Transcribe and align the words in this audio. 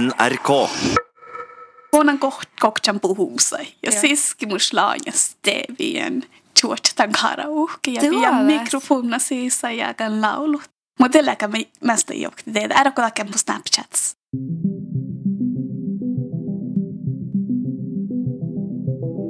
NRK. 0.00 0.48
Vuonna 1.92 2.12
kokcan 2.60 3.00
puhusai. 3.00 3.66
Ja 3.82 3.92
Joo. 3.92 4.00
siskimus 4.00 4.72
laajas 4.72 5.36
teevien 5.42 6.22
tuotetaan 6.60 7.12
karaoke 7.22 7.90
ja 7.90 8.00
Tuolla. 8.00 8.20
vielä 8.20 8.42
mikrofona 8.42 9.18
siis 9.18 9.60
ja 9.76 9.94
kan 9.94 10.20
laulut. 10.20 10.62
Mutta 11.00 11.18
eläkä 11.18 11.48
mästä 11.84 12.14
jokti 12.14 12.52
teitä. 12.52 12.74
Älä 12.74 12.90
kun 12.90 13.04
på 13.32 13.38
Snapchats. 13.38 14.16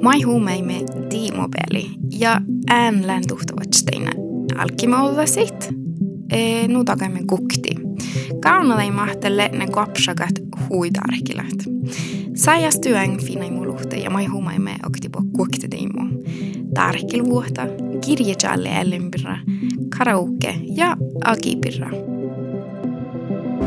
Mai 0.03 0.21
huumeimme 0.21 0.81
tiimopeli 1.09 1.89
ja 2.19 2.41
äänlän 2.69 3.23
tuhtavatsteina 3.27 4.11
alkimaudasit. 4.57 5.82
Eh, 6.33 6.67
nuutakamme 6.67 7.19
kukti. 7.27 7.75
Kalmala 8.39 8.83
ei 8.83 8.91
mahtelle 8.91 9.49
ne 9.53 9.67
kopsakat 9.67 10.31
huidarkilat. 10.69 11.59
Sajas 12.35 12.79
työn 12.79 13.17
finai 13.25 13.51
muluhte 13.51 13.97
ja 13.97 14.09
mai 14.09 14.25
humaimme 14.25 14.75
oktipo 14.85 15.21
kukti 15.37 15.67
teimu. 15.67 16.23
Tarkilvuota, 16.73 17.67
kirjajalle 18.05 18.69
älympirra, 18.69 19.37
karaoke 19.97 20.55
ja 20.75 20.97
agipirra. 21.25 21.89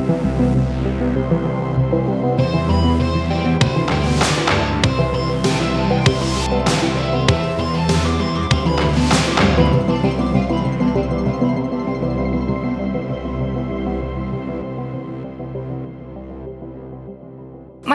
Thank 0.07 1.33
you. 1.33 1.46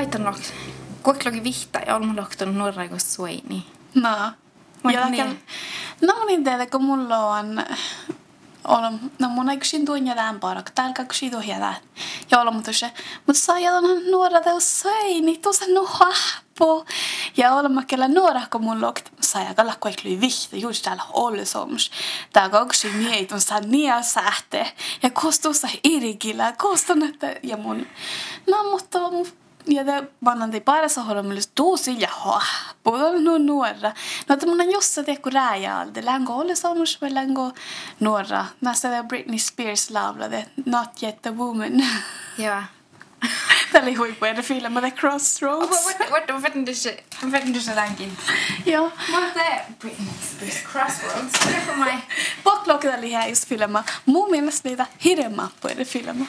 Maitan 0.02 0.36
kuoklogi 1.04 1.44
vihta 1.44 1.80
ja 1.80 1.96
olemme 1.96 2.22
lohtunut 2.22 2.56
nuoraiko 2.56 2.96
suini. 3.00 3.66
No. 3.96 4.32
Vai 4.84 4.94
Ja 4.94 5.10
niin? 5.10 5.44
No 6.02 6.26
niin 6.26 6.44
teille, 6.44 6.68
kun 6.68 6.84
mulla 6.84 7.18
on... 7.18 7.66
on 8.64 9.00
no 9.20 9.30
mun 9.30 9.50
ei 9.50 9.58
kysyn 9.58 9.86
tuon 9.86 10.08
jätään 10.08 10.40
parak. 10.40 10.70
Täällä 10.70 11.06
kysyn 11.08 11.32
tuon 11.32 11.48
jätään. 11.48 11.76
Ja 12.32 12.42
olla 12.42 12.52
mutta 12.52 12.74
se. 12.74 12.92
Mutta 13.28 13.42
saa 13.42 13.60
jätän 13.60 14.12
nuora 14.12 14.42
teos 14.42 14.80
sai, 14.80 15.22
niin 15.22 15.42
tuossa 15.42 15.66
no 15.74 15.86
happo. 15.86 16.86
Ja 17.38 17.54
olla 17.54 17.70
mä 17.70 17.84
kellä 17.86 18.08
nuora, 18.08 18.42
kun 18.52 18.64
mulla 18.64 18.88
on 18.88 18.94
saa 19.20 19.44
ja 19.44 19.54
kalla 19.54 19.74
kuekli 19.80 20.22
vihti. 20.22 20.62
Juuri 20.62 20.78
täällä 20.84 21.04
olla 21.14 21.46
somus. 21.46 21.92
Tää 22.34 22.50
kaksi 22.50 22.90
mieit 22.90 23.32
on 23.32 23.42
saa 23.42 23.60
nia 23.60 24.02
sähte. 24.02 24.72
Ja 25.04 25.10
kostuussa 25.10 25.68
irikillä. 25.84 26.54
Kostun, 26.58 27.04
että... 27.04 27.36
Ja 27.44 27.58
mun... 27.58 27.88
No 28.50 28.64
mutta 28.72 29.00
mun 29.00 29.28
ja 29.66 29.84
det 29.84 30.08
vannan 30.26 30.54
ei 30.54 30.62
parassa 30.62 31.02
hålla 31.02 31.24
med 31.24 31.44
tosi 31.56 31.96
ja 32.00 32.08
ha 32.12 32.42
både 32.84 33.20
no 33.20 33.38
nuora 33.38 33.94
no 34.28 34.34
että 34.34 34.46
mun 34.46 34.62
on 34.62 34.72
jossa 34.72 35.04
te 35.04 35.16
kun 35.16 35.34
rääjaalde 35.34 36.06
längo 36.06 36.34
ole 36.34 36.56
samus 36.56 37.02
vai 37.02 37.14
längo 37.14 37.52
nuora 38.00 38.46
näistä 38.62 38.92
det 38.92 39.08
Britney 39.08 39.40
Spears 39.40 39.90
laulade 39.90 40.46
Not 40.66 41.04
Yet 41.04 41.26
a 41.26 41.32
Woman. 41.32 41.84
Joo. 42.38 42.62
Tämä 43.72 43.84
oli 43.84 43.96
huippu 43.96 44.26
eri 44.26 44.44
filma 44.44 44.82
The 44.82 44.92
Crossroads. 44.92 45.86
Vad 46.10 46.42
vet 46.42 46.66
du 46.66 46.76
se? 46.76 47.04
Vet 47.32 47.54
du 47.54 47.60
se 47.60 47.72
tämänkin? 47.72 48.18
Joo 48.66 48.92
Mutta 49.12 49.40
Britney 49.80 50.14
Spears? 50.32 50.64
Crossroads. 50.72 51.32
Tiedätkö 51.44 51.76
mai? 51.76 51.98
Potlocket 52.44 52.98
oli 52.98 53.14
här 53.14 53.30
just 53.30 53.48
filma 53.48 53.84
mun 54.06 54.32
mielestä 54.32 54.70
niitä 54.70 54.86
hirmappu 55.04 55.68
eri 55.68 55.86
filma 55.86 56.26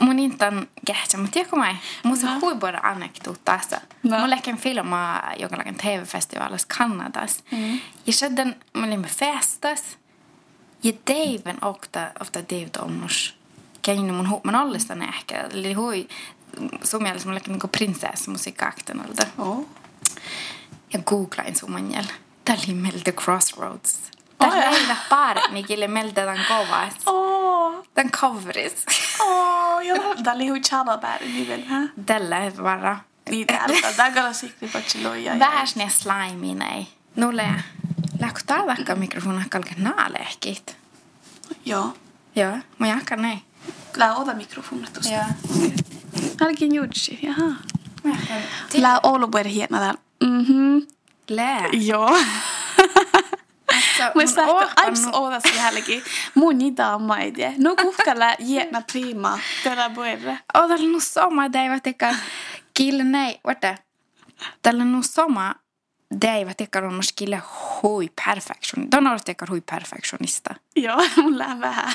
Mun 0.00 0.18
intan 0.18 0.68
kähtsä, 0.86 1.18
mutta 1.18 1.32
tiedätkö 1.32 1.56
mai? 1.56 1.74
Mun 2.02 2.16
se 2.16 2.26
No. 2.26 2.40
huippuida 2.40 2.80
anekdootasta. 2.82 3.80
No. 4.02 4.18
Mun 4.18 4.30
lähken 4.30 4.56
filmaa 4.56 5.32
jokainen 5.38 5.74
TV-festivaalissa 5.74 6.66
Kanadas. 6.78 7.44
Mm. 7.50 7.80
Ja 8.06 8.12
sitten 8.12 8.56
me 8.74 8.86
olimme 8.86 9.06
festas. 9.08 9.82
Ja 10.82 10.92
Daven 11.08 11.64
ofta, 11.64 12.10
ofta 12.20 12.38
David 12.38 12.74
Omnus. 12.82 13.36
Käin 13.82 14.14
mun 14.14 14.26
hu- 14.26 14.40
man 14.44 14.54
ollestaan 14.54 15.02
ehkä. 15.02 15.40
Eli 15.52 15.72
hui 15.72 16.08
sun 16.84 17.02
mielestä 17.02 17.28
mulle 17.28 17.40
niinku 17.46 17.68
prinsessmusiikkaaktenolta. 17.68 19.26
oh. 19.38 19.68
Ja 20.92 20.98
googlain 21.02 21.56
summanjäl. 21.56 22.04
Tää 22.44 22.56
oli 22.66 22.74
meiltä 22.74 23.12
Crossroads. 23.12 23.98
Ai. 24.38 24.50
Tää 24.50 24.70
leila 24.70 24.96
parnikille 25.08 25.88
meiltä 25.88 26.24
tämän 26.24 28.10
coveris. 28.10 28.86
åh, 29.20 29.80
jag 29.86 29.98
Tämä 30.24 30.34
oli 30.34 30.48
hui 30.48 30.60
chalabär 30.60 31.20
nivel 31.22 31.62
hä 31.68 31.88
Tällä 32.06 32.36
bara. 32.62 32.98
Niin 33.30 33.46
täällä, 33.46 33.92
tää 33.96 34.10
kyllä 34.10 34.32
sikri 34.32 34.68
patsi 34.68 35.02
loija 35.02 35.38
Vähäs 35.38 35.76
ne 35.76 35.88
slime 35.90 36.54
nej. 36.54 36.84
Nulle. 37.16 37.44
Lähkö 38.20 38.40
tää 38.46 38.66
vaikka 38.66 38.94
mikrofona 38.94 39.44
kalke 39.50 39.74
naalehkit? 39.78 40.76
Joo 41.64 41.94
Joo, 42.36 42.58
mä 42.78 42.86
jakkan 42.88 43.22
näin. 43.22 43.42
Lää 43.96 44.14
ota 44.14 44.34
mikrofonet 44.34 44.92
tuosta 44.92 45.12
Joo. 45.12 45.24
Älkeen 46.40 46.74
jutsi, 46.74 47.18
jaha. 47.22 47.46
Mä. 48.04 48.16
Lää 48.74 49.00
Oulu 49.02 49.28
puhuta 49.28 49.48
hieno 49.48 49.78
täällä. 49.78 50.00
Mhm. 50.24 50.78
Lää. 51.30 51.68
Joo. 51.72 52.18
Mä 54.04 54.12
mun 54.14 54.48
oottanut- 54.48 55.14
ootas 55.14 55.42
jälki. 55.56 56.02
Mun 56.34 56.58
niitä 56.58 56.94
on 56.94 57.02
maidie. 57.02 57.54
No 57.58 57.76
kuhkalla 57.76 58.36
hieno 58.46 58.82
prima. 58.92 59.38
Tällä. 59.64 59.90
Och 60.54 60.68
tällä 60.68 60.88
nu 60.92 61.00
sama 61.00 61.48
dag 61.52 61.80
teka 61.82 62.14
kille 62.74 63.04
nej, 63.04 63.40
vänta. 63.46 63.74
Tällä 64.62 64.84
nu 64.84 65.02
sama 65.02 65.54
dag 66.20 66.54
teka 66.56 66.78
on 66.78 66.94
mus 66.94 67.12
kille 67.12 67.42
hui 67.82 68.08
perfektion. 68.24 68.90
Don 68.90 69.06
on 69.06 69.18
teka 69.24 69.46
hui 69.50 69.60
perfektionista. 69.60 70.54
Joo, 70.76 71.02
mun 71.22 71.38
lää 71.38 71.60
vähän. 71.60 71.92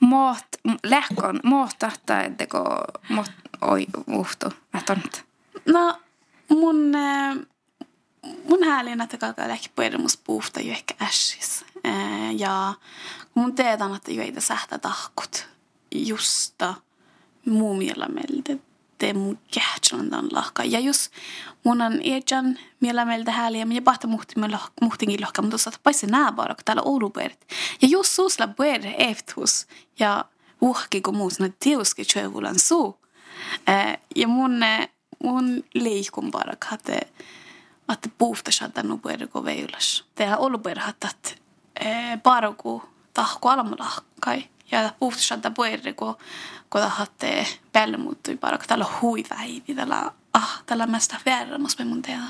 Muot 0.00 0.44
lähkon 0.84 1.40
muotta 1.44 1.90
teko 2.36 2.84
muot 3.08 3.30
oi 3.60 3.86
uhtu. 4.08 4.46
Vätont. 4.74 5.24
No, 5.66 5.98
mun, 6.48 6.94
äh, 6.94 7.36
mun 8.48 8.64
häälin, 8.64 9.00
että 9.00 9.18
kalkaa 9.18 9.48
lähki 9.48 9.68
puhuta 9.76 9.98
musta 9.98 10.22
puhta 10.26 10.60
jo 10.60 10.72
ehkä 10.72 10.94
ässis. 11.02 11.64
Ja 12.36 12.74
mun 13.34 13.54
teetan, 13.54 13.96
että 13.96 14.12
jo 14.12 14.22
ei 14.22 14.34
sähtä 14.38 14.78
tahkut. 14.78 15.46
Justa 15.94 16.74
muu 17.46 17.74
miellä 17.74 18.06
meiltä 18.08 18.56
te 19.00 19.12
mun 19.12 19.38
kähtsälän 19.54 20.28
lahka. 20.32 20.64
Ja 20.64 20.80
jos 20.80 21.10
mun 21.64 21.80
on 21.80 22.00
ejan 22.02 22.58
miellä 22.80 23.04
meiltä 23.04 23.32
hääliä, 23.32 23.64
minä 23.64 23.80
pahta 23.80 24.06
muhtin 24.06 24.44
muhtinkin 24.80 25.20
lohka, 25.22 25.42
mutta 25.42 25.58
saat 25.58 25.80
paitsi 25.82 26.06
nää 26.06 26.32
bara, 26.32 26.54
kun 26.54 26.64
täällä 26.64 26.82
Ouluperit. 26.82 27.46
Ja 27.82 27.88
jos 27.88 28.16
suusla 28.16 28.48
puhuta 28.48 28.88
efthus 28.98 29.66
ja 29.98 30.24
uhki, 30.60 31.00
kun 31.00 31.16
muut 31.16 31.32
sanoo, 31.32 31.52
teuski 31.64 32.04
tjövulan 32.04 32.58
suu. 32.58 32.98
Ja 34.16 34.28
mun, 34.28 34.60
mun 35.24 35.64
liikun 35.74 36.30
bara 36.30 36.52
että 36.74 37.00
että 37.92 38.08
puhta 38.18 38.50
saada 38.50 38.82
nu 38.82 38.98
puhuta 38.98 39.26
kun 39.26 39.44
veilas. 39.44 40.04
Tehdään 40.14 40.38
ollut 40.38 40.62
puhuta, 40.62 41.08
että 41.10 41.30
bara 42.22 42.52
kun 42.52 42.82
tahku 43.14 43.48
almalahkai. 43.48 44.44
Ja 44.70 44.92
puhta 44.98 45.22
saada 45.22 45.50
puhuta 45.50 45.92
kun 45.96 46.16
kun 46.70 46.80
tahatte 46.80 47.46
päälle 47.72 47.96
muuttui 47.96 48.36
bara 48.36 48.58
kun 48.58 48.66
täällä 48.66 48.86
on 48.86 49.00
hui 49.02 49.24
väivi. 49.30 49.74
Täällä, 49.74 50.12
ah, 50.32 50.62
täällä 50.66 50.84
on 50.84 50.90
mesta 50.90 51.16
värmas 51.26 51.78
med 51.78 51.86
mun 51.86 52.02
teidän. 52.02 52.28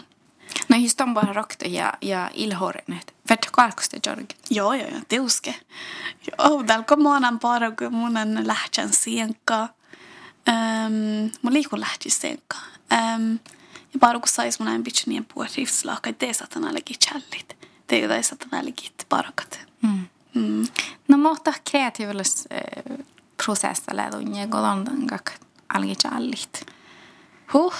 No 0.68 0.76
just 0.76 1.00
on 1.00 1.14
bara 1.14 1.32
rokto 1.32 1.68
ja 1.68 1.92
ja 2.02 2.30
ilhorenet. 2.34 3.14
Vet 3.30 3.48
kalkoste 3.52 3.98
jorg. 4.06 4.30
Joo, 4.50 4.72
joo, 4.72 4.88
joo, 4.88 5.00
teuske. 5.08 5.54
Joo, 6.26 6.62
täällä 6.62 6.84
kun 6.88 7.02
mä 7.02 7.08
oon 7.08 7.40
bara 7.40 7.70
kun 7.70 7.94
mun 7.94 8.16
on 8.16 8.46
lähtsän 8.46 8.92
sienka. 8.92 9.68
Um, 10.48 11.30
mun 11.42 11.52
liikun 11.52 11.80
lähti 11.80 12.10
sienka. 12.10 12.56
Um, 12.92 13.32
ja 13.32 13.59
bara 13.98 14.20
kun 14.20 14.28
sais 14.28 14.60
mun 14.60 14.68
en 14.68 14.84
bitch 14.84 15.06
niin 15.06 15.24
puhua 15.24 15.46
rifslaka, 15.56 16.12
det 16.20 16.34
saatan 16.34 16.64
ainakin 16.64 16.96
challit. 16.98 17.56
Det 17.88 18.22
saatan 18.22 18.48
ainakin 18.52 18.90
parakat. 19.08 19.60
Mm. 19.82 20.08
Mm. 20.34 20.66
No 21.08 21.18
mutta 21.18 21.52
kreatiivillis 21.70 22.48
äh, 22.52 22.98
prosessa 23.44 23.96
lähdunja 23.96 24.46
golondan 24.46 25.06
gak 25.06 25.30
algi 25.68 25.94
challit. 25.94 26.66
Huh, 27.52 27.74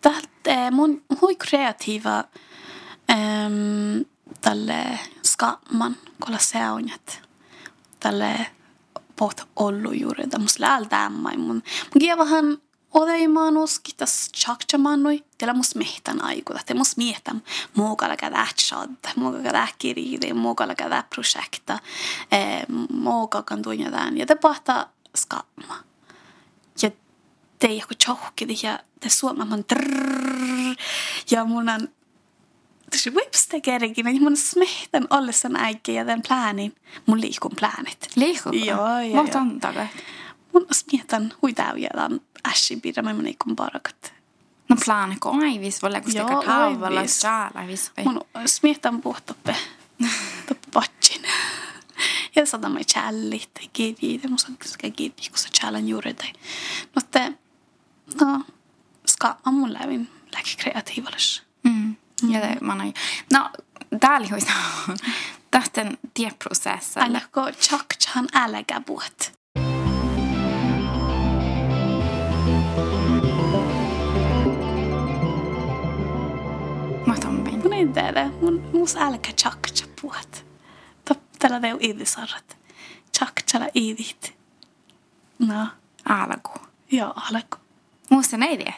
täältä 0.00 0.70
mun 0.70 1.02
hui 1.20 1.36
kreatiiva 1.36 2.24
um, 3.10 4.04
tälle 4.40 4.98
skamman, 5.22 5.96
kolla 6.20 6.38
seunjat. 6.38 7.20
Tälle 8.00 8.46
pot 9.16 9.48
ollu 9.56 9.92
juuri, 9.92 10.26
tämmöis 10.26 10.58
läältäämmai 10.58 11.36
mun. 11.36 11.62
Mun 11.94 12.00
kievahan 12.00 12.58
odeimanus, 12.96 13.78
kitas 13.78 14.30
chakchamanui, 14.32 15.24
teillä 15.38 15.54
mus 15.54 15.74
mehtän 15.74 16.24
aikuta, 16.24 16.60
te 16.66 16.74
mus 16.74 16.96
miehtän 16.96 17.42
muukalla 17.74 18.16
kädä 18.16 18.46
chad, 18.56 18.90
muukalla 19.16 19.42
kädä 19.44 19.68
kiriri, 19.78 20.32
muukalla 20.32 20.74
kädä 20.74 21.04
projekta, 21.14 21.78
eh, 22.32 22.66
muukalla 22.92 23.44
kan 23.44 23.62
tuonjadaan, 23.62 24.18
ja 24.18 24.26
te 24.26 24.34
pahta 24.34 24.86
skamma. 25.16 25.76
Ja 26.82 26.90
tei 27.58 27.78
joku 27.78 27.94
tjohkidi 28.04 28.54
ja 28.62 28.78
te 29.00 29.08
suomaman 29.08 29.64
trrrr. 29.64 30.76
Ja 31.30 31.44
mun 31.44 31.68
on 31.68 31.88
tosi 32.90 33.10
whipste 33.10 33.60
kerkin, 33.60 34.06
ja 34.06 34.20
mun 34.20 34.26
on 34.26 34.36
smehtan 34.36 35.06
ollessan 35.10 35.56
äikki 35.56 35.94
ja 35.94 36.06
den 36.06 36.22
planin. 36.28 36.74
Mun 37.06 37.20
liikun 37.20 37.52
planit. 37.60 38.08
Liikuuko? 38.16 38.56
Joo, 38.58 39.00
joo, 39.00 39.22
Mutta 39.22 39.38
joo. 39.38 39.42
on 39.42 39.60
takaa. 39.60 39.86
Mun 40.52 40.62
on 40.62 40.74
smehtan 40.74 41.32
huitaujalan 42.46 42.52
ässipirra, 42.52 43.02
mä 43.02 43.14
mun 43.14 43.26
ikun 43.26 43.56
parakat. 43.56 44.12
No 44.68 44.76
plaaniko 44.84 45.30
aivis, 45.30 45.82
voi 45.82 45.92
läkö 45.92 46.10
sitä 46.10 46.24
kaavalla 46.24 47.00
aivis. 47.00 47.20
saalaivis. 47.20 47.92
Mun 48.04 48.20
on 48.34 48.48
smehtan 48.48 49.02
puhtoppe. 49.02 49.56
Toppe 50.48 50.68
patsin. 50.72 51.22
Ja 52.36 52.46
saada 52.46 52.68
mä 52.68 52.78
challit, 52.80 53.50
kirjit, 53.72 54.24
ja 54.24 54.30
on 54.48 54.56
kyllä 54.58 54.90
kirjit, 54.90 55.28
kun 55.28 55.38
se 55.38 55.48
challan 55.48 55.88
juuri. 55.88 56.14
Tai. 56.14 56.32
Mutta, 56.94 57.18
no, 58.20 58.44
ska 59.06 59.36
mä 59.46 59.52
mun 59.52 59.72
lävin 59.72 60.08
läki 60.36 60.56
kreatiivallis. 60.56 61.42
Mm. 61.62 61.96
Ja 62.28 62.40
det, 62.40 62.60
man 62.60 62.80
har 62.80 62.86
ju... 62.86 62.92
No, 63.32 63.50
oli 64.16 64.28
huista. 64.28 64.52
Tähten 65.50 65.98
tieprocessi. 66.14 67.00
Aina 67.00 67.20
kun 67.32 67.52
chak 67.52 67.96
chan 67.98 68.28
äläkä 68.32 68.80
puhut. 68.80 69.35
Mä 77.06 77.14
otan. 77.14 77.34
Mun 77.62 77.72
ei 77.72 77.86
tiedä, 77.86 78.30
mun 78.42 78.70
mus 78.72 78.96
äläkä 78.96 79.32
chak 79.32 79.58
cha 79.74 79.86
puhut. 80.02 80.46
Tällä 81.38 81.60
teu 81.60 81.78
idisarrat. 81.80 82.56
Chak 83.18 83.42
chala 83.50 83.66
idit. 83.74 84.36
No, 85.38 85.66
Alku. 86.08 86.50
joo, 86.92 87.14
alku. 87.16 87.56
Musta 88.10 88.36
ei 88.48 88.56
tiedä. 88.56 88.74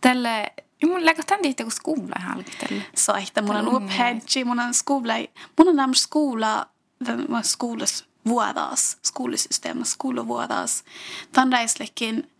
Tälle... 0.00 0.52
Mun 0.84 1.06
läkö 1.06 1.22
tän 1.26 1.42
tiedä, 1.42 1.62
kun 1.62 1.72
skola 1.72 2.20
halki 2.20 2.50
tälle. 2.50 2.82
Soihta, 2.96 3.42
mun 3.42 3.56
on 3.56 3.64
Tällä 3.64 3.76
upphedgi, 3.78 4.44
mun 4.44 4.60
on 4.60 4.74
skola, 4.74 5.14
mun 5.58 5.68
on 5.68 5.76
nämä 5.76 5.94
skola, 5.94 6.66
mun 7.06 7.36
on 7.36 7.44
skolas 7.44 8.04
vuodas, 8.28 8.98
skolesystemet, 9.02 9.88
skolevuodas. 9.88 10.84
Tämän 11.32 11.52
reislekin, 11.52 12.30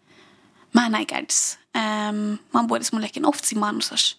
mä 0.74 0.88
näikäds, 0.88 1.58
um, 1.76 2.38
man 2.52 2.66
borde 2.66 2.84
mun 2.92 3.02
lekin 3.02 3.26
oftsi 3.26 3.54
mansas. 3.54 4.18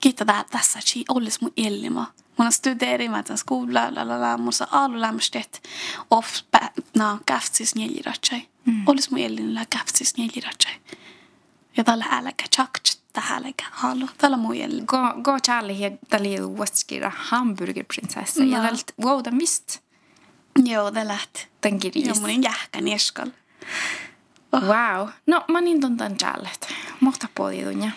Kiitta 0.00 0.24
tää 0.24 0.44
tässä, 0.50 0.78
chi 0.78 1.04
ollis 1.08 1.40
mun 1.40 1.52
ilma. 1.56 2.12
Mun 2.38 2.46
on 2.46 2.52
studeeri, 2.52 3.08
mä 3.08 3.22
tämän 3.22 3.38
skola, 3.38 3.94
la 3.94 4.08
la 4.08 4.20
la, 4.20 4.38
mun 4.38 4.52
saa 4.52 4.68
alu 4.70 5.00
lämstet, 5.00 5.62
of, 6.10 6.26
na, 6.96 7.18
käftsis 7.26 7.74
njäliratsai. 7.74 8.48
Mm. 8.64 8.82
Ollis 8.86 9.10
mun 9.10 9.20
ilma, 9.20 9.64
käftsis 9.70 10.16
njäliratsai. 10.16 10.72
Ja 11.76 11.84
tällä 11.84 12.04
äläkä 12.10 12.44
chakt, 12.56 12.84
tähäläkä 13.12 13.64
halu, 13.70 14.08
tällä 14.18 14.36
mun 14.36 14.54
ilma. 14.54 14.82
Gå, 14.86 15.22
gå 15.22 15.40
Charlie 15.40 15.78
ja 15.78 15.90
tälle 16.08 16.56
vuoskira 16.56 17.12
hamburgerprinsessa. 17.16 18.44
Ja 18.44 18.58
No. 18.58 18.68
tält, 18.68 18.92
wow, 19.04 19.24
den 19.24 19.38
visst. 19.38 19.80
Joo, 20.64 20.94
det 20.94 21.08
lät. 21.08 21.48
Den 21.62 21.78
kirjis. 21.78 22.06
Joo, 22.06 22.16
mun 22.20 22.30
en 22.30 22.42
jähkä 22.42 22.80
nieskal. 22.80 23.30
Wow. 24.60 25.08
No, 25.26 25.44
mä 25.48 25.60
niin 25.60 25.80
tuntan 25.80 26.16
Charlet. 26.16 26.68
Mohta 27.00 27.28
puoli 27.34 27.64
tunnia. 27.64 27.90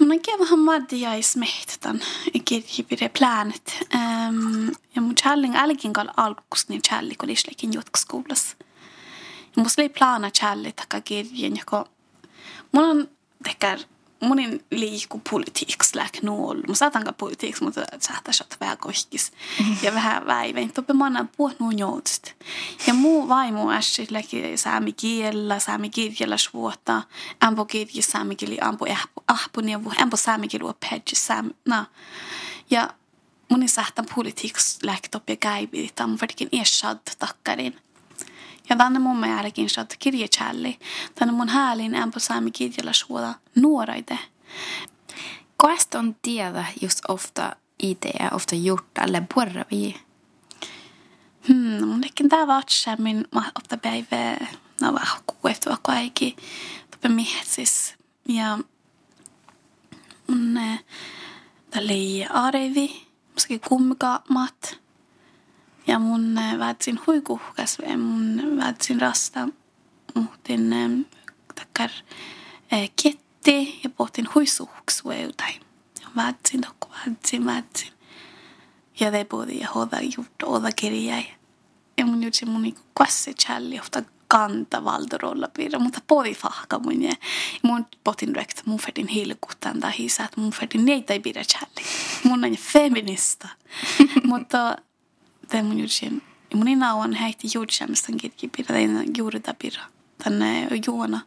Mun 0.00 0.12
on 0.12 0.20
kiva 0.20 0.38
vähän 0.38 0.58
maddia 0.58 1.14
i 1.14 1.22
smehtan 1.22 2.00
kirjipire 2.44 3.08
planet. 3.18 3.78
Um, 3.94 4.66
ja 4.94 5.02
mun 5.02 5.14
challing 5.14 5.56
älkin 5.56 5.92
kal 5.92 6.08
alkus 6.16 6.68
niin 6.68 6.82
challi 6.82 7.14
kun 7.14 7.28
lislekin 7.28 7.72
jutkskoulas. 7.72 8.56
Ja 9.56 9.62
mun 9.62 9.66
oli 9.78 9.88
plana 9.88 10.30
challi 10.30 10.72
taka 10.72 11.00
kirjen, 11.00 11.56
joko 11.56 11.88
mun 12.72 12.84
on 12.84 13.08
tekär 13.42 13.78
munin 14.20 14.64
liiku 14.70 15.20
politiiks 15.30 15.94
läk 15.94 16.22
nuol. 16.22 16.60
Mun 16.66 16.76
saatanka 16.76 17.12
politiiks, 17.12 17.60
mutta 17.60 17.84
saattaa 18.00 18.32
shot 18.32 18.56
vähän 18.60 18.78
kohkis. 18.78 19.32
Ja 19.82 19.94
vähän 19.94 20.26
väivein. 20.26 20.72
Toppe 20.72 20.92
manna 20.92 21.26
puhut 21.36 21.60
nuun 21.60 21.78
joutsit. 21.78 22.36
Ja 22.86 22.94
muu 22.94 23.28
vaimo 23.28 23.72
ässi 23.72 24.06
läki 24.10 24.56
saami 24.56 24.92
kielellä, 24.92 25.58
saami 25.58 25.90
kirjellä 25.90 26.36
suota. 26.36 27.02
Ampo 27.40 27.64
kirji 27.64 28.02
saami 28.02 28.36
kieli, 28.36 28.58
ampo 28.60 28.86
ahpun 29.28 29.68
ja 29.68 29.80
ampo 30.02 30.16
saami 30.16 30.48
kieli 30.48 30.64
opedji 30.64 31.14
saami. 31.14 31.50
No. 31.68 31.84
Ja 32.70 32.94
munin 33.48 33.68
sähtän 33.68 34.06
politiiks 34.14 34.78
läk 34.82 35.08
toppe 35.08 35.36
käipi. 35.36 35.90
Tämä 35.94 36.12
on 36.12 36.18
varsinkin 36.20 36.48
iäshad 36.52 36.98
takkarin. 37.18 37.76
Ja 38.68 38.76
tänne 38.76 38.98
mun 38.98 39.16
mielekin 39.16 39.70
shot 39.70 39.94
kirjechalli. 39.98 40.78
Tänne 41.14 41.32
mun 41.34 41.48
häälin 41.48 41.96
ampo 41.96 42.18
saami 42.18 42.50
kirjellä 42.50 42.92
suota 42.92 43.34
nuoraide. 43.54 44.18
Koest 45.56 45.94
on 45.94 46.16
tiedä 46.22 46.64
just 46.82 47.00
ofta 47.08 47.56
idea, 47.82 48.30
ofta 48.32 48.56
gjort 48.56 48.98
eller 48.98 49.22
borra 49.34 49.64
vi. 49.70 49.94
Hmm, 51.48 51.86
mun 51.86 52.00
lekin 52.00 52.28
tää 52.28 52.46
vatsamin 52.46 53.24
ma 53.34 53.44
ofta 53.58 53.76
päivä 53.76 54.36
no 54.80 54.94
vähän 54.94 55.22
kuuettua 55.26 55.76
kaikki 55.82 56.36
toppe 56.90 57.08
mietsis 57.08 57.94
ja 58.28 58.58
mun 60.28 60.60
tälle 61.70 62.26
arevi 62.30 63.06
muskin 63.34 63.60
kummikaamat 63.60 64.80
ja 65.88 65.98
mun 65.98 66.38
eh, 66.38 66.58
väitsin 66.58 67.00
huikuhkas 67.06 67.78
mun 67.96 68.56
väitsin 68.56 69.00
rasta 69.00 69.48
muhtin 70.14 70.72
eh, 70.72 70.90
takkar 71.54 71.90
eh, 72.72 72.90
ketti 73.02 73.80
ja 73.84 73.90
pohtin 73.90 74.28
ja 75.14 76.08
väitsin 76.16 76.60
tokko 76.60 76.88
väitsin 77.06 77.46
väitsin 77.46 77.98
ja 79.00 79.10
te 79.10 79.24
både 79.24 79.52
ja 79.52 79.68
hoda 79.74 80.00
gjort 80.02 80.42
oda 80.42 80.72
kirjai. 80.72 81.26
Ja 81.98 82.06
mun 82.06 82.22
jutsi 82.22 82.46
mun 82.46 82.62
niinku 82.62 82.80
kwasse 82.94 83.32
challi 83.34 83.80
ofta 83.80 84.02
kanta 84.28 84.84
valdorolla 84.84 85.48
piirra, 85.48 85.78
mutta 85.78 86.00
podi 86.06 86.34
fahka 86.34 86.78
mun 86.78 87.02
ja 87.02 87.14
mun 87.62 87.86
potin 88.04 88.36
rekt 88.36 88.66
mun 88.66 88.78
ferdin 88.78 89.08
hilkutan 89.08 89.80
tai 89.80 89.92
hisa, 89.98 90.24
että 90.24 90.40
mun 90.40 90.52
ferdin 90.52 90.84
neitä 90.84 91.12
ei 91.12 91.20
pidä 91.20 91.44
challi. 91.44 91.86
Mun 92.24 92.44
on 92.44 92.56
feminista. 92.56 93.48
mutta 94.30 94.76
mun 95.62 95.80
jutsi, 95.80 96.22
mun 96.54 96.68
ina 96.68 96.94
on 96.94 97.12
heitti 97.12 97.48
jutsamista 97.54 98.12
kirji 98.12 98.48
piirra, 98.56 98.74
tai 98.74 99.04
juurita 99.16 99.54
piirra, 99.54 99.82
tänne 100.24 100.68
juona. 100.86 101.20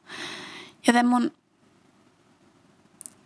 Ja 0.88 0.94
te 0.94 1.03
mun, 1.03 1.31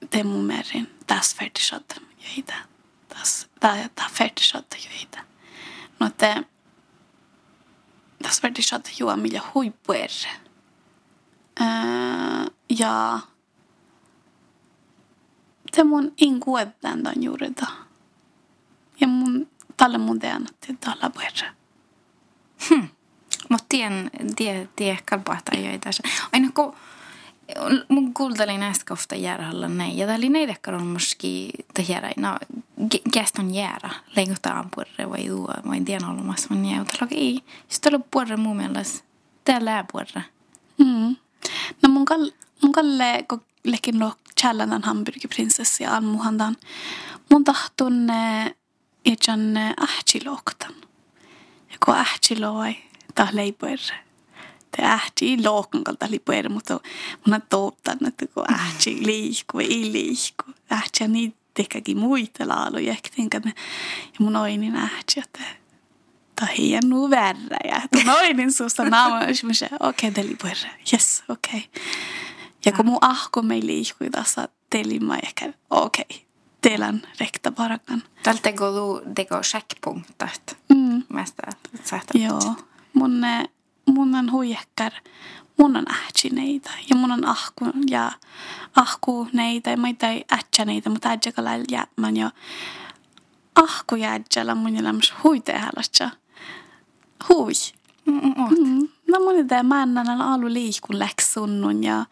te 0.09 0.23
mun 0.23 0.45
merin, 0.45 0.87
tässä 1.07 1.37
ferdisat, 1.37 2.01
ja 2.19 2.29
itä 2.37 2.75
tas 3.15 3.47
ta 3.59 3.89
ta 3.95 4.03
färdigshot 4.13 4.75
ju 4.85 4.91
itä. 5.01 5.23
No 5.99 6.09
te 6.09 6.43
tas 8.23 8.41
färdigshot 8.41 8.89
ju 8.99 9.15
millä 9.15 9.41
huippuer. 9.53 10.09
Uh, 11.61 12.51
ja 12.69 13.19
te 15.71 15.83
mun 15.83 16.13
inkuetan 16.17 17.03
dan 17.03 17.23
juurita. 17.23 17.67
Ja 19.01 19.07
mun 19.07 19.47
että 19.79 20.74
talla 20.79 21.10
puerra. 21.10 21.53
Mutta 23.50 23.65
tien, 23.70 24.12
tie, 24.36 24.70
tie 24.75 24.98
kalpaata 25.10 25.58
jo 25.58 25.72
ei 25.72 25.79
tässä. 25.79 26.03
Aina 26.34 26.50
kun 26.53 26.75
mun 27.89 28.13
kuultelin 28.13 28.63
äsken 28.63 28.94
ofta 28.94 29.15
järjellä 29.15 29.67
näin. 29.67 29.98
Ja 29.98 30.08
täällä 30.08 30.29
näin 30.29 30.50
ehkä 30.50 30.72
on 30.72 30.88
muski 30.88 31.50
tehdä. 31.74 32.12
No, 32.17 32.38
keston 33.13 33.53
jäädä. 33.53 33.89
Leikotaan 34.15 34.70
puolelle 34.75 35.10
vai 35.10 35.27
tuo. 35.27 35.53
Mä 35.63 35.75
en 35.75 35.86
tiedä 35.86 36.08
olemassa. 36.08 36.55
Mä 36.55 36.72
en. 36.72 36.77
Mutta 36.77 37.08
ei. 37.12 37.44
Just 37.70 37.82
tuolla 37.82 38.05
puolelle 38.12 38.38
mun 38.38 38.58
mielestä. 38.58 39.05
Täällä 39.46 39.72
lää 39.72 39.86
puolelle. 39.91 40.24
Mm. 40.77 41.15
No 41.82 41.89
mun 41.89 42.05
kal 42.05 42.32
mun 42.62 42.72
kalle 42.72 43.24
ko 43.27 43.39
lekin 43.63 44.00
lo 44.00 44.13
challendan 44.41 44.84
hamburgerprinsessa 44.84 45.84
ja 45.84 45.96
almuhandan. 45.96 46.55
Mun 47.32 47.44
tahtun 47.44 48.08
itjan 49.05 49.57
ähtsiloktan. 49.81 50.74
Ja 51.71 51.77
kun 51.85 51.95
ähtsiloi 51.95 52.75
tah 53.15 53.33
leipuerre. 53.33 53.95
Te 54.77 54.83
ähti 54.83 55.43
lokan 55.43 55.83
kalta 55.83 56.07
lipuerre, 56.09 56.50
mutta 56.50 56.79
mun 57.25 57.33
on 57.33 57.41
touttanut, 57.50 58.07
että 58.07 58.27
kun 58.27 58.53
ähti 58.53 58.97
liikkuu, 59.07 59.59
ei 59.59 59.91
liikkuu. 59.91 60.53
Ähti 60.71 61.03
on 61.03 61.13
niin 61.13 61.35
tekäkin 61.53 61.97
muita 61.97 62.47
lauluja. 62.47 62.95
Ja 63.33 63.51
mun 64.19 64.35
oinin 64.35 64.75
ähti, 64.75 65.19
että 65.19 65.39
tai 66.35 66.57
hieno 66.57 67.09
värre. 67.09 67.57
Ja 67.63 67.81
noin 68.05 68.51
suusta 68.51 68.85
naama, 68.89 69.19
mä 69.19 69.25
okei, 69.79 70.09
okay, 70.09 70.24
deli 70.24 70.35
puerre. 70.41 70.69
Yes, 70.93 71.24
okei. 71.29 71.57
Okay. 71.57 71.83
Ja 72.65 72.71
kun 72.71 72.85
mun 72.85 72.97
ahko 73.01 73.41
me 73.41 73.59
liikkui 73.63 74.09
tässä 74.09 74.47
telimä 74.69 75.17
ehkä, 75.24 75.53
okei, 75.69 76.05
okay, 76.09 76.25
telan 76.69 77.01
rekta 77.19 77.51
parakan. 77.51 78.03
Täällä 78.24 78.41
teko 79.15 79.41
checkpunktat. 79.41 80.57
Mm. 80.69 81.03
Mästä. 81.10 81.43
Joo. 82.13 82.55
Mun 82.93 83.24
eh, 83.24 83.50
mun 83.86 84.15
on 84.15 84.31
huijakkar, 84.31 84.91
mun 85.57 85.77
on 85.77 85.91
ähtsi 85.91 86.29
neitä 86.29 86.72
ja 86.89 86.95
mun 86.95 87.12
on 87.12 87.25
ahku 87.27 87.65
ja 87.89 88.12
ahku 88.75 89.27
neitä 89.34 89.77
mä 89.77 89.88
ei 89.88 90.25
ähtsä 90.34 90.65
neitä, 90.65 90.89
mutta 90.89 91.10
ähtsäkalla 91.10 91.50
jäämän 91.72 92.17
ja 92.17 92.31
ahku 93.55 93.95
jäädjällä 93.95 94.55
mun 94.55 94.75
elämässä 94.75 95.13
huitehälästä. 95.24 96.12
Hui. 97.29 97.51
Mm, 98.05 98.88
no 99.12 99.19
mun 99.19 99.48
tämä 99.48 99.63
männän 99.63 100.22
alu 100.22 100.53
liikun 100.53 101.00
läksunnun 101.00 101.84
ja 101.84 102.05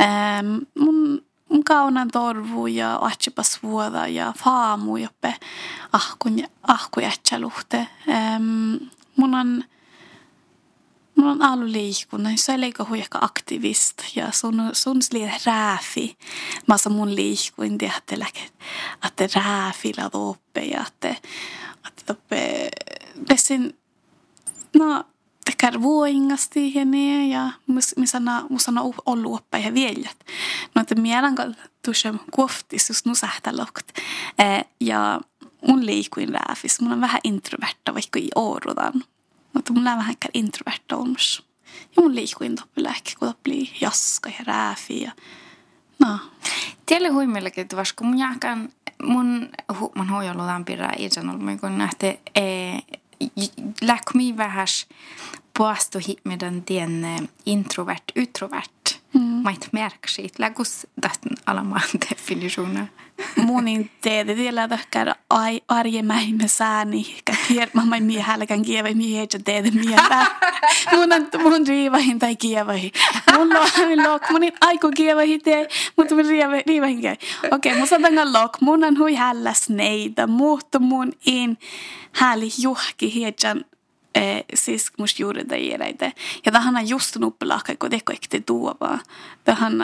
ähm, 0.00 0.58
mun 0.78 1.22
kaunan 1.64 2.08
torvu 2.08 2.66
ja 2.66 2.98
ahtsipas 3.00 3.62
vuoda 3.62 4.06
ja 4.06 4.32
faamu 4.44 4.96
joppe 4.96 5.34
ahkun 5.92 6.44
ahku 6.62 7.00
jätsäluhte. 7.00 7.88
Ähm, 8.08 8.76
mun 9.16 9.34
on 9.34 9.64
mun 11.16 11.28
on 11.28 11.42
alu 11.42 11.72
liikun, 11.72 12.28
se 12.36 12.52
ei 12.52 12.72
hu 12.88 12.94
ehkä 12.94 13.18
aktivist 13.20 14.02
ja 14.16 14.32
sun 14.32 14.70
sun 14.72 15.02
sli 15.02 15.30
rääfi. 15.46 16.16
Mä 16.66 16.78
sa 16.78 16.90
mun 16.90 17.14
liikuin 17.14 17.78
tiedätte 17.78 18.16
että 19.06 19.40
rääfillä 19.40 20.10
toppe 20.10 20.60
ja 20.60 20.84
että 20.86 21.08
että 21.86 22.02
toppe 22.06 22.70
Dessin 23.28 23.78
no 24.78 25.04
tekar 25.56 25.82
vuoingasti 25.82 26.74
ja 26.74 26.84
ne 26.84 27.26
ja 27.26 27.52
missä 27.96 28.20
na 28.20 28.46
musta 28.48 28.72
on 28.76 28.94
ollut 29.06 29.34
oppa 29.34 29.58
ja 29.58 29.74
viejät. 29.74 30.16
No 30.74 30.82
että 30.82 30.94
mielän 30.94 31.34
tuossa 31.84 32.14
kuoftis 32.30 32.88
just 32.88 33.06
nu 33.06 33.14
sähtälokt. 33.14 33.98
Ja 34.80 35.20
mun 35.68 35.86
liikuin 35.86 36.28
rääfis. 36.28 36.80
Mun 36.80 36.92
on 36.92 37.00
vähän 37.00 37.20
introverta 37.24 37.94
vaikka 37.94 38.18
i 38.18 38.28
orudan. 38.34 39.04
Mutta 39.52 39.72
mun 39.72 39.88
on 39.88 39.98
vähän 39.98 40.14
introverta 40.34 40.96
olmus. 40.96 41.44
Ja 41.96 42.02
mun 42.02 42.14
liikuin 42.14 42.56
toppiläkki, 42.56 43.14
kun 43.18 43.28
toppii 43.28 43.72
jaska 43.80 44.28
ja 44.28 44.44
rääfi 44.44 45.00
ja 45.00 45.12
no. 45.98 46.18
Tiedä 46.86 47.12
huimillakin, 47.12 47.62
että 47.62 47.76
vasko 47.76 48.04
mun 48.04 48.18
jääkään 48.18 48.72
mun 49.02 49.48
huuman 49.78 50.08
hoijolutaan 50.08 50.64
pirää 50.64 50.94
itse 50.98 51.20
ollut, 51.20 51.60
kun 51.60 51.78
nähti 51.78 52.20
läkmi 53.82 54.36
vähäs 54.36 54.86
puastu 55.58 55.98
meidän 56.24 56.62
tien 56.62 57.06
introvert, 57.46 58.04
utrovert. 58.22 59.02
Mm. 59.14 59.20
Mait 59.20 59.68
märksit. 59.72 60.38
Läkus 60.38 60.86
tästä 61.00 61.28
alamaan 61.46 61.82
definitionen. 62.10 62.90
Monin 63.46 63.90
teede 64.00 64.34
tiellä 64.34 64.68
tähkär 64.68 65.14
ai 65.30 65.60
arje 65.68 66.02
mäimme 66.02 66.48
sääni. 66.48 67.16
Kier 67.48 67.68
mamma 67.74 67.96
mie 68.00 68.20
hälkän 68.20 68.62
kievä 68.62 68.88
mie 68.94 69.18
heitä 69.18 69.38
teede 69.38 69.70
mieltä. 69.70 70.26
Mun 70.92 71.12
on 71.12 71.42
mun 71.42 71.66
riivahin 71.66 72.18
tai 72.18 72.36
kievahi. 72.36 72.92
Mun 73.38 73.48
lo 73.48 74.12
lok 74.12 74.30
munin 74.30 74.52
aiku 74.60 74.90
kievahi 74.96 75.38
tee. 75.38 75.68
Mutta 75.96 76.14
mun 76.14 76.24
riivahin 76.66 77.00
kievä. 77.00 77.16
Okei, 77.50 77.76
mun 77.78 77.86
satangan 77.86 78.32
lok. 78.32 78.60
Mun 78.60 78.84
on 78.84 78.98
hui 78.98 79.14
hälläs 79.14 79.68
neitä. 79.68 80.26
Muuttu 80.26 80.80
mun 80.80 81.12
in 81.26 81.58
häli 82.12 82.48
juhki 82.58 83.14
hietsän 83.14 83.64
musta 84.98 85.22
juuri 85.22 85.44
teidän. 85.44 85.94
Ja 86.46 86.52
on 86.78 86.88
just 86.88 87.16
nuppelahka, 87.16 87.72
kun 87.76 87.90
teko 87.90 88.12
ekte 88.12 88.40
tuovaa. 88.40 88.98
On, 89.66 89.78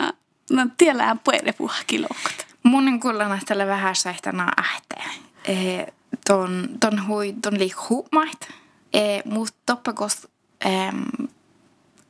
no 0.51 0.67
tiellä 0.77 1.11
on 1.11 1.19
puhuja 1.19 1.53
puhkilokta. 1.57 2.45
Mun 2.63 2.87
en 2.87 2.99
kuulla 2.99 3.27
nähtele 3.27 3.67
vähän 3.67 3.95
sähtänä 3.95 4.51
ähtee. 4.59 5.05
Eh, 5.45 5.87
ton, 6.27 6.69
ton 6.79 7.07
hui, 7.07 7.35
ton 7.41 7.59
liik 7.59 7.75
huumait. 7.89 8.49
Eh, 8.93 9.21
mut 9.25 9.55
toppa 9.65 9.93
kos, 9.93 10.27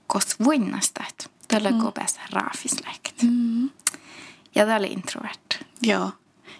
kos 0.07 0.39
vuinnasta, 0.43 1.03
että 1.09 1.25
tällä 1.47 1.71
mm. 1.71 1.77
kopes 1.77 2.19
raafisläket. 2.31 3.23
Mm. 3.23 3.69
Ja 4.55 4.65
tämä 4.65 4.77
oli 4.77 4.87
introvert. 4.87 5.65
Joo. 5.81 6.11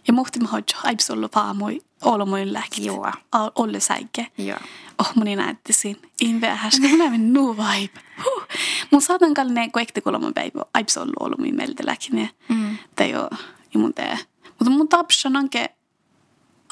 Ja 0.08 0.14
muhti 0.14 0.40
mä 0.40 0.48
hoidin 0.48 0.76
aibs 0.84 1.12
ollut 1.12 1.32
paamui 1.32 1.82
olomuin 2.02 2.54
läkki. 2.54 2.86
Joo. 2.86 3.12
Olle 3.56 3.80
säikke. 3.80 4.28
Joo. 4.38 4.60
Oh, 5.00 5.12
moni 5.16 5.36
näyttisin. 5.36 6.02
Inveä 6.22 6.56
häskä. 6.56 6.88
Mun 6.88 6.98
näin 6.98 7.34
nuu 7.34 7.58
vibe. 7.58 8.00
Huh. 8.26 8.44
Mun 8.92 9.02
saatan 9.02 9.34
kalline 9.34 9.70
koekti 9.70 10.02
kolman 10.02 10.34
päivä. 10.34 10.66
Aibs 10.74 10.98
ollut 10.98 11.14
olomuin 11.20 11.56
meiltä 11.56 11.84
läkki. 11.86 12.10
Mm. 12.50 12.78
Tai 12.96 13.10
joo. 13.10 13.30
Ja 13.74 13.80
mun 13.80 13.94
tee. 13.94 14.20
Mutta 14.60 14.70
mun 14.70 14.88
tapsan 14.90 15.36
anke 15.36 15.76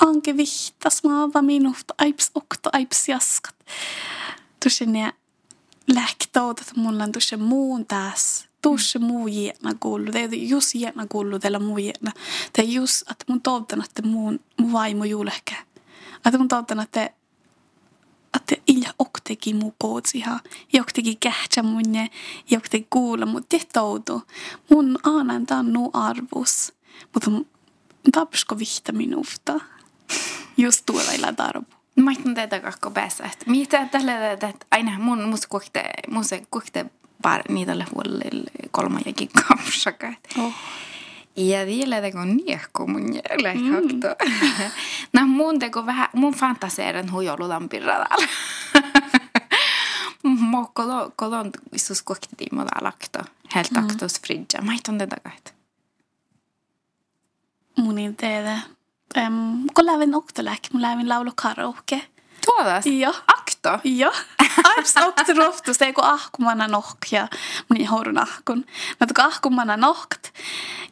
anke 0.06 0.38
vihtas 0.38 1.04
maava 1.04 1.42
minusta. 1.42 1.94
Aibs 1.98 2.32
okto, 2.36 2.70
aibs 2.74 3.10
jaskat. 3.10 3.56
Tusen 4.64 4.96
ja 4.96 5.14
lähtoutat 5.94 6.72
mulla 6.76 7.04
on 7.04 7.12
tusen 7.12 7.42
muun 7.42 7.86
taas 7.86 8.47
tuossa 8.62 9.00
muu 9.00 9.28
jäänä 9.28 9.74
kullu. 9.80 10.12
Det 10.14 10.24
är 10.24 10.34
just 10.34 10.76
jäänä 10.76 11.06
kullu 11.10 11.40
tällä 11.40 11.60
muu 11.60 11.78
jäänä. 11.78 12.12
Det 12.58 12.62
är 12.62 12.66
just 12.66 13.12
att 13.12 13.24
mun 13.28 13.42
toivotan, 13.42 13.84
että 13.84 14.02
mun, 14.02 14.40
mun 14.60 14.74
vaimo 14.74 15.04
julehkä. 15.04 15.56
Että 16.26 16.38
mun 16.38 16.48
toivotan, 16.48 16.80
että 16.80 17.10
että 18.36 18.56
ilja 18.68 18.94
okteki 19.00 19.54
mu 19.54 19.72
pootsiha. 19.80 20.40
Jokteki 20.74 21.16
kähtsä 21.16 21.64
mun 21.64 21.96
ja 21.96 22.08
jokteki 22.50 22.88
kuulla, 22.90 23.26
mutta 23.26 23.58
te 23.58 23.66
toutu. 23.74 24.22
Mun 24.70 25.00
aanan 25.04 25.46
tämän 25.46 25.74
nu 25.74 25.90
arvus. 25.94 26.74
Mutta 27.14 27.32
tapsko 28.12 28.60
vihta 28.60 28.92
minusta. 28.92 29.60
Just 30.58 30.86
tuolla 30.86 31.12
ilä 31.12 31.34
tarvu. 31.34 31.66
Mä 31.96 32.12
en 32.12 32.36
tiedä, 32.36 32.60
kakko 32.60 32.92
päässä. 32.92 33.30
Mitä 33.46 33.86
tällä, 33.86 34.32
että 34.32 34.54
aina 34.72 35.00
mun 35.00 35.24
musta 35.24 35.48
kuokte, 35.50 36.86
niitä 37.50 37.86
huolelle 37.94 38.52
kolma 38.72 39.00
ja 39.06 39.14
kapsaka. 39.48 40.14
Oh. 40.38 40.54
Ja 41.38 41.66
vielä 41.66 42.02
teko 42.02 42.26
niehko 42.26 42.88
mun 42.88 43.14
jälle 43.14 43.54
mm. 43.54 43.72
hakto. 43.72 44.26
no 45.14 45.28
mun 45.28 45.60
teko 45.60 45.86
vähän, 45.86 46.08
mun 46.14 46.34
fantaseeran 46.34 47.12
huijolutan 47.12 47.70
pirradalla. 47.70 48.28
Mo 50.24 50.72
kolon, 50.74 51.12
kolon 51.16 51.52
istus 51.74 52.02
koktiin 52.02 52.56
moda 52.56 52.82
lakto. 52.82 53.20
Helt 53.56 53.72
mm. 53.72 53.84
aktos 53.84 54.22
fridja. 54.22 54.62
Mä 54.62 54.72
hiton 54.72 54.98
tätä 54.98 55.16
kahta. 55.24 55.52
Mun 57.78 58.16
tiedä. 58.18 58.60
Um, 59.18 59.68
kun 59.74 59.86
lävin 59.86 60.16
oktoläk, 60.16 60.60
mun 60.74 60.82
lävin 60.82 61.10
laulu 61.10 61.32
karaoke. 61.36 62.02
Tuodas? 62.46 62.86
Joo. 62.86 63.14
Akto? 63.58 63.90
Joo. 63.90 64.14
Aips 64.78 64.96
okti 64.98 65.34
roftus, 65.34 65.82
ei 65.82 65.94
kun 65.94 66.04
ahkumana 66.04 66.68
nohk 66.68 67.12
ja 67.12 67.28
minä 67.70 67.90
houdun 67.90 68.18
ahkun. 68.18 68.66
Mutta 69.00 69.14
kun 69.16 69.26
ahkumana 69.26 69.78
nohkt 69.78 70.30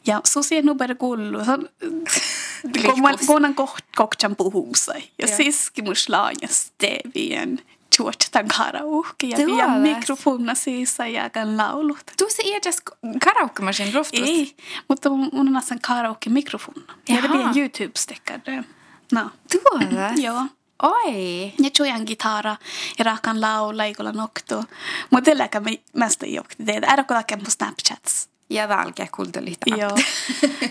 ja 0.06 0.20
susi 0.24 0.62
nuber 0.62 0.94
kullu, 0.94 1.38
kun 3.26 3.44
on 3.44 3.54
kohtjan 3.96 4.36
puhuusai. 4.36 5.02
Ja 5.18 5.26
siski 5.36 5.82
mus 5.82 6.08
laajas 6.08 6.72
teevien 6.78 7.60
tuotetaan 7.96 8.48
karaoke 8.48 9.26
ja 9.26 9.46
vielä 9.46 9.78
mikrofona 9.78 10.54
siis 10.54 10.96
ja 11.12 11.30
kan 11.30 11.56
laulut. 11.56 12.04
Du 12.22 12.26
se 12.28 12.42
edes 12.42 12.82
karaoke-maskin 13.24 13.94
roftus? 13.94 14.20
Ei, 14.28 14.56
mutta 14.88 15.10
mun 15.10 15.30
on 15.48 15.56
asan 15.56 15.78
karaoke-mikrofona. 15.86 16.94
Ja 17.08 17.22
det 17.22 17.28
blir 17.28 17.40
en 17.40 17.54
YouTube-stickare. 17.54 18.64
No. 19.12 19.30
Tuodas? 19.52 20.18
Joo. 20.26 20.46
Oi. 20.82 21.52
Ja 21.62 21.70
tuojan 21.76 22.02
gitara 22.06 22.56
ja 22.98 23.04
rakan 23.04 23.40
laula 23.40 23.84
ikolla 23.84 24.12
nokto. 24.12 24.64
Mutta 25.10 25.30
eläkä 25.30 25.60
me 25.60 25.70
mästä 25.92 26.26
jokti 26.26 26.64
teitä. 26.64 26.86
Älä 26.90 27.04
kolla 27.04 27.22
på 27.22 27.50
Snapchats. 27.50 28.28
Ja 28.50 28.68
välkä 28.68 29.06
kulta 29.16 29.40
lite. 29.44 29.76
Joo. 29.76 29.98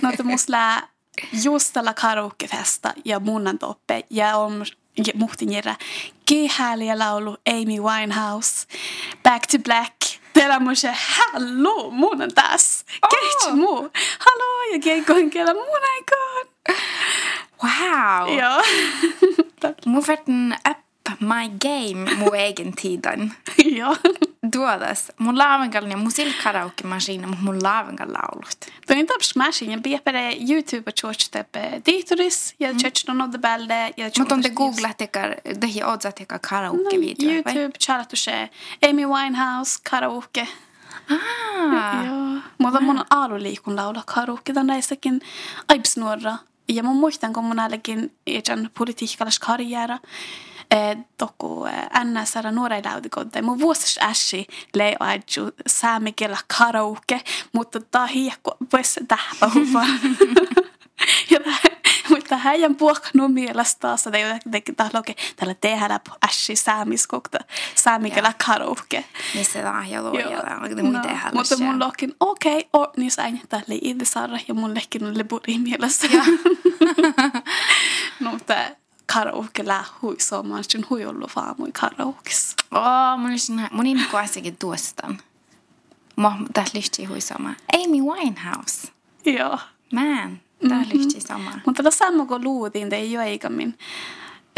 No 0.01 0.11
te 0.17 0.23
musta 0.23 0.81
just 1.43 1.73
tällä 1.73 1.93
karaokefesta 1.93 2.93
ja 3.05 3.19
munnan 3.19 3.59
toppe 3.59 4.03
ja 4.09 4.37
on 4.37 4.65
muhtin 5.13 5.53
järä 5.53 5.75
kehääliä 6.25 6.99
laulu 6.99 7.37
Amy 7.49 7.81
Winehouse 7.81 8.67
Back 9.23 9.47
to 9.51 9.57
Black. 9.59 9.93
Teillä 10.33 10.55
on 10.55 10.75
se 10.75 10.93
hallo 10.97 11.91
mun 11.91 12.21
on 12.21 12.33
taas. 12.33 12.85
Kehtsi 13.09 13.49
oh. 13.49 13.55
muu. 13.55 13.89
Hallo 14.19 14.73
ja 14.73 14.79
keikkoin 14.79 15.29
kellä 15.29 15.53
mun 15.53 15.79
aikaan. 15.95 16.47
Wow. 17.63 18.37
Joo. 18.37 18.61
Mun 19.85 20.03
verran 20.07 20.55
up 20.69 20.77
my 21.19 21.49
game 21.61 22.15
mun 22.15 22.35
egen 22.35 22.73
tiden. 22.73 23.33
Joo. 23.77 23.95
Tuodas. 24.51 25.11
Mun 25.17 25.37
laavengal 25.37 25.85
ja 25.91 25.97
mun 25.97 26.11
karaoke-masiina, 26.43 27.27
mutta 27.27 27.43
mun 27.43 27.63
laavengal 27.63 28.07
laulut. 28.07 28.65
Tuo 28.87 28.97
on 28.99 29.05
taps 29.05 29.35
masiin 29.35 29.71
ja 29.71 29.77
piepere 29.83 30.35
YouTube 30.49 30.91
George 30.91 31.25
tepe 31.31 31.81
tiituris 31.83 32.55
ja 32.59 32.73
George 32.73 33.01
on 33.09 33.21
odde 33.21 33.37
bälde 33.37 33.93
ja 33.97 34.09
Mutta 34.19 34.35
on 34.35 34.41
te 34.41 34.49
Google 34.49 34.93
tekar, 34.97 35.35
det 35.61 35.73
hi 35.73 35.83
odza 35.83 36.11
tekar 36.11 36.39
karaoke-video. 36.49 37.29
No, 37.29 37.35
YouTube 37.35 37.79
charatu 37.79 38.15
se 38.15 38.49
Amy 38.89 39.05
Winehouse 39.05 39.79
karaoke. 39.89 40.47
Ah. 41.11 42.05
Joo. 42.05 42.41
Mutta 42.57 42.81
mun 42.81 42.99
on 42.99 43.05
aaluliikun 43.09 43.75
laula 43.75 44.03
karaoke. 44.05 44.53
Tän 44.53 44.67
näissäkin 44.67 45.21
aibs 45.69 45.97
nuorra 45.97 46.37
ja 46.67 46.83
mun 46.83 46.95
muistan, 46.95 47.33
kun 47.33 47.43
mun 47.43 47.59
ainakin 47.59 48.15
etän 48.27 48.69
politiikkalais 48.77 49.39
karjäära, 49.39 49.99
toku 51.17 51.65
änä 51.93 52.25
saada 52.25 52.51
nuorei 52.51 52.81
lautikodde. 52.85 53.41
Mun 53.41 53.59
vuosis 53.59 53.99
äsi 54.01 54.47
lei 54.73 54.95
aiju 54.99 55.51
saamikella 55.67 56.37
karaoke, 56.57 57.21
mutta 57.53 57.79
tahi 57.79 58.33
voisi 58.73 58.99
tähpä 59.07 59.49
huva. 59.53 59.85
ja 61.31 61.39
mutta 62.09 62.37
häijän 62.37 62.75
puhkannut 62.75 63.33
mielestä 63.33 63.93
että 63.93 64.17
jotenkin 64.45 64.75
taas 64.75 64.93
loke 64.93 65.15
tällä 65.35 65.53
tehdä 65.53 65.99
äsi 66.25 66.55
saamiskokta 66.55 67.37
saamikella 67.75 68.33
karaoke. 68.45 69.05
Missä 69.35 69.59
tämä 69.61 69.79
on 69.79 70.11
luojalla, 70.11 70.49
no, 70.49 71.31
Mutta 71.33 71.57
mun 71.57 71.79
lokin, 71.79 72.15
okei, 72.19 72.69
okay, 72.73 72.93
niin 72.97 73.11
sain 73.11 73.41
tälle 73.49 73.79
itse 73.81 74.05
saada 74.05 74.39
ja 74.47 74.53
mun 74.53 74.75
lekin 74.75 75.03
on 75.03 75.17
leburi 75.17 75.57
mielessä. 75.57 76.07
no, 78.19 78.31
mutta 78.31 78.55
karaoke 79.13 79.67
lähui 79.67 80.15
somaan, 80.19 80.63
sen 80.67 80.85
hui 80.89 81.05
ollut 81.05 81.31
vaan 81.35 81.55
mui 81.57 81.71
karaokes. 81.71 82.55
Oh, 82.71 83.19
mun 83.19 83.31
on 83.31 83.67
mun 83.71 83.85
in 83.85 84.05
kuitenkin 84.11 84.57
tuostan. 84.57 85.19
Mä 86.15 86.37
listi 86.73 87.05
hui 87.05 87.21
sama. 87.21 87.53
Amy 87.73 88.01
Winehouse. 88.01 88.87
Joo. 89.25 89.59
Man, 89.93 90.41
tämä 90.69 90.81
mm-hmm. 90.81 91.61
Mutta 91.65 91.83
tämä 91.83 91.91
sama 91.91 92.25
kun 92.25 92.43
luutin, 92.43 92.89
te 92.89 92.95
ei 92.95 93.17
ole 93.17 93.25
eikämin 93.25 93.77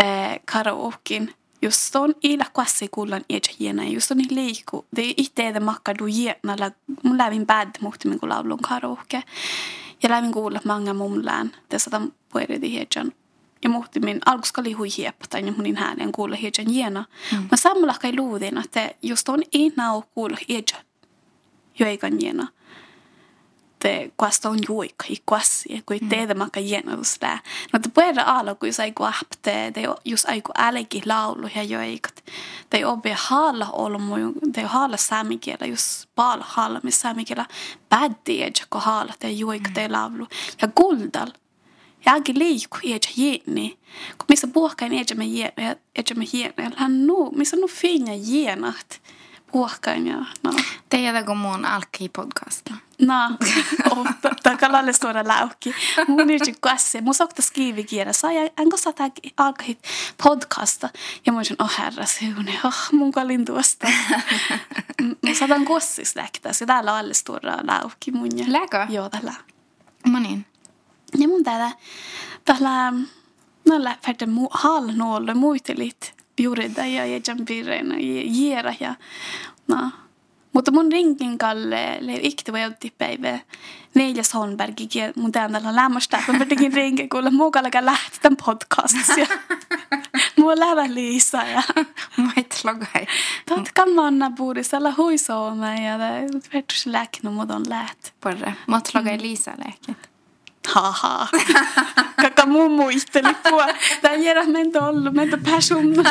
äh, 0.02 0.40
karaokein. 0.46 1.34
Just 1.62 1.96
on 1.96 2.14
ila 2.24 2.46
kwassi 2.54 2.88
kullan 2.92 3.22
eja 3.30 3.40
jena, 3.60 3.84
just 3.84 4.12
on 4.12 4.18
liiku. 4.30 4.86
Det 4.96 5.02
är 5.02 5.14
inte 5.18 5.54
det 5.54 5.60
makka 5.60 5.94
du 5.94 6.08
jena, 6.08 6.56
la 6.60 6.72
mun 7.04 7.18
lävin 7.18 7.46
bad 7.46 7.70
muhti 7.82 8.08
min 8.08 8.20
kun 8.20 8.30
laulun 8.30 8.60
karaoke. 8.60 9.24
Ja 10.04 10.10
lävin 10.10 10.32
kuulla 10.32 10.60
manga 10.66 10.94
mumlään, 10.94 11.52
te 11.70 11.80
satan 11.80 12.14
pueridi 12.30 12.74
hejan 12.74 13.12
ja 13.64 13.70
muhti 13.70 14.00
min 14.00 14.20
algus 14.26 14.52
kali 14.52 14.74
hui 14.74 14.88
hiepata 14.98 15.40
ja 15.40 15.52
munin 15.52 15.76
häänen 15.76 16.12
kuulla 16.12 16.36
hiejan 16.36 16.76
jena. 16.76 17.06
Mm. 17.32 17.48
Mä 17.52 17.58
samalla 17.58 17.96
kai 18.02 18.16
luudin, 18.16 18.58
että 18.58 18.92
just 19.02 19.30
on 19.30 19.44
ei 19.54 19.74
nao 19.76 20.04
kuulla 20.14 20.38
hiejan 20.50 20.86
joikan 21.80 22.22
jena. 22.22 22.48
Te 23.80 24.12
kuasta 24.18 24.50
on 24.50 24.60
juikka 24.68 25.06
i 25.10 25.18
kuassi, 25.26 25.84
kun 25.86 25.98
mm. 26.02 26.10
teitä 26.10 26.36
makka 26.36 26.60
jenous 26.60 27.18
lää. 27.22 27.40
No 27.74 27.80
te 27.80 27.90
puhuta 27.90 28.24
alla, 28.26 28.56
kun 28.56 28.70
jos 28.70 28.80
aiku 28.80 29.04
ahpte, 29.04 29.72
te 29.74 29.82
jos 30.06 30.26
aiku 30.26 30.52
älki 30.58 31.02
laulu 31.06 31.48
ja 31.56 31.64
joikat. 31.64 32.24
Te 32.70 32.86
obi 32.86 33.12
haalla 33.16 33.70
olmu, 33.72 34.16
te 34.54 34.62
haalla 34.62 34.98
saamikielä, 34.98 35.66
jos 35.66 36.08
paala 36.16 36.46
haalla, 36.48 36.80
missä 36.84 37.02
saamikielä 37.02 37.46
päddi, 37.90 38.52
kun 38.70 38.82
haalla 38.82 39.14
te 39.20 39.32
joikka 39.32 39.70
te 39.74 39.88
laulu. 39.90 40.28
Ja 40.62 40.68
kuldal, 40.68 41.28
Jääkin 42.06 42.40
liiku 42.40 42.78
eja 42.84 43.00
jeni. 43.18 43.80
Kun 44.18 44.26
missä 44.30 44.48
puhkain 44.48 44.94
eja 44.94 45.16
me 45.16 45.26
jeni, 45.26 45.78
eja 45.96 46.16
me 46.16 46.26
jeni. 46.34 46.76
Hän 46.76 47.08
nu, 47.08 47.32
missä 47.32 47.58
nu 47.58 47.68
finja 47.68 48.14
jenat. 48.28 49.02
Puhkain 49.52 50.08
ja 50.08 50.18
no. 50.44 50.54
Teillä 50.90 51.24
kun 51.24 51.38
mun 51.38 51.66
alkki 51.66 52.10
podcasta. 52.10 52.74
No, 53.02 53.38
oh, 53.92 54.08
takalalle 54.44 54.94
suora 54.94 55.24
laukki. 55.28 55.76
Mun 56.08 56.28
nyt 56.28 56.42
kuassa. 56.62 57.02
Mun 57.02 57.14
sokta 57.14 57.42
skiivikielä. 57.42 58.14
Saa 58.14 58.32
ja 58.32 58.50
enkä 58.58 58.78
saa 58.78 58.94
tää 58.94 59.10
alkahit 59.38 59.80
podcasta. 60.24 60.90
Ja 61.26 61.32
mun 61.32 61.44
on, 61.60 61.66
oh 61.66 61.78
herra 61.78 62.06
siune, 62.06 62.60
oh 62.64 62.88
mun 62.92 63.12
kalin 63.12 63.46
tuosta. 63.46 63.88
Mä 65.28 65.34
saatan 65.40 65.66
kuossis 65.66 66.16
lähtää. 66.16 66.54
Se 66.54 66.66
täällä 66.66 66.96
alle 66.96 67.14
suora 67.14 67.58
laukki 67.68 68.12
mun. 68.12 68.30
Läkö? 68.48 68.88
Joo, 68.90 69.10
täällä. 69.10 69.34
Mä 70.08 70.20
niin. 70.20 70.46
Ja 71.18 71.28
mun 71.28 71.44
täällä, 71.44 71.72
täällä, 72.46 72.94
näillä 73.70 73.98
färden 74.06 74.30
mu, 74.30 74.48
halnoille 74.52 75.34
muitelit 75.34 76.14
juurida 76.40 76.86
ja 76.86 77.06
jäjän 77.06 77.46
piirreina 77.48 77.96
jiera 78.24 78.74
ja 78.80 78.96
no. 79.68 79.92
Mutta 80.58 80.72
mun 80.72 80.92
rinkin 80.92 81.38
kalle 81.38 81.98
le 82.00 82.20
ikti 82.22 82.52
voi 82.52 82.64
otti 82.64 82.94
päivä 82.98 83.40
neljäs 83.94 84.34
Holmbergikin 84.34 85.14
mun 85.16 85.32
täällä 85.32 85.62
lämmöstä. 85.76 86.24
Mä 86.38 86.46
tekin 86.46 86.74
rinkin 86.74 87.10
kuule 87.10 87.30
muu 87.30 87.52
kallega 87.52 87.86
lähti 87.86 88.20
tämän 88.22 88.38
podcastissa. 88.46 89.14
Mua 90.40 90.60
lävä 90.60 90.94
Liisa 90.94 91.38
ja... 91.38 91.64
Mua 92.18 92.32
et 92.38 92.62
logai. 92.64 93.08
Tätä 93.46 93.72
kamanna 93.76 94.32
puudisella 94.38 94.94
huisooma 94.98 95.74
ja 95.76 95.98
vertus 96.54 96.86
läknu 96.86 97.32
mut 97.32 97.52
on 97.52 97.64
läht. 97.70 98.12
Porre. 98.22 98.54
Mä 98.68 98.76
oot 98.76 98.94
logai 98.94 99.18
Liisa 99.22 99.52
läkit 99.66 100.10
haha. 100.68 101.28
Kaka 102.22 102.46
muu 102.46 102.70
muisteli 102.70 103.36
pua. 103.50 103.66
Tää 104.02 104.12
ei 104.12 104.26
järä 104.26 104.46
mentä 104.46 104.86
ollut, 104.86 105.14
mentä 105.14 105.38
pääsumma. 105.38 106.04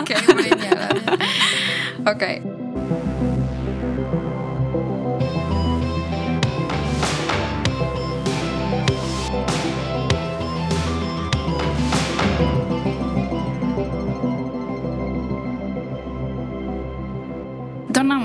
Okei, 0.00 0.16
okay, 0.16 0.34
niin 0.34 0.62
järä. 0.62 0.88
Okei. 2.10 2.38
Okay. 2.38 2.61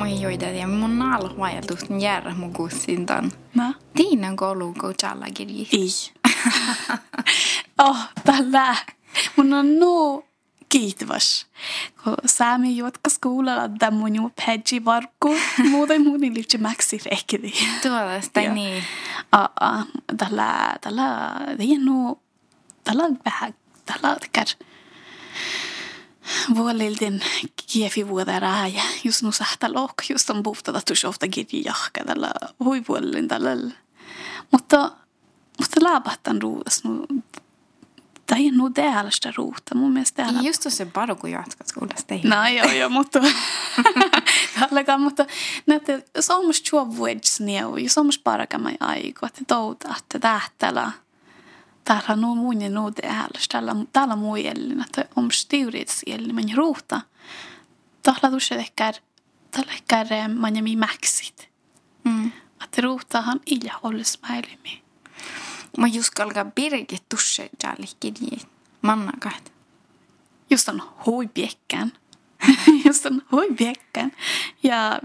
Donna 0.07 0.67
mun 0.67 2.35
mun 2.35 2.53
kussintan. 2.53 3.31
Mä? 3.53 3.73
Tiina 3.93 4.35
koulu 4.35 4.73
ko 4.73 4.93
challagiri. 4.93 5.67
Ei. 5.73 5.89
oh, 7.87 7.97
tällä. 8.25 8.75
Mun 9.35 9.53
on 9.53 9.79
no 9.79 10.23
kiitos. 10.69 11.47
Kun 12.03 12.15
saami 12.25 12.77
jotka 12.77 13.09
skuulalla 13.09 13.79
da 13.79 13.91
mun 13.91 14.15
ju 14.15 14.31
pedji 14.45 14.85
varkku. 14.85 15.35
Muuta 15.71 15.99
mun 15.99 16.23
ei 16.23 16.33
liitty 16.33 16.57
maxi 16.57 16.99
rekki. 17.11 17.53
Tuolla 17.81 18.21
sitä 18.21 18.41
niin. 18.41 18.83
Ah, 19.31 19.49
ah, 19.59 19.85
tällä, 20.17 20.75
tällä, 20.81 21.35
det 21.57 21.77
no, 21.79 22.19
tällä 22.83 23.03
vähän, 23.25 23.53
tällä 23.85 24.17
kär 24.31 24.47
vuoliltin 26.55 27.21
kiefi 27.73 28.07
vuodera 28.07 28.67
ja 28.67 28.83
just 29.03 29.21
nu 29.21 29.31
sahta 29.31 29.73
lok 29.73 29.93
just 30.09 30.29
on 30.29 30.43
puhtada 30.43 30.81
tuossa 30.87 31.07
ofta 31.07 31.27
kirji 31.27 31.63
jahka 31.65 32.03
tällä 32.05 32.31
huipuolin 32.59 33.27
tällä 33.27 33.49
mutta, 34.51 34.91
mutta 35.59 35.79
laapahtan 35.81 36.41
ruudas. 36.41 36.83
No, 36.83 37.05
tai 38.27 38.39
ei 38.39 38.51
nu 38.51 38.69
täällästä 38.69 39.33
ruuta. 39.35 39.75
Mun 39.75 39.93
mielestä 39.93 40.23
täällä... 40.23 40.41
Just 40.41 40.65
se 40.69 40.85
paro, 40.85 41.15
kun 41.15 41.31
jatkat 41.31 41.67
skoulasta. 41.67 42.15
No 42.23 42.47
joo, 42.47 42.71
joo, 42.71 42.89
mutta... 42.89 43.19
Täälläkään, 44.59 45.01
mutta 45.01 45.25
näette, 45.65 46.05
se 46.19 46.33
on 46.33 46.45
musta 46.45 46.69
juo 46.71 46.95
vuodessa 46.95 47.43
nieu. 47.43 47.77
Ja 47.77 47.89
se 47.89 47.99
on 47.99 48.05
musta 48.05 48.21
parakamai 48.23 48.77
aiku, 48.79 49.25
että 49.25 49.41
touta, 49.47 49.95
että 49.97 50.19
tähtälä. 50.19 50.91
Täällä 51.87 52.27
on 52.27 52.61
ja 52.61 52.69
nuo 52.69 52.91
täällästä. 52.91 53.51
Täällä, 53.51 53.75
täällä 53.93 54.15
muu 54.15 54.35
jälleen, 54.35 54.81
että 54.81 55.05
on 55.15 55.29
tiuriits 55.49 56.01
jälleen, 56.07 56.35
men 56.35 56.55
ruuta. 56.55 57.01
Täällä 58.03 58.37
ehkä, 58.59 58.93
täällä 59.51 59.71
ehkä 59.71 60.05
man 60.35 60.55
ja 60.55 60.63
mi 60.63 60.75
maxit. 60.75 61.49
Mm 62.03 62.31
att 62.59 62.77
rotahan 62.77 63.39
illa 63.45 63.79
hålles 63.83 64.19
mäilimi. 64.21 64.83
Mä 65.77 65.87
just 65.87 66.19
alkaa 66.19 66.45
birgit 66.45 67.09
tusse 67.09 67.49
jälkeen 67.63 68.47
mannakat. 68.81 69.53
Just 70.49 70.69
on 70.69 70.81
huipiekään. 71.05 71.91
just 72.85 73.05
on 73.05 73.21
huipiekään. 73.31 74.11
Ja 74.63 74.99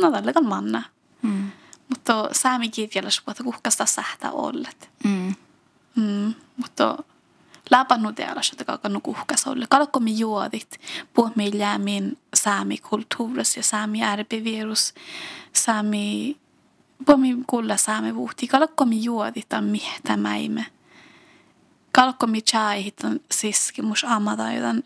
no 0.00 0.10
tällä 0.10 0.32
manna. 0.42 0.82
Mm. 1.22 1.50
Mutta 1.88 2.28
saami 2.32 2.68
kirjallis 2.68 3.26
vuotta 3.26 3.44
kuhkasta 3.44 3.86
sähtä 3.86 4.30
ollet. 4.30 4.90
Mm. 5.04 5.34
Mm. 5.96 6.34
Mutta 6.56 6.98
läpannut 7.70 8.14
tealla, 8.14 8.40
että 8.52 8.64
kakannut 8.64 9.02
kuhkas 9.02 9.46
olle. 9.46 9.66
Kalkkomi 9.68 10.18
juodit, 10.18 10.80
puhumme 11.14 11.46
jäämin 11.46 12.18
saami 12.34 12.78
kulttuuris 12.78 13.56
ja 13.56 13.62
saami 13.62 14.04
ärpivirus, 14.04 14.94
saami 15.52 16.36
pomi 17.06 17.36
kulla 17.46 17.76
saame 17.76 18.14
vuhti 18.14 18.46
kalkkomi 18.46 19.04
juodita 19.04 19.60
miettämäimme. 19.60 20.66
Kalkkomi 21.92 22.42
chaihitan 22.42 23.20
siski 23.30 23.82
mus 23.82 24.04
amata 24.04 24.52
jotan 24.52 24.82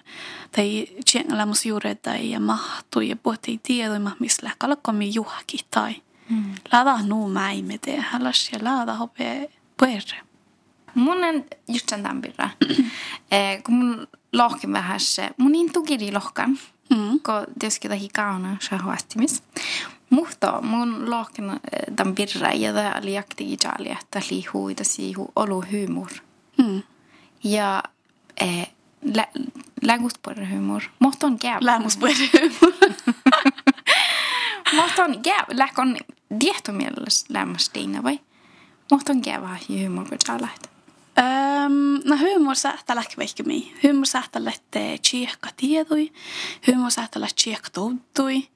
tai 0.52 0.86
tjengla 1.10 1.46
mus 1.46 1.66
juuretai 1.66 2.30
ja 2.30 2.40
mahtu 2.40 3.00
ja 3.00 3.16
puhutti 3.16 3.60
tiedoima 3.62 4.16
misla 4.18 4.50
kalkkomi 4.58 5.14
juhki 5.14 5.58
tai. 5.70 6.02
Mm. 6.28 6.54
Laada 6.72 6.98
nuu 7.02 7.28
mäimme 7.28 7.78
te 7.78 8.00
halas 8.00 8.50
ja 8.52 8.58
laada 8.62 8.94
hope 8.94 9.50
puerre. 9.76 10.23
Mun 10.94 11.24
on 11.24 11.44
just 11.68 11.88
sen 11.88 12.02
tämän 12.02 12.22
pirra. 12.22 12.50
eh, 13.30 13.62
kun 13.62 13.74
mun 13.74 14.06
lohkin 14.32 14.72
vähän 14.72 15.00
se, 15.00 15.30
mun 15.36 15.54
intukiri 15.54 16.12
lohkan. 16.12 16.58
Mm. 16.90 17.10
Kun 17.10 17.54
tietysti 17.58 17.88
tähän 17.88 18.08
kauna 18.14 18.56
se 18.60 18.76
huostimis. 18.76 19.42
Mutta 20.10 20.60
mun 20.62 21.10
lohkena 21.10 21.52
eh, 21.52 21.94
tämän 21.96 22.14
birra 22.14 22.52
ja 22.52 22.72
tämä 22.72 22.94
oli 23.02 23.14
jakti 23.14 23.44
ijali, 23.44 23.90
että 23.90 24.20
liihu 24.30 24.68
ja 24.68 24.84
siihu 24.84 25.32
olu 25.36 25.64
humor. 25.72 26.10
Mm. 26.58 26.82
Ja 27.44 27.82
eh, 28.40 28.68
lä, 29.14 29.26
läguspuolihumor. 29.82 30.82
Mutta 30.98 31.26
on 31.26 31.38
käy. 31.38 31.58
Lämmuspuolihumor. 31.60 32.72
Mutta 34.76 35.04
on 35.04 35.22
käy. 35.22 35.44
Läk 35.52 35.78
on 35.78 35.96
diehtomielessä 36.40 37.26
lämmästiina 37.28 38.02
vai? 38.02 38.20
Mutta 38.90 39.12
on 39.12 39.22
käy 39.22 39.42
vähän 39.42 39.58
humor, 39.68 40.08
kun 40.08 40.18
sä 40.26 40.40
lähtee. 40.40 40.73
Um, 41.18 42.00
no 42.04 42.16
humor 42.16 42.54
sähtä 42.54 42.94
lähti 42.94 43.16
vaikka 43.16 43.42
mi. 43.42 43.74
Humor 43.82 44.06
sähtä 44.06 44.44
lähtee 44.44 44.98
tsiekka 44.98 45.48
tiedui. 45.56 46.12
Humor 46.66 46.90
sähtä 46.90 47.20
lähtee 47.20 47.36
tsiekka 47.36 47.70
toutui. 47.70 48.48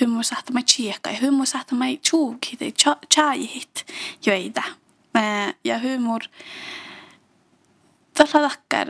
Humor 0.00 0.24
sähtä 0.24 0.52
mä 0.52 0.62
tsiekka. 0.62 1.10
Ja 1.10 1.18
humor 1.22 1.46
sähtä 1.46 1.74
mä 1.74 1.84
tjuukit 2.10 2.60
ja 2.60 2.96
tjaihit 3.14 3.86
joita. 4.26 4.62
Ja 5.64 5.78
humor 5.78 6.20
tällä 8.14 8.48
tackar 8.48 8.88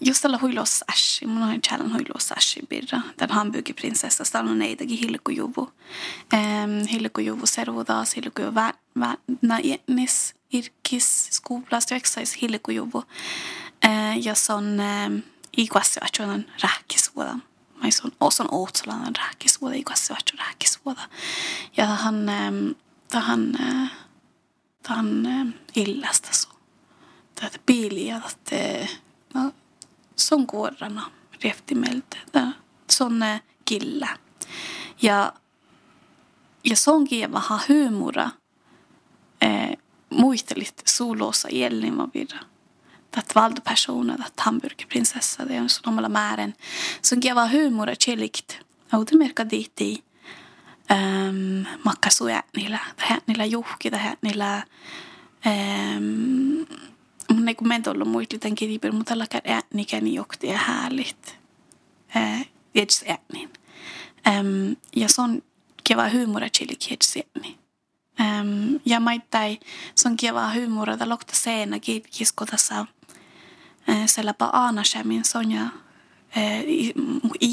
just 0.00 0.22
tällä 0.22 0.38
huilos 0.42 0.84
ässi. 0.92 1.26
Mun 1.26 1.42
on 1.42 1.62
challenge 1.62 1.94
huilos 1.94 2.32
ässi 2.32 2.60
birra. 2.68 3.00
Den 3.18 3.30
hamburgerprinsessa 3.30 4.24
stannar 4.24 4.54
neidakin 4.54 4.98
hilkujuvu. 4.98 5.72
Um, 6.32 6.86
hilkujuvu 6.92 7.46
seruudaas 7.46 8.16
hilkujuvu 8.16 8.54
vä 8.54 8.74
etnis 10.58 10.66
irkis 10.66 11.28
skolas 11.30 11.86
työksais 11.86 12.42
hilkujuvu. 12.42 12.98
Uh, 12.98 14.22
ja 14.22 14.34
son 14.34 14.64
um, 14.64 15.22
iguassi 15.56 16.00
atjonan 16.02 16.44
rähkisuoda. 16.62 17.38
Mai 17.82 17.90
son 17.90 18.12
oson 18.20 18.48
ootsalainen 18.50 19.16
rähkisuoda 19.16 19.74
iguassi 19.74 20.12
atjo 20.12 20.38
rähkisuoda. 20.38 21.08
Ja 21.76 21.86
han 21.86 22.14
um, 22.14 22.74
tahan 23.08 23.48
uh, 23.60 23.88
tahan 24.82 25.26
um, 25.26 25.52
illasta 25.76 26.28
so 26.32 26.48
tätä 27.34 27.58
piiliä, 27.66 28.20
että 28.30 28.94
no, 29.34 29.52
se 30.16 30.34
on 30.34 30.46
kuorana 30.46 31.10
rehtimeltä. 31.44 32.16
Se 32.90 33.04
on 33.04 33.20
killä. 33.64 34.18
Ja, 35.02 35.32
ja 36.64 36.76
se 36.76 36.90
onkin 36.90 37.32
vähän 37.32 37.60
hyymura 37.68 38.30
eh, 39.40 39.78
muistelit 40.14 40.82
suulossa 40.84 41.48
Elin 41.48 41.98
virra. 42.14 42.40
Tätä 43.10 43.34
valtapersoner, 43.34 44.18
tätä 44.18 44.42
hamburgerprinsessa, 44.42 45.44
det 45.48 45.56
är 45.56 45.68
så 45.68 45.80
omalla 45.86 46.08
määrän. 46.08 46.54
Så 47.02 47.16
kiva 47.16 47.48
humor 47.48 47.94
chillikt. 47.94 48.58
Auto 48.92 49.16
merkka 49.16 49.50
diitti. 49.50 50.04
Um, 50.90 51.66
makkasuja 51.84 52.42
niillä, 52.56 52.78
tähän 52.96 53.20
niillä 53.26 53.44
juhki, 53.44 53.90
tähän 53.90 54.16
niillä 54.22 54.62
um, 55.46 56.66
mun 57.34 57.48
ei 57.48 57.54
kun 57.54 57.68
me 57.68 57.80
tullut 57.80 58.08
muita 58.08 58.34
liten 58.34 58.54
kirjipir, 58.54 58.92
mutta 58.92 59.08
tällä 59.08 59.26
äänikäni 59.44 60.14
jokti 60.14 60.46
ja 60.46 60.58
härligt. 60.58 61.38
Äh, 62.16 62.48
Jeds 62.74 63.04
äänin. 63.08 63.50
Um, 64.28 64.76
ja 64.96 65.08
se 65.08 65.22
on 65.22 65.42
kiva 65.84 66.08
huumora 66.08 66.48
chili 66.48 66.76
jeds 66.90 67.16
ääni. 67.16 67.63
Um, 68.20 68.80
ja 68.84 69.00
maittai 69.00 69.58
se 69.94 70.08
on 70.08 70.16
kiva 70.16 70.50
da 70.98 71.08
lokta 71.08 71.36
seena 71.36 71.76
kisko 72.10 72.46
tässä 72.46 72.86
selläpä 74.06 74.44
aanasämin 74.44 75.24
sonja 75.24 75.66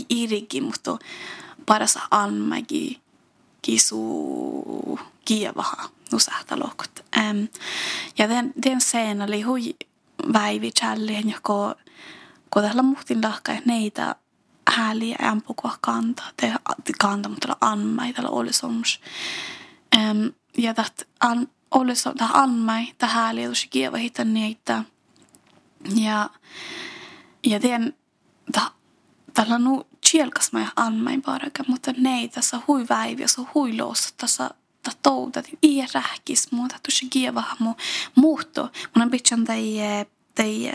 irigi, 0.10 0.62
mutta 0.62 0.98
paras 1.66 2.00
almagi 2.12 3.02
kisu 3.62 5.00
kievaha 5.26 5.90
nusähtä 6.12 6.60
lokot. 6.60 7.06
Um, 7.18 7.48
ja 8.18 8.30
den, 8.30 8.54
den 8.64 8.82
scenen 8.82 9.22
oli 9.22 9.42
hui 9.42 9.76
väivi 10.34 10.72
challien, 10.72 11.30
joko 11.30 11.76
tällä 12.62 12.82
muhtin 12.84 13.22
lahka, 13.24 13.54
neitä 13.66 14.16
hääliä 14.70 15.18
ämpukua 15.24 15.78
kantaa, 15.82 16.30
te 16.38 16.54
kantaa, 17.00 17.30
mutta 17.30 17.58
anmai, 17.62 18.14
tällä 18.14 18.30
oli 18.30 18.54
somus. 18.54 19.00
Um, 19.96 20.34
ja 20.58 20.74
that 20.74 21.08
an, 21.20 21.48
oli 21.72 21.96
så, 21.96 22.14
det 22.20 22.28
anmai, 22.34 22.94
hääliä, 23.02 23.46
tuossa 23.46 23.68
kieva 23.70 23.98
hitta 23.98 24.24
neitä. 24.24 24.84
Ja, 25.96 26.30
ja 27.44 27.60
da, 28.54 28.72
tällä 29.34 29.60
nu 29.60 29.88
chielkas 30.06 30.52
mä 30.52 30.68
anmai 30.76 31.22
parakaan, 31.22 31.66
mutta 31.68 31.94
neitä, 31.98 32.42
se 32.42 32.58
hui 32.68 32.86
väivi, 32.90 33.28
se 33.28 33.42
hui 33.56 33.78
loossa, 33.78 34.14
tässä 34.18 34.50
ta 34.84 34.92
touda 35.04 35.44
i 35.64 35.86
rähkis 35.94 36.52
muuta 36.52 36.76
tuossa 36.84 37.06
kieva 37.10 37.44
mu 37.60 37.74
muutto. 38.16 38.62
Mun 38.96 39.04
on 39.04 39.12
pitchan 39.12 39.46
tai 39.46 39.80
tai 40.36 40.72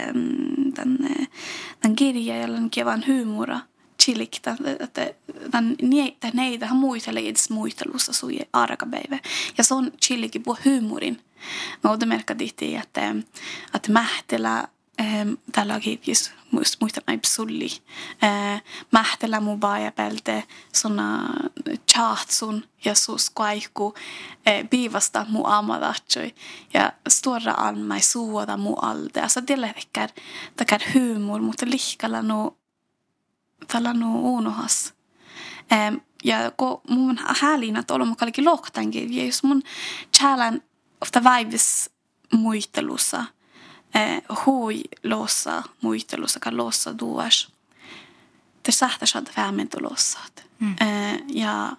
tämän 1.81 1.96
kirja 1.96 2.40
jolla 2.40 2.57
on 2.57 2.70
kievan 2.70 3.05
huumora 3.07 3.61
chilikta 4.02 4.56
että 4.80 5.14
tämän 5.50 5.76
niitä 5.82 6.30
neitä 6.35 6.66
hän 6.66 6.76
muistelee 6.76 7.28
edes 7.28 7.50
muistelussa 7.50 8.12
sui 8.12 8.38
arkapäivä. 8.52 9.18
Ja 9.59 9.64
se 9.64 9.74
on 9.74 9.92
chilikin 10.02 10.42
puhua 10.42 10.61
huumorin. 10.64 11.20
Mä 11.85 11.90
otan 11.90 12.09
merkatihti, 12.09 12.76
että, 12.76 13.14
että 13.74 13.92
mähtelä 13.92 14.68
tälläkin 15.52 16.00
just 16.06 16.30
muistan 16.50 17.02
näin 17.06 17.20
sulli. 17.26 17.68
Mähtelä 18.92 19.40
mun 19.40 19.61
vaajapälte 19.61 20.44
sona 20.72 21.28
chahtsun 21.92 22.64
ja 22.85 22.94
sus 22.94 23.30
kaikku 23.30 23.94
piivasta 24.70 25.26
mu 25.28 25.44
amadatsoi 25.46 26.35
ja 26.74 26.92
stora 27.09 27.54
almai 27.56 28.00
suoda 28.00 28.56
mu 28.56 28.74
alde. 28.74 29.20
Alltså 29.20 29.40
det 29.48 29.61
läcker 29.61 30.09
takar 30.56 30.80
humor 30.94 31.40
mutta 31.40 31.66
lihkalla 31.66 32.22
no 32.22 32.56
tällä 33.68 33.92
no 33.92 34.20
unohas. 34.20 34.94
Ja 36.24 36.36
kun 36.56 36.80
mun 36.88 37.18
häälin, 37.40 37.76
että 37.76 37.94
olen 37.94 38.08
mukaan 38.08 38.32
lohtankin, 38.44 39.16
ja 39.16 39.24
jos 39.24 39.42
mun 39.42 39.62
challenge 40.16 40.60
ofta 41.00 41.22
vibes 41.24 41.90
muistelussa– 42.32 43.24
eh, 43.96 44.22
hui 44.46 44.82
lossa 45.04 45.62
muistelussa 45.82 46.40
kan 46.40 46.56
lossa 46.56 46.98
duas. 46.98 47.52
Te 48.62 48.72
sähtä 48.72 49.06
saada 49.06 49.30
vähemmän 49.36 49.68
lossat. 49.80 50.46
Mm. 50.58 50.76
Eh, 50.80 51.22
ja 51.28 51.76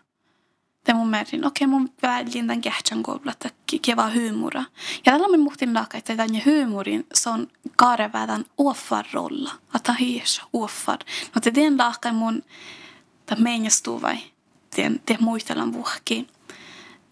määrin, 0.93 1.45
okei 1.45 1.67
mun 1.67 1.89
väljin 2.01 2.47
tämän 2.47 2.61
kähtsän 2.61 3.03
koululla, 3.03 3.31
että 3.31 3.49
kiva 3.81 4.09
huumora. 4.13 4.63
Ja 5.05 5.11
tällä 5.11 5.27
mun 5.27 5.39
muhtin 5.39 5.73
laaka, 5.73 5.97
että 5.97 6.15
tämän 6.15 6.41
huumorin 6.45 7.05
se 7.13 7.29
on 7.29 7.47
kaarevädän 7.75 8.45
offarrolla. 8.57 9.51
Että 9.75 9.93
hies 9.93 10.41
offar. 10.53 10.99
No 11.35 11.41
te 11.41 11.53
den 11.55 11.77
laaka 11.77 12.13
mun 12.13 12.43
tämä 13.25 13.41
meidän 13.41 13.71
vai. 14.01 14.17
Den, 14.77 15.01
det 15.07 15.19
muistellaan 15.19 15.73
vuhki. 15.73 16.27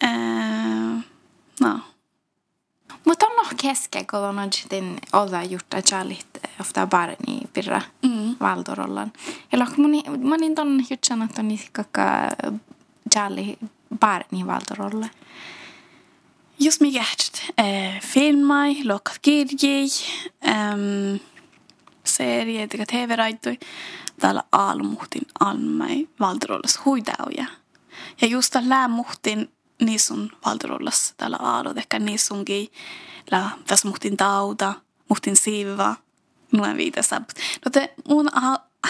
Eh, 0.01 1.03
no. 1.59 1.79
Mutta 3.05 3.25
on 3.25 3.35
nog 3.35 3.53
kesken, 3.61 4.07
kun 4.07 4.19
on 4.19 4.53
sitten 4.53 4.97
olla 5.13 5.43
jutta 5.43 5.81
chalit 5.81 6.27
ofta 6.59 6.87
barni 6.87 7.41
pirra 7.53 7.81
mm. 8.01 8.35
valdorollan. 8.39 9.13
Ja 9.51 9.59
lohko 9.59 9.81
moni, 9.81 10.03
moni 10.23 10.55
ton 10.55 10.85
jutsan, 10.89 11.21
että 11.21 11.41
on 11.41 11.57
kaka 11.71 12.01
chali 12.43 12.59
barni 13.99 14.47
valdorolle. 14.47 15.09
Just 16.59 16.81
mig 16.81 16.91
hjärt. 16.91 17.41
Eh, 17.57 18.01
filmai, 18.01 18.83
lokat 18.83 19.19
kirjei, 19.21 19.87
ähm, 20.47 21.15
serie, 22.03 22.67
tega 22.67 22.85
TV-raittui. 22.85 23.59
Täällä 24.19 24.43
aalmuhtin 24.51 25.27
almai 25.39 26.07
valdorollas 26.19 26.79
huidauja. 26.85 27.45
Ja 28.21 28.27
just 28.27 28.53
tällä 28.53 28.87
muhtin 28.87 29.55
niin 29.81 29.99
sun 29.99 30.31
valtarollassa 30.45 31.13
täällä 31.17 31.37
aalo, 31.37 31.73
ehkä 31.75 31.99
sunkin 32.17 32.67
la 33.31 33.49
tässä 33.67 33.87
muhtin 33.87 34.17
tauta, 34.17 34.73
muhtin 35.09 35.35
siiva, 35.35 35.95
noin 36.51 36.77
viitä. 36.77 37.01
No 37.65 37.71
te 37.71 37.93
mun 38.07 38.29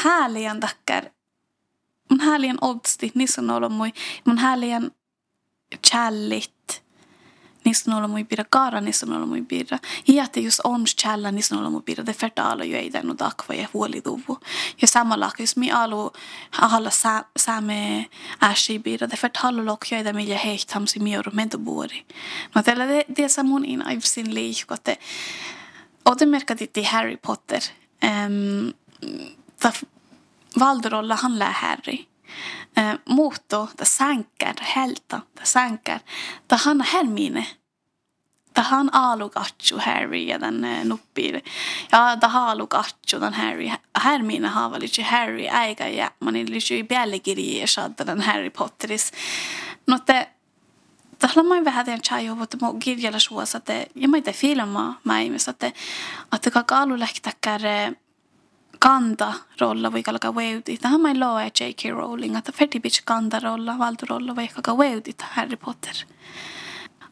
häälien 0.03 0.59
takkar, 0.59 1.03
mun 2.09 2.19
häälien 2.19 2.57
odsti, 2.61 3.11
niissä 3.15 3.41
on 3.41 3.49
ollut 3.49 3.71
mui, 3.71 3.93
mun 4.25 4.37
häälien 4.37 4.91
challit, 5.87 6.83
niissä 7.65 7.91
on 7.91 7.97
ollut 7.97 8.11
mui 8.11 8.23
pidä 8.23 8.45
kaara, 8.49 8.81
niissä 8.81 9.05
on 9.05 9.13
ollut 9.13 9.29
mui 9.29 9.41
pidä. 9.41 9.79
Hiätti 10.07 10.43
just 10.43 10.59
ons 10.63 10.95
challa, 10.95 11.31
niissä 11.31 11.55
on 11.55 11.59
ollut 11.59 11.71
mui 11.71 11.81
pidä, 11.81 12.05
det 12.05 12.17
fertaala 12.17 12.63
jo 12.63 12.77
ei 12.77 12.89
tännu 12.89 13.15
takva 13.15 13.53
ja 13.53 13.67
huoliduvu. 13.73 14.39
Ja 14.81 14.87
samalla, 14.87 15.31
jos 15.39 15.57
mi 15.57 15.71
alu 15.71 16.13
alla 16.61 16.89
same 17.37 18.05
äsi 18.43 18.79
pidä, 18.79 19.09
det 19.09 19.19
fertaala 19.19 19.65
lok 19.65 19.85
jo 19.91 19.97
ei 19.97 20.03
tämän 20.03 20.15
millä 20.15 20.37
heiht 20.37 20.71
hamsi 20.71 20.99
mioro 20.99 21.31
mentobuori. 21.31 22.05
No 22.55 22.63
tällä 22.63 22.87
det, 22.87 23.05
det 23.15 23.37
är 23.37 23.43
mun 23.43 23.65
in 23.65 23.87
aivsin 23.87 24.33
liikote. 24.33 24.97
Otin 26.05 26.29
merkatitti 26.29 26.83
Harry 26.83 27.17
Potter. 27.17 27.61
Um, 28.03 28.73
Valdorolla 30.59 31.15
handlar 31.15 31.51
Harry. 31.51 32.05
Uh, 32.77 32.99
muutto, 33.05 33.69
ta 33.77 33.85
sänkär, 33.85 34.55
helta, 34.75 35.21
ta 35.35 35.45
sänkär. 35.45 35.99
Ta 36.47 36.55
hanna 36.55 36.83
Hermine. 36.83 37.45
Ta 38.53 38.61
han 38.61 38.89
alukatsu 38.93 39.77
Harry 39.77 40.27
ja 40.27 40.39
den 40.39 40.65
uh, 40.65 40.85
nuppir. 40.85 41.41
Ja 41.91 42.17
ta 42.17 42.27
halukatsu 42.27 43.19
den 43.19 43.33
Harry, 43.33 43.71
Hermione 44.03 44.47
haava 44.47 44.79
lite 44.79 45.03
Harry 45.03 45.47
aika 45.47 45.87
ja 45.87 46.11
mani 46.19 46.45
lite 46.45 46.83
bjällegiri 46.83 47.65
den 48.07 48.21
Harry 48.21 48.49
Potteris. 48.49 49.11
No 49.87 49.99
te 49.99 50.29
Tällä 51.19 51.43
mä 51.43 51.65
vähän 51.65 51.85
tämän 51.85 52.01
chai 52.01 52.27
että 52.43 52.57
mä 52.61 52.67
kirjalla 52.79 53.19
suosa, 53.19 53.57
että 53.57 53.85
ja 53.95 54.07
mä 54.07 54.17
itse 54.17 54.33
filmaa 54.33 54.99
mä 55.03 55.19
ihmis, 55.19 55.47
että 55.47 55.71
että 56.35 56.51
kaka 56.51 56.77
alu 56.77 56.99
lähtäkää 56.99 57.59
kanta 58.85 59.33
rolla 59.59 59.91
voi 59.91 60.03
kalka 60.03 60.31
weuti. 60.31 60.77
Tähän 60.77 61.01
mä 61.01 61.19
loa 61.19 61.43
J.K. 61.43 61.89
Rowling, 61.89 62.37
että 62.37 62.51
Fetty 62.51 62.79
Bitch 62.79 63.01
kanta 63.05 63.39
rolla, 63.39 63.77
valtu 63.79 64.05
rolla 64.09 64.35
voi 64.35 64.47
kalka 64.47 64.73
weuti 64.73 65.15
Harry 65.21 65.57
Potter. 65.57 65.95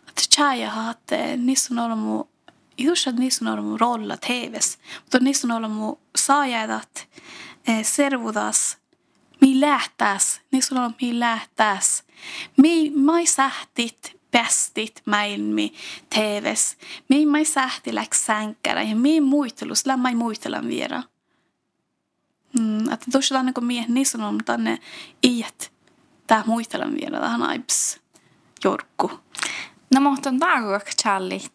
Että 0.08 0.44
har 0.70 0.92
että 0.92 1.38
niissä 1.38 1.74
on 1.74 1.80
ollut 1.80 2.00
mun 2.00 2.30
just 2.78 3.08
att 3.08 3.16
niissä 3.16 3.46
on 3.46 3.52
ollut 3.54 3.66
mun 3.66 3.80
rolla 3.80 4.18
TVs, 4.18 4.78
mutta 5.02 5.20
niissä 5.20 5.48
on 5.48 5.52
ollut 5.52 5.72
mun 5.72 6.00
saajat 6.18 7.08
eh, 7.68 7.86
servudas 7.86 8.78
mi 9.42 9.60
lähtäs, 9.62 10.42
niissä 10.52 10.76
on 10.76 10.82
ollut 10.82 11.02
mi 11.02 11.20
lähtäs 11.20 12.04
Mi 12.58 12.92
mai 12.96 13.26
sähtit 13.26 14.20
pestit 14.32 15.02
maailmi 15.06 15.74
TVs. 16.10 16.78
Mi 17.10 17.26
mai 17.26 17.46
sähti 17.46 17.96
läks 17.96 18.26
sänkärä 18.26 18.82
ja 18.82 18.96
mi 18.96 19.22
muistelus, 19.22 19.86
lämmai 19.86 20.16
muistelan 20.16 20.68
vielä. 20.68 21.04
Mm, 22.60 22.94
että 22.94 23.06
tuossa 23.12 23.36
tänne 23.36 23.54
kun 23.54 23.66
mie 23.66 23.86
niin 23.88 24.06
sanon 24.06 24.38
tänne 24.46 24.80
iät 25.24 25.72
tää 26.28 26.44
muistelan 26.46 26.98
vielä 27.02 27.20
tähän 27.20 27.44
aips 27.44 28.00
jorkku. 28.64 29.12
No 29.94 30.02
mutta 30.02 30.30
on 30.30 30.40
taak 30.40 30.90
challit 31.02 31.54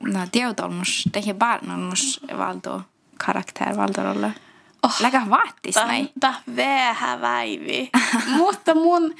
no 0.00 0.26
teodolmus, 0.32 1.08
tehi 1.12 1.34
barnolmus 1.34 2.20
valdo 2.38 2.82
karaktär 3.26 3.76
valdorolle. 3.76 4.34
Oh, 4.82 4.94
Läkä 5.00 5.22
vaattis 5.30 5.74
näin. 5.74 6.10
Tämä 6.20 6.34
vähän 6.56 7.20
väivi. 7.20 7.90
Mutta 8.36 8.74
mun, 8.74 9.14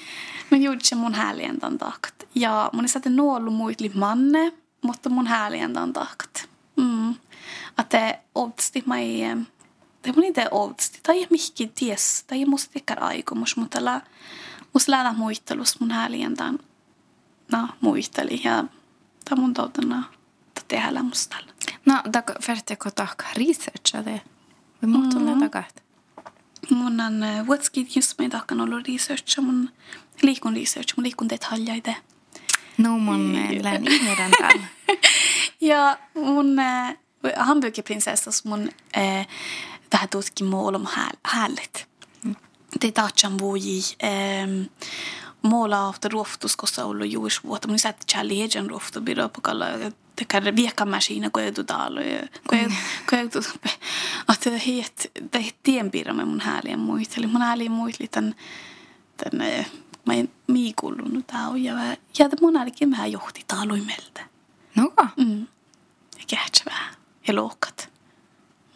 gjorde 0.61 0.81
se 0.83 0.95
mun 0.95 1.15
häljentän 1.15 1.79
takt. 1.79 2.15
Ja 2.35 2.71
mun 2.73 2.85
ei 2.85 2.89
saate 2.89 3.11
nuollu 3.11 3.51
muitli 3.51 3.91
manne, 3.95 4.53
mutta 4.83 5.11
mun 5.11 5.27
häljentän 5.27 5.93
takt. 5.93 6.47
Mm. 6.77 7.15
Että 7.79 8.19
odsti 8.35 8.83
mä 8.87 8.99
ei, 8.99 9.23
inte 10.07 10.49
odsti. 10.51 11.01
Tai 11.03 11.27
mihki 11.31 11.67
ties, 11.75 12.25
tai 12.27 12.45
musta 12.45 12.73
tekkar 12.73 13.05
aikomus, 13.05 13.57
mutta 13.57 13.85
la, 13.85 14.01
mus 14.75 14.89
lähdä 14.89 15.13
muittelus 15.13 15.81
mun 15.81 15.91
häljentän 15.91 16.59
no, 17.53 17.69
muisteli. 17.81 18.41
Ja 18.45 18.65
tämä 19.25 19.43
mun 19.43 19.55
toutena 19.55 20.05
tehdä 20.69 21.03
mustalla. 21.03 21.53
No, 21.87 22.03
tak, 22.13 22.31
färttekö 22.43 22.91
tahka 22.91 23.25
researcha 23.37 24.05
det? 24.05 24.21
Või 24.83 24.91
muutun 24.91 25.23
mm. 25.23 25.41
tagasi? 25.41 25.75
Mun 26.71 27.01
on 27.01 27.47
vuotskid 27.47 27.87
just 27.97 28.19
meidän 28.19 28.41
takana 28.41 28.65
ollut 28.65 28.89
research, 28.89 29.41
mun 29.41 29.71
liikun 30.23 30.57
research, 30.57 30.97
mun 30.97 31.05
liikun 31.05 31.29
detaljeita. 31.29 31.95
No 32.79 32.99
mun 32.99 33.35
län 33.63 33.89
ihminen 33.93 34.31
täällä. 34.39 34.67
ja 35.61 35.99
mun 36.15 36.59
äh, 36.59 36.95
hamburgerprinsessas 37.37 38.45
mun 38.45 38.69
äh, 38.97 39.27
tähän 39.91 40.09
tutkimu 40.09 40.67
olom 40.67 40.87
härligt. 41.25 41.87
Mm. 42.25 42.37
Det 42.83 42.93
taatsan 42.93 43.39
voi 43.39 43.61
äh, 44.05 44.69
måla 45.43 45.89
after 45.89 46.13
roftus 46.13 46.57
kossa 46.57 46.85
ollut 46.85 47.13
juusvuotta. 47.13 47.69
Mun 47.69 47.75
lisätä 47.75 48.05
challengen 48.13 48.71
roftu 48.71 49.01
biro 49.01 49.29
pokalla 49.29 49.67
tekar 50.17 50.57
viekamaskina 50.57 51.31
koetu 51.31 51.65
talo 51.65 52.01
ja 52.01 52.29
koetu 53.11 53.39
että 54.33 54.51
hiet 54.59 55.11
det 55.33 55.55
tien 55.63 55.91
pirra 55.91 56.13
med 56.15 56.27
mun 56.27 56.41
hääliä 56.41 56.77
muisteli. 56.77 57.27
Mun 57.27 57.43
hääliä 57.43 57.71
muisteli 57.71 58.09
tän 58.09 58.35
tän 59.17 59.41
mä 60.07 60.15
en 60.15 60.29
miikullunut 60.47 61.27
tää 61.27 61.57
ja 61.57 61.75
ja 62.19 62.29
mun 62.41 62.57
häälikin 62.57 62.91
vähän 62.91 63.13
johti 63.13 63.45
taloimelta. 63.47 64.21
No. 64.75 64.93
Mm. 65.17 65.47
Ja 66.19 66.25
kähtsä 66.31 66.65
vähän 66.67 66.95
ja 67.29 67.35
lohkat. 67.35 67.78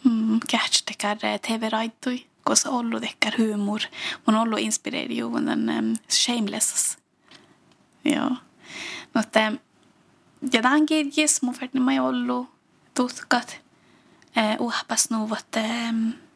Mm, 0.05 0.41
tekar 0.87 1.19
TV-raittui 1.19 2.33
koska 2.45 2.71
ollut 2.71 3.03
tekar 3.03 3.35
humor. 3.39 3.81
Mun 4.27 4.37
ollut 4.37 4.59
inspireeri 4.59 5.17
juun 5.17 5.45
tän 5.45 5.71
um, 5.79 5.97
shameless. 6.11 6.99
Joo. 8.05 8.31
Mutta 9.15 9.39
ja 10.53 10.63
tämän 10.63 10.87
kirjassa 10.87 11.47
mun 11.47 11.55
verran 11.61 11.83
mä 11.83 12.03
ollut 12.03 12.51
tutkat 12.95 13.61
eh, 14.37 14.57
uhpas 14.59 15.11
nuvat 15.11 15.57
eh, 15.57 15.95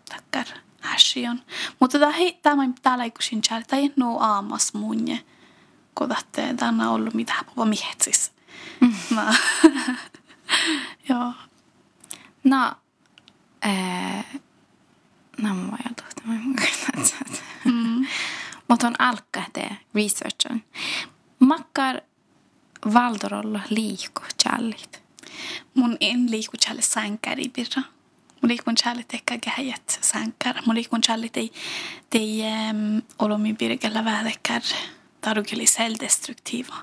takkar 0.09 0.47
häsion. 0.81 1.41
Mutta 1.81 1.99
tämä 2.43 2.63
on 2.63 2.75
täällä 2.83 3.05
täällä, 3.49 3.67
tämä 3.67 3.83
ei 3.83 3.93
ole 4.03 4.17
aamas 4.21 4.75
munje, 4.75 5.21
kun 5.95 6.09
tämä 6.57 6.91
on 6.91 6.95
ollut 6.95 7.15
mitä 7.15 7.35
pova 7.55 7.67
mietsis. 7.67 8.33
Mm. 8.81 8.95
No. 9.11 9.23
Joo. 11.09 11.33
No, 12.45 12.73
eh, 13.67 14.41
no 15.39 15.55
mä 15.55 15.77
että 15.91 16.03
mä 16.25 16.35
mm. 17.65 18.07
Mutta 18.69 18.87
on 18.87 18.95
alkaa 18.99 19.47
te 19.53 19.71
researchan. 19.95 20.63
Makkar 21.39 22.01
Valdorolla 22.95 23.61
liiku 23.71 24.23
challit. 24.43 25.03
Mun 25.75 25.97
en 26.01 26.31
liiku 26.31 26.57
challi 26.57 26.83
sankari 26.83 27.49
birra. 27.49 27.83
Mun 28.43 28.49
liikun 28.49 28.75
challit 28.75 29.15
ehkä 29.15 29.39
gäjät 29.39 29.99
sankar. 30.01 30.63
Mun 30.67 30.75
liikun 30.75 31.01
challit 31.01 31.37
ei, 31.37 31.53
ei 32.13 32.43
um, 32.71 33.03
olomi 33.19 33.55
birgellä 33.55 34.05
vähäkär 34.05 34.63
tarukeli 35.21 35.67
selvdestruktiva. 35.67 36.77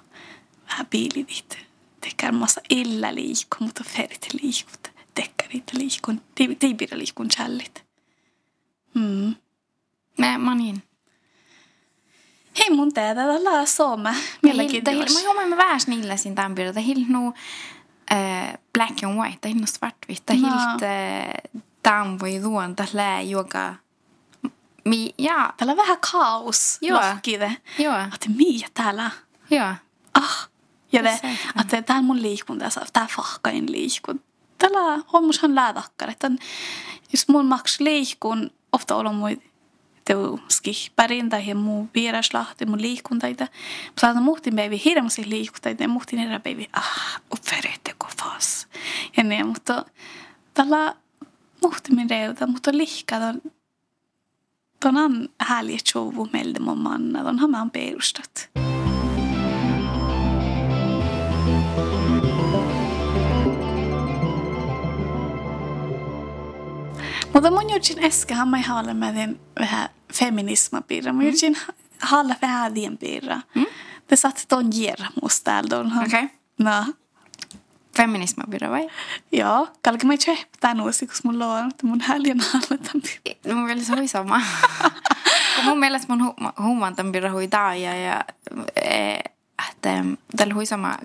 Vähän 0.67 0.86
biilidit. 0.86 1.58
Tekär 2.02 2.32
massa 2.32 2.62
illa 2.69 3.15
liiku, 3.15 3.56
mutta 3.60 3.84
ferit 3.84 4.28
liikut. 4.41 4.93
Tekkarit 5.15 5.63
liikun. 5.73 6.21
Tei 6.36 6.73
birra 6.73 6.97
liikun 6.97 7.28
challit. 7.28 7.86
Mm. 8.93 9.36
Mä, 10.17 10.38
mä 10.38 10.56
niin. 10.56 10.84
Hei 12.60 12.69
mun 12.69 12.93
teetä 12.93 13.21
tällä 13.21 13.65
sooma. 13.65 14.13
Mielenkiintoista. 14.43 15.13
Mä 15.13 15.26
huomaan 15.26 15.49
mä 15.49 15.58
vähäs 15.58 15.88
niillä 15.88 16.17
siinä 16.17 16.36
tämän 16.36 16.56
piirteitä. 16.56 16.80
Hill 16.80 17.06
nu 17.08 17.34
äh, 18.12 18.54
black 18.73 19.04
and 19.04 19.19
white, 19.19 19.49
hill 19.49 19.60
nu 19.60 19.67
svartvitt. 19.67 20.30
No. 20.30 20.36
Hilt 20.36 20.84
äh, 20.84 21.62
tämän 21.84 22.19
voi 22.19 22.41
luonta 22.43 22.86
lää 22.93 23.21
joka... 23.21 23.76
Mi, 24.86 25.13
ja. 25.17 25.54
Täällä 25.58 25.71
on 25.71 25.78
vähän 25.78 25.97
kaos. 26.12 26.78
Joo. 26.82 26.99
Lohkide. 26.99 27.58
Joo. 27.80 27.99
Että 27.99 28.30
miä 28.38 28.67
täällä? 28.73 29.12
Joo. 29.49 29.73
Ah. 30.13 30.49
Ja 30.91 31.04
det, 31.04 31.19
että 31.62 31.82
tää 31.82 31.97
on 31.97 32.06
mun 32.06 32.21
liikunta, 32.21 32.65
tää 32.93 33.08
fahkain 33.15 33.71
liikun. 33.71 34.15
Täällä 34.15 34.33
on 35.13 35.26
mushan 35.26 35.56
läädakkar. 35.56 36.10
Että 36.10 36.32
jos 37.12 37.28
mun 37.28 37.45
maks 37.45 37.80
liikun, 37.80 38.52
ofta 38.71 38.95
olla 38.95 39.13
muita 39.13 39.43
teu 40.06 40.39
skihparin 40.49 41.30
tai 41.30 41.54
muu 41.54 41.89
vieraslahti 41.95 42.65
mun 42.65 42.82
liikuntaita. 42.82 43.47
Saata 44.02 44.19
muhtin 44.19 44.56
päivi 44.56 44.82
hirveästi 44.86 45.30
liikuntaita 45.30 45.84
ja 45.84 45.89
muhtin 45.89 46.19
erä 46.19 46.39
päivi 46.39 46.69
ah, 46.73 47.21
uppfärette 47.34 47.95
kun 47.99 48.10
fas. 48.21 48.67
Ja 49.17 49.23
niin, 49.23 49.47
mutta 49.47 49.86
tällä 50.54 50.95
muhtimin 51.63 52.10
reuta, 52.10 52.47
mutta 52.47 52.71
lihka 52.73 53.15
ton 54.80 54.97
on 54.97 55.30
härliga 55.39 55.84
tjovu 55.91 56.30
melde 56.34 56.60
mun 56.60 56.78
manna, 56.78 57.23
ton 57.23 57.39
har 57.39 57.69
perustat. 57.73 58.49
Mutta 58.56 58.73
mun 67.34 67.69
jutsin 67.69 68.06
äsken 68.06 68.48
mä 68.48 68.62
haalla 68.62 68.93
med 68.93 69.15
den 69.15 69.39
vähän 69.60 69.89
feminismapiirra. 70.13 71.13
Mä 71.13 71.22
mm. 71.22 71.28
jutsin 71.28 71.58
haalla 72.02 72.36
vähän 72.41 72.76
dien 72.76 72.98
piirra. 72.98 73.41
Mm. 73.56 73.65
Det 74.10 74.19
satt 74.19 74.46
ton 74.48 74.69
ger 74.72 75.00
musta 75.22 75.43
täällä. 75.43 75.80
Okei. 75.80 76.24
Okay. 76.24 76.30
No. 76.60 76.93
Feminismapiirra 77.98 78.69
vai? 78.69 78.89
Joo. 79.32 79.67
Kalka 79.84 80.08
mä 80.08 80.17
tjähtää 80.17 80.74
nuosi, 80.74 81.08
kun 81.08 81.15
mulla 81.24 81.54
on, 81.54 81.69
että 81.69 81.88
mun 81.88 82.02
häljen 82.02 82.39
haalla 82.39 82.78
tämän 82.78 83.02
piirra. 83.24 83.56
Mun 83.56 83.65
mielestä 83.65 83.93
oli 83.93 84.08
sama. 84.08 84.41
kun 85.56 85.65
mun 85.65 85.80
mielestä 85.80 86.15
mun 86.15 86.28
hu- 86.28 86.63
huuman 86.63 86.96
tämän 86.96 87.12
piirra 87.12 87.32
hui 87.32 87.50
ja, 87.82 87.96
ja 87.96 88.26
että 89.69 90.06
tällä 90.38 90.54
hui 90.54 90.65
sama 90.65 90.98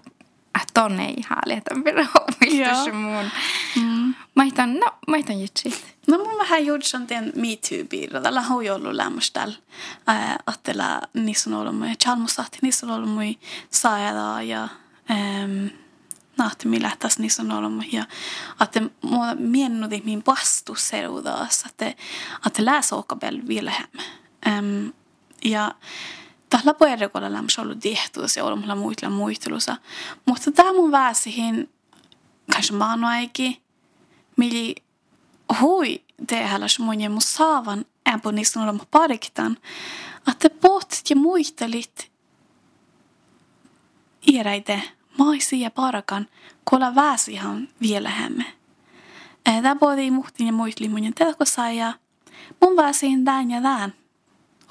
että 0.63 0.85
on 0.85 1.01
ei 1.01 1.17
haali, 1.29 1.53
että 1.53 1.75
on 1.75 1.85
piirra 1.85 2.07
huumiltus 2.19 2.93
mun. 2.93 3.31
Mm. 3.77 4.15
Mä 4.35 4.45
hitan, 4.45 4.75
no, 4.75 4.87
mä 5.09 5.17
hitan 5.17 5.41
jutsit. 5.41 5.97
No 6.09 6.19
mun 6.19 6.39
vähän 6.39 6.67
juuri 6.67 6.85
tien 7.07 7.33
MeToo-piirro. 7.37 8.21
Tällä 8.21 8.45
on 8.51 8.65
jo 8.65 8.75
ollut 8.75 8.93
lämmöstä. 8.93 9.49
Attela 10.47 11.01
niissä 11.15 11.51
on 11.51 11.57
ollut 11.57 11.79
mui 11.79 11.89
chalmusahti, 12.05 12.59
niissä 12.63 12.87
on 12.87 12.93
ollut 12.93 13.11
mui 13.11 13.39
saada 13.71 14.43
ja 14.43 14.69
ähm, 15.11 15.67
naatti 16.39 16.69
millä 16.69 16.91
tässä 16.99 17.21
niissä 17.21 17.43
on 17.43 17.53
ollut 17.53 17.93
ja 17.93 18.05
että 18.63 18.81
mua 19.03 19.35
miennuti 19.35 20.03
min 20.05 20.23
vastus 20.27 20.89
seuraus 20.89 21.65
että 21.67 21.87
että 22.47 22.65
läs 22.65 22.93
okabel 22.93 23.41
vielä 23.49 23.73
ähm, 24.47 24.87
ja 25.45 25.75
tällä 26.49 26.75
puerrekolla 26.75 27.33
lämmössä 27.33 27.63
ollut 27.63 27.79
tehtuus 27.79 28.37
ja 28.37 28.57
mulla 28.57 28.75
muitla 28.75 29.11
muistelussa 29.11 29.77
mutta 30.27 30.53
tämä 30.53 30.73
mun 30.73 30.93
väsihin 30.93 31.71
kanske 32.53 32.75
maanoaiki 32.75 33.63
mili 34.37 34.75
hui 35.61 36.03
tehäläs 36.27 36.79
mun 36.79 37.01
ja 37.01 37.11
mun 37.11 37.23
saavan 37.23 37.85
on 38.57 38.69
ollut 38.69 38.91
pariktan 38.91 39.57
että 40.33 40.51
pohtit 40.51 41.11
ja 41.11 41.17
muistelit 41.17 42.11
iäräite 44.27 44.83
maisi 45.19 45.61
ja 45.61 45.71
parakan, 45.71 46.27
kolla 46.65 46.95
väsihan 46.95 47.69
vielä 47.81 48.11
hämme. 48.11 48.45
Tämä 49.45 49.77
pohti 49.77 50.11
muhtin 50.11 50.47
ja 50.47 50.53
muistli 50.53 50.89
mun 50.89 51.05
ja 51.05 51.13
telko 51.15 51.45
sai 51.45 51.79
ja 51.79 51.95
mun 52.61 52.77
väsiin 52.77 53.25
tän 53.25 53.51
ja 53.51 53.63
tän 53.63 53.95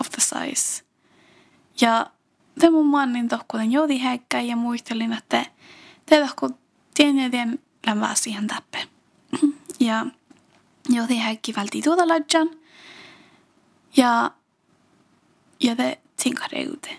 ofta 0.01 0.21
sais. 0.21 0.86
Ja 1.81 2.11
te 2.59 2.69
mun 2.69 2.85
mannin 2.85 3.27
tohkuuden 3.27 3.71
jodi 3.71 3.97
häkkä 3.97 4.41
ja 4.41 4.55
muistelin, 4.55 5.13
että 5.13 5.45
te 6.05 6.19
tohku 6.19 6.49
tien 6.93 7.17
ja 7.23 7.29
tien 7.29 7.59
lämpää 7.87 8.15
siihen 8.15 8.47
täppe. 8.47 8.87
Ja 9.79 10.05
jodi 10.89 11.17
häkki 11.17 11.53
vältti 11.55 11.81
tuota 11.81 12.07
lajan. 12.07 12.49
Ja, 13.97 14.31
ja 15.59 15.75
te 15.75 15.99
tinkareute 16.23 16.97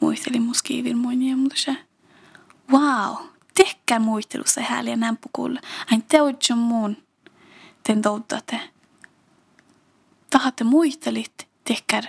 muistelin 0.00 0.42
mun 0.42 0.54
skiivin 0.54 0.98
muinia, 0.98 1.36
mutta 1.36 1.56
se 1.58 1.76
wow, 2.72 3.16
tehkää 3.54 3.98
muistelussa 3.98 4.60
hääliä 4.60 4.96
nämpukulla. 4.96 5.60
Ain 5.92 6.02
teotjo 6.02 6.56
muun 6.56 6.96
ten 7.82 8.02
toutatte. 8.02 8.60
Tahatte 10.30 10.64
muistelit, 10.64 11.48
tehkää 11.64 12.02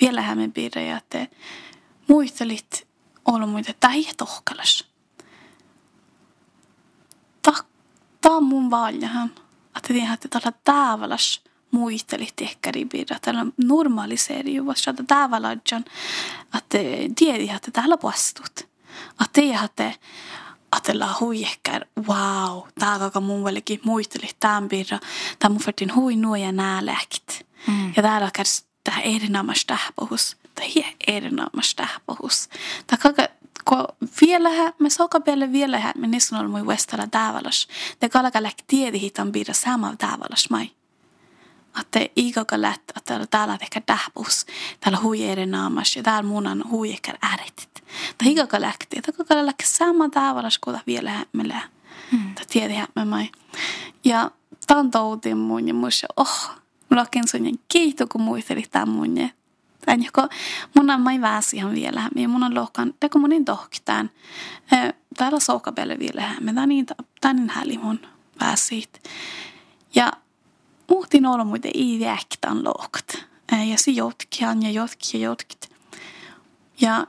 vielä 0.00 0.22
hämmen 0.22 0.52
piirre 0.52 0.86
ja 0.86 1.00
te 1.08 1.30
muistelit 2.08 2.86
olla 3.24 3.46
muita 3.46 3.72
tähi 3.80 4.08
tohkalas. 4.16 4.84
Tämä 8.20 8.36
on 8.36 8.44
mun 8.44 8.70
valjahan, 8.70 9.30
että 9.76 9.94
te 9.94 10.08
että 10.12 10.28
tällä 10.28 10.52
tääväläs 10.64 11.42
muistelit 11.70 12.34
ehkä 12.40 12.72
ribirra. 12.72 13.18
Tällä 13.20 13.46
normaliseri 13.56 14.54
ju 14.54 14.66
vasta 14.66 14.94
täävälädjan, 15.06 15.84
että 16.58 16.78
tiedi, 17.16 17.48
että 17.48 17.70
täällä 17.70 17.96
vastut. 18.02 18.68
Että 19.10 19.26
te 19.32 19.52
hatte 19.52 19.94
atella 20.72 21.16
huijekär, 21.20 21.86
wow, 21.96 22.62
tää 22.78 22.98
kaka 22.98 23.20
mun 23.20 23.44
välikin 23.44 23.80
muisteli 23.84 24.30
tämän 24.40 24.68
birra, 24.68 24.98
tää 25.38 25.50
mun 25.50 25.60
färtin 25.60 25.94
hui 25.94 26.16
nuoja 26.16 26.52
nää 26.52 26.86
läkt. 26.86 27.42
Mm. 27.66 27.92
Ja 27.96 28.02
täällä 28.02 28.30
kärs 28.34 28.66
tää 28.86 29.00
erinomas 29.00 29.64
tähpohus, 29.66 30.36
tää 30.54 30.66
hie 30.74 30.94
erinomas 31.06 31.74
tähpohus. 31.74 32.48
Tää 32.86 32.98
kaka 33.02 33.28
ko 33.64 33.86
vielä 34.20 34.50
me 34.78 34.90
soka 34.90 35.20
vielä 35.26 35.52
vielä 35.52 35.92
me 35.96 36.06
nisun 36.06 36.38
on 36.38 36.50
mui 36.50 36.62
westala 36.62 37.06
tääväläs. 37.06 37.68
Te 38.00 38.08
kalaka 38.08 38.42
läk 38.42 38.54
tiedi 38.66 39.00
hitan 39.00 39.32
birra 39.32 39.54
sama 39.54 39.96
tääväläs 39.98 40.50
mai 40.50 40.70
että 41.80 42.00
iikaka 42.16 42.62
lätt, 42.62 42.90
että 42.96 43.26
täällä 43.30 43.58
ehkä 43.60 43.80
tähpus, 43.80 44.46
täällä 44.80 44.98
huijeiden 45.02 45.50
naamas 45.50 45.96
ja 45.96 46.02
täällä 46.02 46.28
munan 46.28 46.64
huijekär 46.70 47.18
ääretit. 47.22 47.84
Tai 48.18 48.28
iikaka 48.28 48.60
lähti, 48.60 48.98
että 48.98 49.12
kaka 49.12 49.46
lähti 49.46 49.66
sama 49.66 50.08
tavallas 50.08 50.58
kuin 50.58 50.80
vielä 50.86 51.10
hämmelää. 51.10 51.62
Hmm. 52.10 52.34
Tai 52.34 52.44
tiedi 52.46 52.74
hämmämai. 52.74 53.30
Ja 54.04 54.30
tämän 54.66 54.90
toutin 54.90 55.38
mun 55.38 55.68
ja 55.68 55.74
muissa, 55.74 56.06
oh, 56.16 56.50
lakin 56.90 57.28
sun 57.28 57.58
kiito, 57.68 58.06
kun 58.06 58.20
muistelit 58.20 58.70
tämän 58.70 58.88
mun 58.88 59.16
ja 59.16 59.28
Tän 59.86 60.04
joko 60.04 60.28
mun 60.74 60.90
on 60.90 61.00
mai 61.00 61.18
ihan 61.54 61.74
vielä 61.74 62.10
ja 62.16 62.28
mun 62.28 62.42
on 62.42 62.54
lohkan, 62.54 62.94
teko 63.00 63.18
munin 63.18 63.44
tohkitaan. 63.44 64.10
Täällä 65.16 65.40
soukapelle 65.40 65.98
vielä, 65.98 66.30
me 66.40 66.52
tää 66.54 66.66
niin, 66.66 66.86
tää 67.20 67.32
niin 67.32 67.50
häli 67.50 67.78
mun 67.78 68.00
väsit. 68.40 69.08
Ja 69.94 70.12
muhtin 70.90 71.26
olla 71.26 71.44
muuten 71.44 71.70
i 71.74 72.00
väktan 72.00 72.64
lågt. 72.64 73.14
Ja 73.70 73.78
se 73.78 73.90
jotkihan 73.90 74.62
ja 74.62 74.70
jotki 74.70 75.04
ja 75.12 75.18
jotkit. 75.18 75.70
Ja 76.80 77.06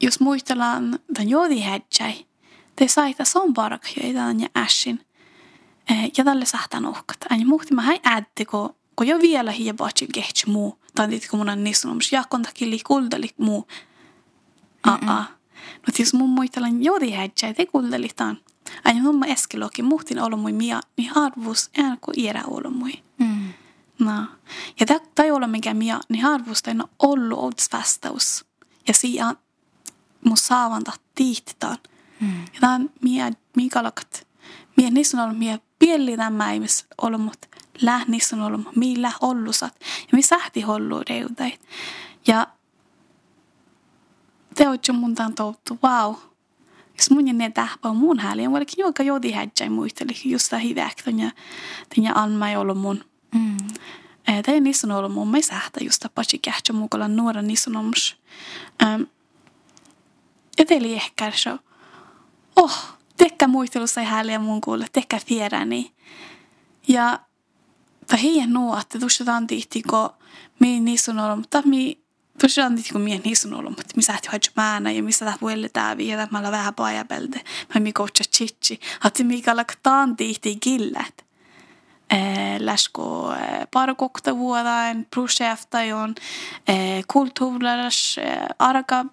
jos 0.00 0.20
muistellaan 0.20 0.98
tämän 1.14 1.28
jodi 1.28 1.60
hädjäi, 1.60 2.26
te 2.76 2.88
saita 2.88 3.24
son 3.24 3.54
parakjoitaan 3.54 4.40
ja 4.40 4.48
ässin. 4.56 5.06
Ja 6.18 6.24
tälle 6.24 6.44
sahtan 6.44 6.86
uhkat. 6.86 7.16
Ja 7.30 7.46
muhti 7.46 7.74
mä 7.74 7.82
häi 7.82 8.00
ädti, 8.06 8.44
kun 8.44 8.74
ko 8.98 9.04
jo 9.04 9.18
vielä 9.20 9.52
hiä 9.52 9.74
vaatsi 9.78 10.06
kehtsä 10.06 10.46
muu. 10.50 10.78
Tai 10.94 11.08
tietysti 11.08 11.28
kun 11.28 11.38
mun 11.38 11.48
on 11.48 11.64
niissä 11.64 11.88
nomus 11.88 12.12
jakon 12.12 12.42
takili 12.42 12.78
kuldali 12.86 13.30
muu. 13.38 13.68
Aa. 14.82 15.24
No 15.86 15.92
jos 15.98 16.14
mun 16.14 16.30
muistellaan 16.30 16.82
jodi 16.82 17.10
hädjäi, 17.10 17.54
te 17.54 17.66
kuldalitaan. 17.66 18.38
Aina 18.84 19.02
mun 19.02 19.24
eskelokin 19.24 19.84
muhtin 19.84 20.22
ollut 20.22 20.40
mui 20.40 20.52
mia, 20.52 20.80
niin 20.96 21.10
harvus 21.10 21.70
en 21.78 21.98
kuin 22.00 22.20
iärä 22.20 22.42
ollut 22.46 22.76
mui. 22.76 22.92
Mm. 23.18 23.48
No. 23.98 24.26
Ja 24.80 24.86
tämä 24.86 25.24
ei 25.24 25.30
ole 25.30 25.46
mikään 25.46 25.76
mia, 25.76 26.00
niin 26.08 26.22
harvus 26.22 26.62
on 26.66 26.88
ollut 26.98 27.38
outs 27.38 27.68
vastaus. 27.72 28.44
Ja 28.88 28.94
siinä 28.94 29.34
mun 30.24 30.36
saavanta 30.36 30.92
tiihtitaan. 31.14 31.78
Mm. 32.20 32.40
Ja 32.40 32.60
tämä 32.60 32.74
on 32.74 32.90
mie, 33.02 33.32
miikalakat. 33.56 34.26
Mie 34.76 34.90
niissä 34.90 35.16
on 35.16 35.24
ollut 35.24 35.38
tämä 36.16 36.52
ei 36.52 36.60
missä 36.60 36.86
ollut, 37.02 37.20
mutta 37.20 37.48
läh 37.82 38.04
niissä 38.08 38.36
on 38.36 38.42
ollut, 38.42 38.76
millä 38.76 39.12
ollusat. 39.20 39.74
Ja 39.80 40.08
mi 40.12 40.22
sähti 40.22 40.60
hollu 40.60 41.02
reudait. 41.10 41.60
Ja 42.26 42.46
te 44.54 44.68
oot 44.68 44.88
jo 44.88 44.94
mun 44.94 45.14
tämän 45.14 45.34
touttu, 45.34 45.78
wow 45.84 46.14
jos 46.98 47.10
mun 47.10 47.24
ne 47.24 47.50
tähpä 47.50 47.92
mun 47.92 48.18
hääli, 48.18 48.46
on 48.46 48.52
vaikka 48.52 48.74
joka 48.76 49.02
jodi 49.02 49.32
hädjäi 49.32 49.68
muisteli, 49.68 50.12
just 50.24 50.50
tämä 50.50 50.60
hiväktön 50.60 51.18
ja 51.18 51.30
tänne 51.94 52.12
Anma 52.14 52.48
ei 52.48 52.56
ollut 52.56 52.78
mun. 52.78 53.04
Mm. 53.34 53.56
Tämä 54.24 54.54
ei 54.54 54.60
niissä 54.60 54.96
ollut 54.96 55.12
mun, 55.12 55.28
me 55.28 55.42
sähtä 55.42 55.84
just 55.84 56.00
tapasi 56.00 56.38
kähtsä 56.38 56.72
mukalla 56.72 57.08
nuora 57.08 57.42
niissä 57.42 57.70
on 57.70 57.76
um, 57.76 59.06
Ja 60.58 60.64
teillä 60.66 60.88
ehkä 60.88 61.32
se, 61.34 61.50
oh, 62.56 62.96
tekkä 63.16 63.48
muistelussa 63.48 64.02
hääliä 64.02 64.38
mun 64.38 64.60
kuulle, 64.60 64.86
tekkä 64.92 65.20
fieräni. 65.26 65.92
Ja 66.88 67.18
että 68.80 68.98
tihti, 69.46 69.82
kun 69.82 70.10
me 70.58 70.66
niissä 70.66 71.12
on 71.12 71.18
ollut, 71.18 71.38
mutta 71.38 71.62
me 71.62 71.76
Tosiaan 72.40 72.74
nyt 72.74 72.86
kun 72.92 73.00
mien 73.00 73.22
hisun 73.24 73.54
ollut, 73.54 73.70
mutta 73.70 73.92
missä 73.96 74.12
ähti 74.12 74.28
hoidja 74.28 74.50
määnä 74.56 74.90
ja 74.90 75.02
missä 75.02 75.24
tähän 75.24 75.38
vuelle 75.40 75.68
tää 75.68 75.96
viedä, 75.96 76.28
mä 76.30 76.38
olen 76.38 76.50
vähän 76.50 76.74
pajapelde. 76.74 77.40
Mä 77.74 77.80
mi 77.80 77.92
koutsa 77.92 78.24
chichi. 78.24 78.80
Hatti 79.00 79.24
mikä 79.24 79.56
laktaan 79.56 80.16
tihti 80.16 80.56
gillet. 80.62 81.26
Läsko 82.58 83.32
parkokta 83.72 84.36
vuodain, 84.36 85.06
projektajon, 85.14 86.14
kulttuurilais, 87.12 88.16
arka 88.58 89.04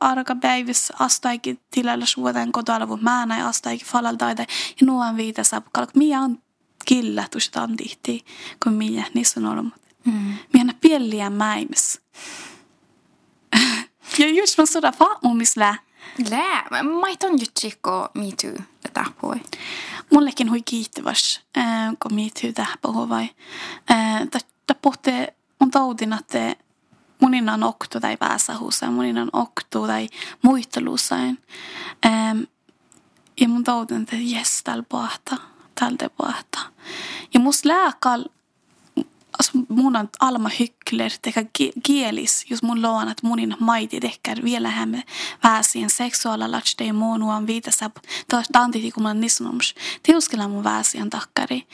arka 0.00 0.34
päivis 0.34 0.92
astaikin 0.98 1.60
tilallas 1.70 2.16
vuoden 2.16 2.52
kotoalla, 2.52 2.86
kun 2.86 3.04
määnä 3.04 3.38
ja 3.38 3.48
astaikin 3.48 3.86
falaltaita. 3.86 4.42
Ja 4.42 4.86
nuon 4.86 5.16
viitä 5.16 5.44
saapukalla, 5.44 5.90
miä 5.94 6.20
on 6.20 6.38
killä, 6.86 7.28
tuossa 7.30 7.68
tihti, 7.76 8.24
kun 8.62 8.72
miä 8.72 9.04
niissä 9.14 9.40
on 9.40 9.46
ollut. 9.46 9.74
Mm. 10.04 10.34
Miä 10.52 10.74
pieliä 10.80 11.30
mäimis. 11.30 12.00
ja 14.18 14.28
just 14.28 14.58
mä 14.58 14.66
soda 14.66 14.92
faamumisla. 14.92 15.74
Lää, 16.30 16.66
mä 17.00 17.08
ei 17.08 17.16
ton 17.16 17.40
jutsikko 17.40 18.08
me 18.14 18.24
too 18.42 18.64
tätä 18.82 19.04
poi. 19.20 19.36
Mullekin 20.12 20.50
hui 20.50 20.62
kiittäväs, 20.62 21.40
kun 22.02 22.14
me 22.14 22.22
too 22.42 22.52
tähpä 22.52 22.88
vai. 22.88 23.28
Tämä 23.86 24.78
pohti 24.82 25.10
on 25.60 25.70
taudin, 25.70 26.12
että 26.12 26.56
munin 27.20 27.48
on 27.48 27.62
oktu 27.62 28.00
tai 28.00 28.16
pääsähuussa, 28.16 28.90
munin 28.90 29.18
on 29.18 29.30
oktu 29.32 29.86
tai 29.86 30.08
muisteluusain. 30.42 31.38
Ja 33.40 33.48
mun 33.48 33.64
taudin, 33.64 34.02
että 34.02 34.16
jes, 34.20 34.60
täällä 34.64 34.84
pohta, 34.88 35.36
täällä 35.78 36.10
pohta. 36.16 36.58
Ja 37.34 37.40
mus 37.40 37.64
lääkal, 37.64 38.24
mun 39.68 39.96
on 39.96 40.08
alma 40.20 40.50
hyk 40.60 40.76
folkler, 40.86 41.10
teka 41.22 41.40
kielis, 41.82 42.46
jos 42.50 42.62
mun 42.62 42.82
loon, 42.82 43.08
että 43.08 43.26
munin 43.26 43.56
maiti 43.60 44.00
tekkär 44.00 44.44
vielä 44.44 44.70
hämme 44.70 45.04
väsien 45.44 45.90
seksuaalalatsde 45.90 46.84
ja 46.84 46.94
muonuan 46.94 47.46
viitassa, 47.46 47.90
taas 48.28 48.46
tantiti 48.52 48.92
kun 48.92 49.02
mä 49.02 49.14
nisnomus, 49.14 49.74
teuskella 50.02 50.48
mun 50.48 50.64
väsien 50.64 51.10
takkari. 51.10 51.66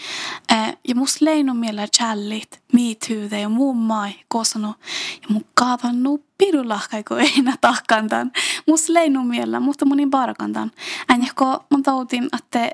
Ja 0.89 0.95
mus 0.95 1.21
leinu 1.21 1.55
miellä 1.55 1.87
challit, 1.97 2.63
miithyyde 2.73 3.41
ja 3.41 3.49
muun 3.49 3.77
mai, 3.77 4.13
kosano, 4.29 4.75
ja 5.23 5.29
mun 5.29 5.45
kaavan 5.55 6.03
nu 6.03 6.25
pirulahkai, 6.45 7.05
kun 7.05 7.21
ei 7.21 7.43
nä 7.43 7.55
tahkantan. 7.61 8.33
Mus 8.69 8.89
leinu 8.89 9.25
miellä, 9.25 9.61
mutta 9.61 9.85
munin 9.85 10.11
barakantan. 10.11 10.71
Äänjäkko 11.09 11.65
mun 11.71 11.83
tautin, 11.83 12.29
että 12.39 12.71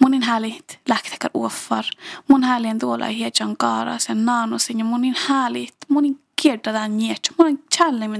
munin 0.00 0.22
hälit 0.22 0.80
lähtekär 0.88 1.30
uoffar. 1.34 1.84
Mun 2.28 2.44
hälien 2.44 2.78
tuolla 2.78 3.06
ei 3.06 3.16
hietjan 3.16 3.56
kaaras 3.56 4.08
ja 4.08 4.14
naanosin 4.14 4.78
ja 4.78 4.84
munin 4.84 5.16
hälit, 5.26 5.76
munin 5.88 6.20
kiertädään 6.42 6.96
nietsä. 6.96 7.32
Mulla 7.38 7.50
on 7.50 7.58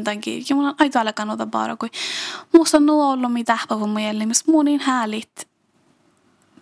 tämän 0.04 0.20
kirja. 0.20 0.56
Mulla 0.56 0.68
on 0.68 0.74
aito 0.78 1.00
alkaa 1.00 1.24
noita 1.24 1.46
bara, 1.46 1.76
kun 1.76 1.88
musta 2.52 2.76
on 2.76 2.90
ollut 2.90 3.32
mitä 3.32 3.58
päivä 3.68 3.86
mun 3.86 4.02
jälleen, 4.02 4.28
munin 4.46 4.80
hälit. 4.80 5.48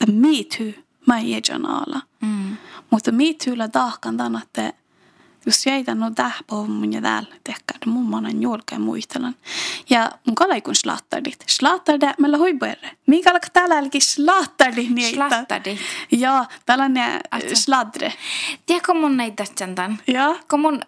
Me 0.06 0.28
too, 0.58 0.82
mä 1.06 1.16
hietjan 1.16 1.66
ala. 1.66 2.00
Mm. 2.20 2.56
Mutta 2.90 3.10
toolla 3.44 3.68
tahkan 3.68 4.16
tämän, 4.16 4.42
että 4.42 4.72
jos 5.46 5.66
jäitä 5.66 5.94
no 5.94 6.10
tähpå 6.10 6.66
mun 6.66 6.92
ja 6.92 7.00
täällä 7.00 7.28
tehkää, 7.44 7.78
mun 7.86 8.10
manan 8.10 8.42
julkeen 8.42 8.80
muistelan. 8.80 9.34
Ja 9.90 10.10
mun 10.26 10.34
kalaikun 10.34 10.74
slattardit. 10.74 11.44
Slattardit, 11.46 12.18
meillä 12.18 12.38
huipuerre. 12.38 12.90
Mikä 13.06 13.30
alkaa 13.30 13.50
täällä 13.52 13.78
älki 13.78 14.00
slattardit 14.00 14.90
niitä. 14.90 15.14
Slattardit. 15.14 15.80
Joo, 16.10 16.46
tällainen 16.66 17.20
sladre. 17.54 18.12
Tiedätkö 18.66 18.94
mun 18.94 19.16
näitä 19.16 19.44
tämän? 19.54 19.98
Joo. 20.06 20.38
Kun 20.50 20.60
mun 20.60 20.80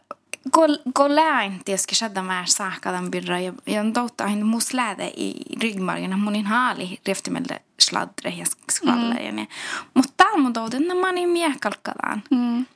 kun 0.95 1.15
läin 1.15 1.61
tietysti 1.65 1.95
shadda 1.95 2.23
mä 2.23 2.45
saakadan 2.47 3.11
birra 3.11 3.41
ja 3.41 3.53
ja 3.67 3.81
on 3.81 3.93
totta 3.93 4.25
aina 4.25 4.45
mus 4.45 4.75
läde 4.75 5.13
i 5.17 5.35
ryggmargen 5.63 6.19
munin 6.19 6.47
haali 6.47 7.01
riftimelle 7.07 7.61
sladre 7.81 8.31
ja 8.31 8.45
skvalle 8.73 9.33
mm. 9.33 9.47
Mutta 9.95 10.13
täällä 10.17 10.39
mun 10.39 10.53
touten, 10.53 10.83
että 10.83 10.95
mä 10.95 11.13
niin 11.13 11.29
miekalkkadan. 11.29 12.23
Mm 12.31 12.67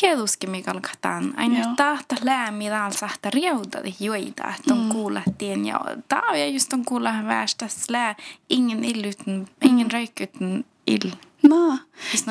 tietysti 0.00 0.46
mikä 0.46 0.70
alkataan. 0.70 1.34
Aina 1.36 1.58
Joo. 1.58 1.74
tahta 1.76 2.16
läämi 2.22 2.70
täällä 2.70 3.06
että 3.14 3.30
riutadi 3.30 3.94
joita, 4.00 4.54
että 4.58 4.74
on 4.74 4.80
mm. 4.80 4.88
kuulettiin. 4.88 5.66
Ja 5.66 5.80
tämä 6.08 6.22
on 6.30 6.54
just 6.54 6.72
on 6.72 6.84
kuulla 6.84 7.12
västä 7.26 7.68
slää. 7.68 8.14
Ingen 8.50 8.84
illytyn, 8.84 9.48
ingen 9.62 9.86
mm. 9.86 9.92
röykkytyn 9.92 10.64
ill. 10.86 11.10
No, 11.42 11.78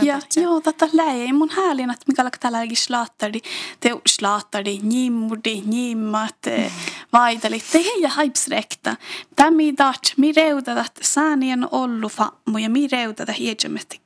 ja 0.02 0.20
joo, 0.36 0.62
tätä 0.62 0.88
läi. 0.94 1.34
Mun 1.34 1.50
häälin, 1.50 1.90
että 1.90 2.06
mikä 2.08 2.22
alkaa 2.22 2.40
täällä 2.40 2.60
slaattari. 2.74 3.42
Te 3.80 3.90
slaattari, 4.08 4.80
nimmudi, 4.84 5.64
nimmat, 5.66 6.36
mm. 6.58 6.72
vaitali. 7.14 7.60
Te 7.72 7.78
ei 7.78 8.02
ja 8.02 8.10
haipsrekta. 8.10 8.96
Tämä 9.36 9.52
mi 9.52 9.74
taht, 9.74 10.02
mi 10.18 10.32
reutat, 10.32 10.78
että 10.78 11.02
säänien 11.02 11.68
ollut 11.72 12.12
fammu 12.12 12.58
ja 12.58 12.70
mi 12.70 12.88
reutat, 12.88 13.30
että 13.30 13.34
kielä 13.34 14.05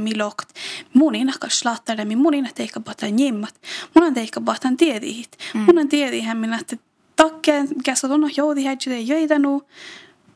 mi 0.00 0.18
lokt. 0.18 0.48
Mun 0.94 1.14
ina 1.14 1.32
ka 1.40 1.48
slattare 1.48 2.04
mi 2.04 2.16
mun 2.16 2.34
ina 2.34 2.50
teikka 2.54 2.80
bata 2.80 3.06
njimmat. 3.06 3.54
Mun 3.94 4.04
on 4.04 4.14
teikka 4.14 4.40
bata 4.40 4.68
tiedihit. 4.78 5.36
Mm. 5.54 5.60
Mun 5.60 5.78
on 5.78 5.88
tiedihän 5.88 6.36
minä, 6.36 6.58
että 6.58 6.76
takkeen 7.16 7.68
käsä 7.84 8.08
tuonna 8.08 8.28
joudi 8.36 8.64
häjyde 8.64 9.00
jöidanu. 9.00 9.62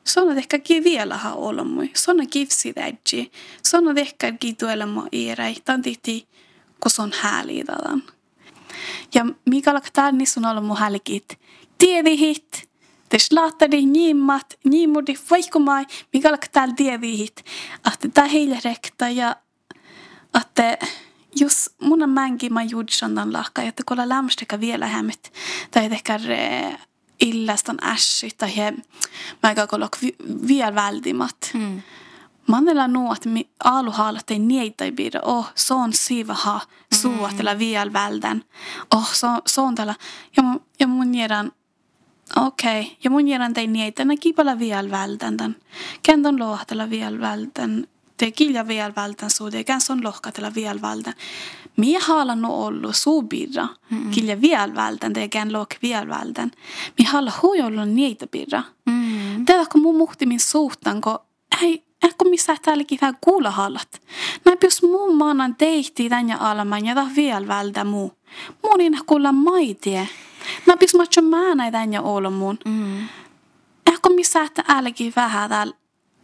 Sona 0.05 0.35
tehkä 0.35 0.59
ki 0.59 0.85
vielä 0.85 1.16
ha 1.16 1.33
olomui. 1.33 1.91
Sona 1.95 2.27
kivsi 2.27 2.72
täjji. 2.72 3.31
Sona 3.62 3.95
tehkä 3.95 4.33
ki 4.33 4.55
tuella 4.55 4.87
mo 4.87 5.07
iiräi. 5.12 5.57
Tan 5.64 5.83
tihti, 5.83 6.27
kun 6.81 6.91
son 6.91 7.12
hääliidadan. 7.20 8.03
Ja 9.14 9.27
mikä 9.45 9.70
alkaa 9.70 9.91
täällä 9.93 10.18
niissä 10.18 10.41
on 10.41 10.47
ollut 10.47 10.64
mun 10.66 10.77
hälkit. 10.77 11.39
Tiedihit. 11.79 12.66
Te 13.09 13.18
slaatari 13.18 13.86
niimmat, 13.86 14.59
niimudi 14.64 15.14
vaikumai, 15.30 15.86
mikä 16.12 16.28
alkaa 16.28 16.48
täällä 16.52 16.74
tievihit. 16.74 17.44
Että 17.92 18.09
tää 18.09 18.26
heille 18.26 18.59
rekta 18.64 19.09
ja 19.09 19.36
että 20.40 20.78
jos 21.34 21.70
mun 21.80 22.02
on 22.02 22.11
mänkin 22.11 22.54
mä 22.54 22.62
juudsandan 22.62 23.32
lahka, 23.32 23.62
että 23.62 23.82
kun 23.86 23.94
ollaan 23.94 24.09
lämstäkä 24.09 24.61
vielä 24.61 24.86
hämmet, 24.86 25.32
tai 25.70 25.84
ehkä 25.84 26.20
illastan 27.20 27.78
ässi, 27.82 28.30
tai 28.38 28.57
he, 28.57 28.72
mä 29.42 29.48
eikä 29.48 29.66
kollok 29.66 29.96
vielä 30.48 30.74
väldimat. 30.74 31.50
Mm. 31.54 31.82
Manella 32.46 32.88
nu 32.88 33.11
att 33.11 33.24
mi 33.26 33.48
aluhaalat 33.64 34.30
ei 34.30 34.38
niitä 34.38 34.84
ei 34.84 34.92
pidä. 34.92 35.20
Oh, 35.22 35.52
se 35.54 35.74
on 35.74 35.92
siivaha 35.92 36.61
suuatella 36.94 37.52
mm. 37.54 37.59
vielä 37.59 37.92
välden. 37.92 38.44
Oh, 38.94 39.14
se, 39.14 39.26
se 39.46 39.61
on 39.61 39.74
tällä. 39.74 39.94
Ja, 40.36 40.42
ja 40.80 40.86
mun 40.86 41.14
järän 41.14 41.52
Okei, 42.37 42.80
okay. 42.80 42.93
ja 43.05 43.11
mun 43.11 43.24
niin, 43.24 43.76
että 43.76 44.05
ne 44.05 44.16
kipala 44.16 44.59
vielä 44.59 44.91
vältän 44.91 45.37
tämän. 45.37 45.57
Kenton 46.03 46.39
lohtella 46.39 46.91
vielä 46.91 47.20
vältän. 47.20 47.87
Te 48.16 48.30
kilja 48.30 48.68
vielä 48.68 48.93
vältän 48.97 49.30
suude, 49.30 49.64
kän 49.64 49.80
son 49.80 50.05
lohkatella 50.05 50.55
vielä 50.55 50.82
vältän. 50.82 51.14
Mie 51.76 51.99
haala 51.99 52.34
no 52.34 52.64
ollut 52.64 52.97
suubirra. 52.97 53.68
Mm. 53.91 54.11
Kilja 54.11 54.41
vielä 54.41 54.74
vältän, 54.74 55.12
te 55.12 55.28
kän 55.28 55.53
lohk 55.53 55.70
vielä 55.82 56.09
vältän. 56.09 56.51
Mie 56.99 57.09
haala 57.09 57.32
hui 57.43 57.61
ollut 57.61 57.89
niitä 57.89 58.26
birra. 58.26 58.62
Mm. 58.87 59.45
Tätä 59.45 59.66
kun 59.72 59.82
mun 59.82 59.97
muhti 59.97 60.26
min 60.26 60.41
suhtan, 60.41 61.01
kun 61.01 61.18
ei, 61.62 61.84
ehkä 62.05 62.24
missä 62.24 62.57
täälläkin 62.62 62.99
vähän 63.01 63.18
kuulla 63.20 63.51
hallat. 63.51 64.03
Mä 64.45 64.57
pyys 64.57 64.82
mun 64.82 65.16
maanan 65.16 65.55
teihti 65.55 66.09
tänne 66.09 66.34
alaman 66.41 66.87
ja 66.87 67.07
vielä 67.16 67.49
vältän 67.49 67.87
muu. 67.87 68.12
Munin 68.62 68.99
kuulla 69.07 69.32
maitie. 69.32 70.09
Mä 70.66 70.76
pis 70.76 70.94
matcho 70.94 71.22
mä 71.22 71.55
näitä 71.55 71.84
ja 71.90 72.03
mun. 72.30 72.59
Mm. 72.64 73.09
Ehkä 73.86 74.09
missä 74.09 74.42
että 74.42 74.64
älläkin 74.68 75.12
vähän 75.16 75.49
täällä 75.49 75.74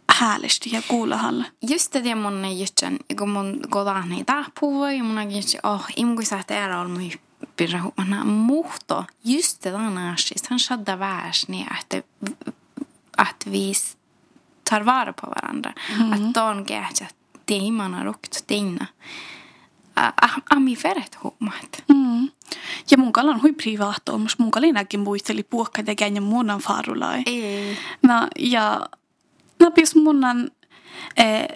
häälesti 0.09 0.69
ja 0.71 0.81
kuulehalle. 0.87 1.45
Just 1.69 1.93
det 1.93 2.15
mun 2.15 2.45
ei 2.45 2.59
jutsen, 2.59 2.99
kun 3.17 3.29
mun 3.29 3.59
kotaan 3.69 4.11
ei 4.11 4.23
tahpuu 4.23 4.85
ja 4.85 5.03
mun 5.03 5.17
on 5.17 5.35
jutsen, 5.35 5.59
oh, 5.63 5.85
imu 5.95 6.21
saa 6.21 6.43
tehdä 6.43 6.79
olla 6.79 6.89
mun 6.89 7.11
pirra 7.57 7.81
huomana 7.81 8.25
muhto. 8.25 9.05
Just 9.25 9.63
det 9.63 9.75
on 9.75 9.97
asis, 9.97 10.49
han 10.49 10.59
shadda 10.59 10.99
väärs 10.99 11.47
niin, 11.47 11.67
että, 11.79 12.03
att 13.17 13.45
vi 13.51 13.73
tar 14.63 14.81
vara 14.81 15.13
på 15.13 15.27
varandra. 15.27 15.73
Mm. 15.99 16.13
Att 16.13 16.33
de 16.33 16.63
gärna 16.73 17.07
timmar 17.45 18.13
Ami 20.49 20.75
feret 20.75 21.17
huomaat. 21.23 21.83
Mm. 21.87 22.29
Ja 22.91 22.97
mun 22.97 23.13
kalan 23.13 23.41
hui 23.41 23.53
privaatto, 23.53 24.19
mun 24.37 24.51
kalinäkin 24.51 24.99
muisteli 24.99 25.43
puokka 25.43 25.83
tekään 25.83 26.15
ja 26.15 26.21
munan 26.21 26.59
farulai. 26.59 27.23
Ei. 27.25 27.77
No, 28.01 28.27
ja 28.39 28.81
no, 29.59 29.71
pis 29.71 29.95
munan 29.95 30.51
eh, 31.17 31.47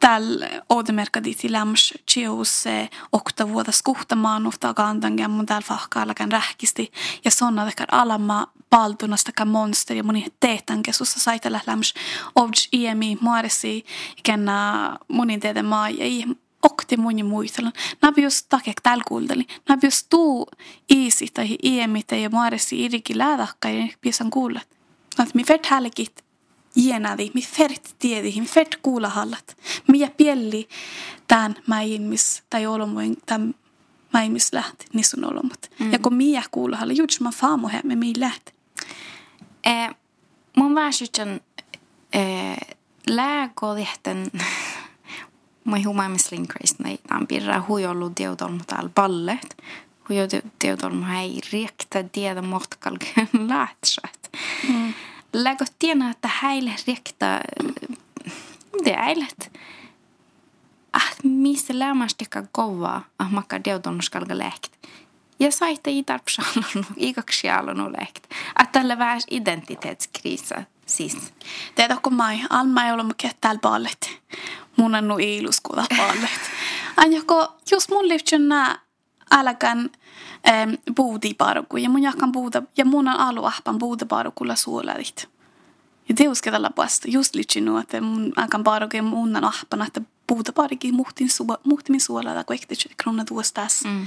tällä 0.00 0.48
oudemerkaditi 0.68 1.52
lämms 1.52 1.94
chius 2.10 2.66
eh, 2.66 2.90
okta 3.12 3.48
vuodas 3.48 3.82
kuhtamaan 3.82 4.46
ufta 4.46 4.74
kantan 4.74 5.30
mun 5.30 5.46
täällä 5.46 5.66
fahkaallakan 5.66 6.32
rähkisti 6.32 6.92
ja 7.24 7.30
sonna 7.30 7.66
tekar 7.66 7.88
alama 7.92 8.46
paltunasta 8.70 9.44
monster 9.44 9.96
ja 9.96 10.04
moni 10.04 10.26
teetän 10.40 10.82
kesussa 10.82 11.20
saitella 11.20 11.60
lämms 11.66 11.94
ovj 12.34 12.68
iemi 12.72 13.18
muaresi 13.20 13.84
ikenä 14.18 14.96
monin 15.08 15.40
teeten 15.40 15.66
maa 15.66 15.90
ja 15.90 16.04
okti 16.62 16.96
mun 16.96 17.26
muistelan. 17.26 17.72
Nabius 18.02 18.42
takek 18.42 18.80
tällä 18.82 19.04
kuunteli. 19.08 19.46
Nabius 19.68 20.04
tuu 20.04 20.48
iisi 20.90 21.26
tai 21.34 21.56
iemite 21.62 22.18
ja 22.18 22.30
maaresi 22.30 22.84
irikin 22.84 23.18
läädakka 23.18 23.68
ja 23.68 23.88
piesan 24.00 24.30
kuullet. 24.30 24.68
Att 25.18 25.34
mi 25.34 25.44
fert 25.44 25.66
hälkit 25.66 26.24
ienadi, 26.76 27.30
mi 27.34 27.42
fert 27.42 27.94
tiedi, 27.98 28.40
mi 28.40 28.46
fert 28.46 28.76
kuulahallat. 28.82 29.56
Mi 29.88 29.98
ja 29.98 30.08
pielli 30.16 30.68
tämän 31.28 31.54
mäimis 31.66 32.42
tai 32.50 32.66
olomuin 32.66 33.16
tämän 33.26 33.54
mäimis 34.12 34.52
lähti 34.52 34.86
nisun 34.92 35.24
olomut. 35.24 35.70
Mm. 35.78 35.92
Ja 35.92 35.98
kun 35.98 36.14
mi 36.14 36.32
ja 36.32 36.42
kuulahalle, 36.50 36.92
juuri 36.92 37.14
mä 37.20 37.30
faamu 37.30 37.68
hemme 37.68 37.96
mi 37.96 38.12
lähti. 38.18 38.52
Eh, 39.64 39.90
mun 40.56 40.74
väsytän 40.74 41.40
eh, 42.12 42.56
lääkolihten 43.06 44.30
Moi 45.64 45.82
humaamisling 45.82 46.46
kreisnei 46.46 46.98
tämän 47.08 47.26
pirra 47.26 47.64
huijollu 47.68 48.10
teutolmu 48.10 48.60
täällä 48.66 48.90
pallet. 48.94 49.62
Huijo 50.08 50.26
teutolmu 50.58 51.04
ei 51.20 51.40
riektä 51.52 52.02
tiedä 52.12 52.42
mohtakalken 52.42 53.28
lähtsät. 53.48 54.18
Mm. 54.68 54.94
Lägö 55.32 55.64
tiedä, 55.78 56.10
että 56.10 56.30
häille 56.40 56.70
riektä 56.86 57.40
det 58.84 58.94
äilet. 58.96 59.52
Ah, 60.92 61.14
missä 61.22 61.78
lämmästikka 61.78 62.42
kovaa, 62.52 63.04
ah 63.18 63.30
makka 63.30 63.60
teutolmu 63.60 64.02
skalka 64.02 64.38
lehkt. 64.38 64.72
Ja 65.38 65.50
saitte 65.50 65.90
i 65.90 66.02
tarpsallanu, 66.02 66.84
ikaksi 66.96 67.50
allanu 67.50 67.92
lehkt. 67.92 68.26
Att 68.54 68.72
tällä 68.72 68.98
värs 68.98 69.26
identitetskriisa 69.30 70.62
siis. 70.86 71.16
Kun 72.02 72.14
mai, 72.14 72.40
alma 72.50 72.84
ei 72.84 72.92
ollut 72.92 73.14
ketään 73.16 73.60
ballet. 73.60 74.10
Mun 74.76 74.94
on 74.94 75.08
nu 75.08 75.16
iluskuva 75.18 75.84
ballet. 75.96 76.40
Anjako, 76.96 77.52
jos 77.70 77.88
mun 77.88 78.08
liftsen 78.08 78.48
nää 78.48 78.78
älkän 79.30 79.90
ähm, 80.48 80.70
buudiparku. 80.96 81.76
Ja 81.76 81.90
mun 81.90 82.02
jakan 82.02 82.32
buuda, 82.32 82.62
ja 82.76 82.84
mun 82.84 83.08
on 83.08 83.20
aluahpan 83.20 83.78
buudiparukulla 83.78 84.56
suoladit. 84.56 85.28
Ja 86.08 86.14
teuske 86.14 86.50
tällä 86.50 86.70
puolesta 86.70 87.08
just 87.10 87.34
liitsin 87.34 87.78
että 87.78 88.00
mun 88.00 88.32
akan 88.36 88.64
parku 88.64 88.96
ja 88.96 89.02
mun 89.02 89.36
on 89.36 89.44
ahpana, 89.44 89.86
että 89.86 90.00
buudiparki 90.28 90.92
muhtin, 90.92 91.30
suo, 91.30 91.58
muhtimin 91.64 92.00
suolada, 92.00 92.44
kun 92.44 92.54
ehti 92.54 92.74
krona 93.02 93.24
tuostas. 93.24 93.84
Mm. 93.84 94.06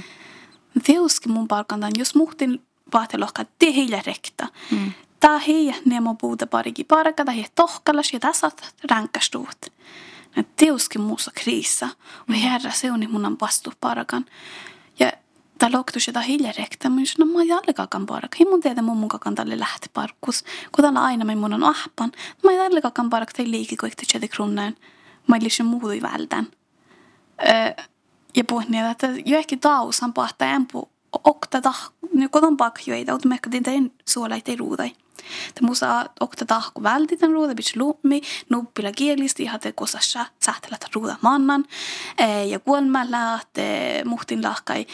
Teuske 0.86 1.28
mun 1.28 1.48
parkantan, 1.48 1.92
jos 1.98 2.14
muhtin 2.14 2.62
vaatelohka, 2.92 3.44
te 3.58 3.74
heille 3.74 4.02
rekta. 4.06 4.48
Mm. 4.70 4.92
Tää 5.26 5.38
hei 5.38 5.74
nemo 5.84 6.14
buudiparki 6.14 6.84
parkata, 6.84 7.32
hei 7.32 7.46
tohkalas 7.54 8.12
ja 8.12 8.20
tässä 8.20 8.50
ränkästuut. 8.90 9.66
Teuske 10.56 10.98
muussa 10.98 11.30
kriisa. 11.34 11.88
Ja 12.28 12.34
herra, 12.36 12.70
se 12.70 12.92
on 12.92 13.10
mun 13.10 13.26
on 13.26 13.36
vastu 13.40 13.72
parkan. 13.80 14.24
Ja 14.98 15.12
ta 15.58 15.70
loktus 15.72 16.10
ta 16.12 16.20
hiljarekta, 16.20 16.90
mun 16.90 17.04
no 17.18 17.26
mä 17.26 17.42
jallekakan 17.42 18.06
park. 18.06 18.38
Hei 18.38 18.46
mun 18.50 18.60
teitä 18.60 18.82
mun 18.82 18.96
mukaan 18.96 19.34
tälle 19.34 19.58
lähtöparkkus. 19.58 20.44
Kun 20.72 20.84
tällä 20.84 21.02
aina 21.02 21.24
me 21.24 21.34
mun 21.34 21.54
on 21.54 21.64
ahpan. 21.64 22.12
Mä 22.44 22.52
jallekakan 22.52 23.10
park 23.10 23.32
tei 23.32 23.50
liiki 23.50 23.76
kuin 23.76 23.92
te 24.20 24.28
krunnaan. 24.28 24.76
Mä 25.26 25.36
liisin 25.40 25.66
muutui 25.66 26.02
vältän. 26.02 26.46
Öö, 27.48 27.84
ja 28.36 28.44
puhut 28.44 28.68
niitä, 28.68 28.90
että 28.90 29.06
jo 29.24 29.38
ehkä 29.38 29.56
tausan 29.56 30.12
pahtaa 30.12 30.48
empu 30.48 30.95
okta 31.24 31.60
tah, 31.60 31.92
niin 32.12 32.30
kodon 32.30 32.56
pakjoita, 32.56 33.12
mutta 33.12 33.28
mä 33.28 33.36
tein 33.62 33.92
suolaita 34.08 34.52
ruudai. 34.58 34.92
Te 35.54 35.60
musa 35.62 36.04
okta 36.20 36.44
tahku 36.46 36.82
vältitän 36.82 37.32
ruuda, 37.32 37.54
bitch 37.54 37.76
lummi, 37.76 38.20
nuppila 38.50 38.92
kielisti 38.92 39.42
ihan 39.42 39.60
te 39.60 39.72
kosassa 39.72 40.26
sähtelät 40.44 40.84
ruuda 40.94 41.16
mannan. 41.20 41.64
Ja 42.48 42.58
kuolmällä, 42.58 43.38
te 43.52 44.02
muhtin 44.04 44.42
lahkai 44.42 44.86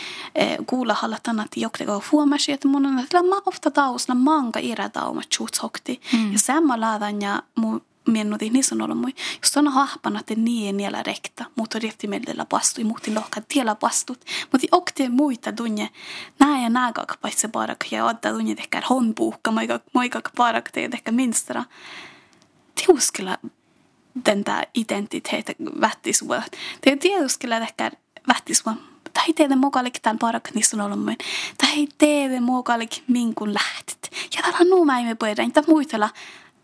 kuulla 0.66 0.94
hallatan, 0.94 1.40
että 1.40 1.60
jokteko 1.60 2.04
huomasi, 2.12 2.52
että 2.52 2.68
mun 2.68 2.86
on, 2.86 2.98
että 2.98 3.22
mä 3.22 3.36
ofta 3.46 3.70
tausna 3.70 4.14
manka 4.14 4.58
irä 4.62 4.88
tauma 4.88 5.22
tjuutshokti. 5.36 6.00
Mm. 6.12 6.32
Ja 6.32 6.38
samma 6.38 6.80
laadan 6.80 7.22
ja 7.22 7.42
mun 7.54 7.82
miennuti 8.06 8.50
niin 8.50 8.64
sanolla 8.64 8.94
mui. 8.94 9.14
Jos 9.42 9.56
on 9.56 9.68
hahpana, 9.68 10.20
että 10.20 10.34
niin 10.34 10.76
niellä 10.76 11.02
rekta, 11.02 11.44
mutta 11.56 11.78
riitti 11.78 12.06
meillä 12.06 12.44
pastui, 12.44 12.84
muutti 12.84 13.14
lohka 13.14 13.40
tiellä 13.48 13.74
pastut. 13.74 14.24
Mutta 14.52 14.66
okti 14.72 15.08
muita 15.08 15.52
tunne, 15.52 15.88
nää 16.38 16.62
ja 16.62 16.68
nää 16.68 16.92
kak 16.92 17.20
paitse 17.20 17.48
parak 17.48 17.84
ja 17.90 18.04
ottaa 18.04 18.32
tunne 18.32 18.54
tehkä 18.54 18.82
honpuukka, 18.90 19.50
moika 19.50 19.80
moika 19.94 20.20
parak 20.36 20.70
te 20.70 20.88
tehkä 20.88 21.12
minstra. 21.12 21.64
Tiuskella 22.74 23.38
den 24.14 24.42
där 24.42 24.64
identitet 24.74 25.56
vättisua. 25.80 26.42
Te 26.80 26.96
tiuskella 26.96 27.58
tehkä 27.58 27.90
vättisua. 28.28 28.74
Tai 29.12 29.32
teille 29.32 29.56
mokalik 29.56 29.98
tämän 30.02 30.18
parak 30.18 30.50
niin 30.54 30.64
sanolla 30.64 30.96
mui. 30.96 31.16
Tai 31.58 31.86
teille 31.98 32.40
mokalik 32.40 32.90
minkun 33.08 33.54
lähtit. 33.54 34.10
Ja 34.36 34.42
täällä 34.42 34.70
nuumäimme 34.70 35.14
pöydän, 35.14 35.52
tämä 35.52 35.64
muitella 35.68 36.10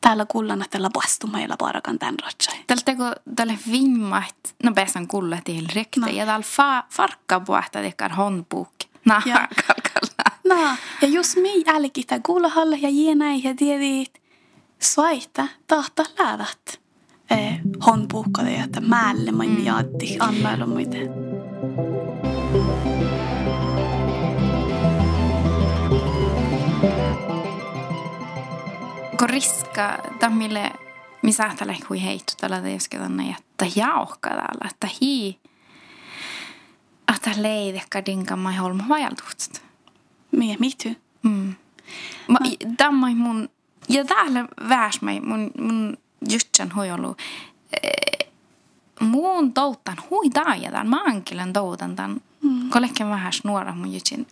täällä 0.00 0.26
kullana 0.26 0.64
tällä 0.70 0.90
vastumailla 0.94 1.56
parakan 1.56 1.98
tämän 1.98 2.14
ratsai. 2.22 2.54
Tällä 2.66 2.82
teko 2.84 3.12
tälle 3.36 3.58
vimmat, 3.72 4.54
no 4.62 4.72
pääsen 4.74 5.08
kulla 5.08 5.38
till 5.44 5.66
rekte, 5.74 6.00
no. 6.00 6.06
ja 6.06 6.26
täällä 6.26 6.46
fa, 6.56 6.84
farkka 6.90 7.40
puhta 7.40 7.82
tekar 7.82 8.12
honbuk. 8.12 8.68
Nah, 9.04 9.26
ja. 9.26 9.48
No, 10.48 10.56
ja 11.02 11.08
jos 11.08 11.36
me 11.36 11.48
jälkitä 11.66 12.20
kullahalle 12.26 12.76
ja 12.76 12.88
jienäi 12.88 13.40
ja 13.44 13.54
tiedit, 13.54 14.22
svaita 14.78 15.48
tahta 15.66 16.04
lävät 16.18 16.80
eh, 17.30 17.60
honbukkade, 17.86 18.54
että 18.54 18.80
määlle 18.80 19.32
mä 19.32 19.44
mm. 19.44 19.64
jaatti 19.64 20.16
annailla 20.20 20.66
muuten. 20.66 21.27
Tammille 30.18 30.72
missä 31.22 31.44
ajattele 31.44 31.76
hui 31.88 32.02
heittu 32.02 32.32
tällä 32.40 32.60
teesketanne 32.60 33.36
että 33.38 33.66
jauhka 33.76 34.30
täällä 34.30 34.70
että 34.70 34.88
hi 35.02 35.38
että 37.14 37.42
leidekka 37.42 38.06
dinkamma 38.06 38.52
holma 38.52 38.84
vajaltuutset. 38.88 39.62
Mie 40.32 40.56
mitu. 40.60 40.88
Mm. 41.22 41.54
Ma, 42.28 42.38
Tämä 42.76 43.14
mun 43.14 43.48
ja 43.88 44.04
täällä 44.04 44.44
väsmäi 44.68 45.20
mun 45.20 45.50
mun 45.60 45.98
justsan 46.30 46.74
hui 46.74 46.90
ollut 46.90 47.18
eh, 47.82 48.28
muun 49.00 49.52
touttan 49.52 49.96
hui 50.10 50.30
taajataan 50.30 50.88
maankilän 50.88 51.52
toutan 51.52 51.96
tämän 51.96 52.20
mm. 52.42 52.70
vähän 53.10 53.32
nuora 53.44 53.74
mun 53.74 53.92
jutsin 53.94 54.26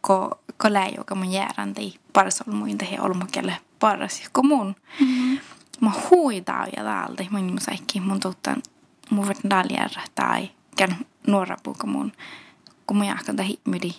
ko 0.00 0.40
ko 0.56 0.72
läijoka 0.72 1.14
mun 1.14 1.32
järän 1.32 1.74
tei 1.74 1.94
parsol 2.12 2.52
muin 2.52 2.78
tehi 2.78 2.98
olmakelle 2.98 3.56
paras 3.80 4.22
kun 4.32 4.46
mun. 4.46 4.76
Mm-hmm. 5.00 5.38
Mä 5.80 5.92
huidaa 6.10 6.66
ja 6.76 6.84
täältä. 6.84 7.24
Mä 7.30 7.40
niin 7.40 7.60
saikki 7.60 8.00
mun 8.00 8.20
tuttan 8.20 8.62
mun 9.10 9.28
verran 9.28 9.50
daljärä 9.50 10.02
tai 10.14 10.50
kän 10.76 10.96
nuora 11.26 11.56
puuka 11.62 11.86
mun 11.86 12.12
kun 12.90 12.96
mä 12.96 13.04
jahkan 13.04 13.36
tähi 13.36 13.60
mydi 13.64 13.94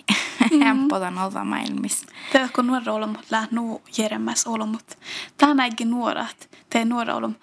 hempotan 0.59 1.17
olta 1.23 1.43
maailmissa. 1.43 2.05
Tämä 2.33 2.49
kun 2.55 2.67
nuora 2.67 2.93
olomut 2.93 3.21
lää 3.29 3.47
nuu 3.51 3.81
järemmäs 3.97 4.47
olomut. 4.47 4.97
Tämä 5.37 5.53
näinkin 5.53 5.89
nuorat. 5.89 6.49
Tämä 6.69 6.85
nuora 6.85 7.15
olom. 7.15 7.35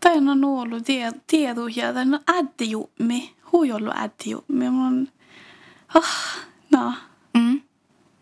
Tämä 0.00 0.32
on 0.32 0.44
ollut 0.44 0.84
tiedu 1.26 1.66
ja 1.66 1.92
tämä 1.92 2.16
on 2.16 2.36
äddijuumi. 2.36 3.34
Hui 3.52 3.72
ollut 3.72 3.94
äddijuumi. 3.96 4.70
Mun... 4.70 5.08
Oh, 5.94 6.04
no. 6.70 6.94
Mm. 7.34 7.60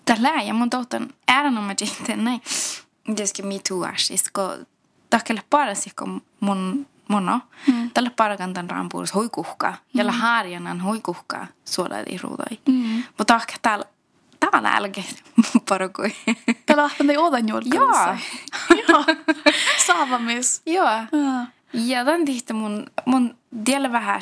Tällä 0.04 0.28
ja 0.28 0.54
mun 0.54 0.70
tohtan 0.70 1.08
ääränomajinte 1.28 2.16
näin 2.16 2.42
tietysti 3.16 3.42
me 3.42 3.54
too 3.68 3.84
ashis, 3.84 4.30
kun 4.30 4.66
tahkelle 5.10 5.42
parasi, 5.50 5.90
kun 5.98 6.22
mun 6.40 6.86
mono. 7.08 7.40
Mm. 7.66 7.90
Tällä 7.94 8.10
parakantan 8.10 8.70
rampuus 8.70 9.14
hoikuhka. 9.14 9.74
Jällä 9.94 10.12
mm. 10.12 10.18
harjanan 10.18 10.80
hoikuhka 10.80 11.46
suoladi 11.64 12.18
ruudai. 12.22 12.58
Mm. 12.68 13.02
Mutta 13.18 13.24
tahke 13.24 13.54
täällä 13.62 13.84
täällä 14.40 14.70
älke 14.70 15.04
parakoi. 15.68 16.14
Täällä 16.66 16.90
on 17.00 17.10
ei 17.10 17.16
odan 17.16 17.48
julkaisussa. 17.48 18.18
Joo. 18.88 19.04
Saavamis. 19.86 20.62
Joo. 20.66 20.90
Ja 21.72 22.04
tämän 22.04 22.24
tihti 22.24 22.52
mun, 22.52 22.86
mun 23.04 23.36
tiellä 23.64 23.92
vähän 23.92 24.20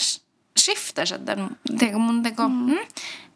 shiftas, 0.58 1.12
että 1.12 1.36
teko 1.78 1.98
mun 1.98 2.22
teko, 2.22 2.48
mm. 2.48 2.54
mm, 2.54 2.78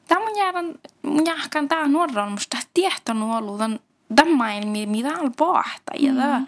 tämä 0.09 0.21
mun 0.21 0.37
jäädän, 0.37 0.75
mun 1.03 1.27
jahkan 1.27 1.69
tää 1.69 1.89
nuoron, 1.89 2.33
musta 2.33 2.57
tiehtonut 2.75 3.37
ollut 3.37 3.59
tämän 3.59 3.81
midal 4.87 5.31
pohta 5.37 5.93
ja 5.99 6.15
da 6.15 6.41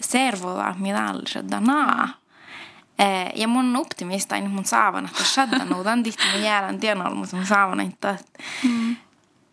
servoda 0.00 0.74
midal 0.78 1.22
shadana. 1.28 2.08
Eh, 2.98 3.32
ja 3.34 3.48
mun 3.48 3.76
optimista 3.76 4.36
in 4.36 4.50
mun 4.50 4.64
saavan, 4.64 5.04
että 5.04 5.24
shadana 5.24 5.76
udan 5.78 6.04
dihti 6.04 6.22
mun 6.32 6.42
jäädän 6.42 6.80
tienol, 6.80 7.14
mutta 7.14 7.36
mun 7.36 7.46
saavan, 7.46 7.80
että 7.80 8.16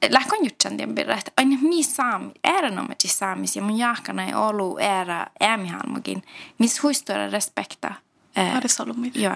lähkon 0.09 0.45
jutsan 0.45 0.77
tien 0.77 0.95
birra, 0.95 1.17
että 1.17 1.31
aina 1.37 1.57
mi 1.61 1.83
saami, 1.83 2.31
ääränomaisesti 2.43 3.07
saamis. 3.07 3.55
Ja 3.55 3.61
mun 3.61 3.77
jahkana 3.77 4.23
ei 4.23 4.33
ollut 4.33 4.79
äärä 4.81 5.27
äämihalmakin, 5.39 6.23
missä 6.59 6.79
huistoida 6.83 7.29
respekta 7.29 7.93
Eh, 8.35 8.53
Har 8.53 8.61
det 8.63 8.71
solomit? 8.71 9.15
Joo. 9.15 9.35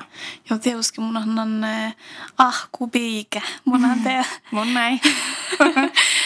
Joo, 0.49 0.59
tietysti 0.59 1.01
mun 1.01 1.39
on 1.39 1.63
eh, 1.63 1.95
ahku 2.37 2.87
piikä. 2.87 3.41
Mun 3.65 3.85
on 3.85 3.99
te... 4.03 4.25
mun 4.51 4.73
näin. 4.73 4.99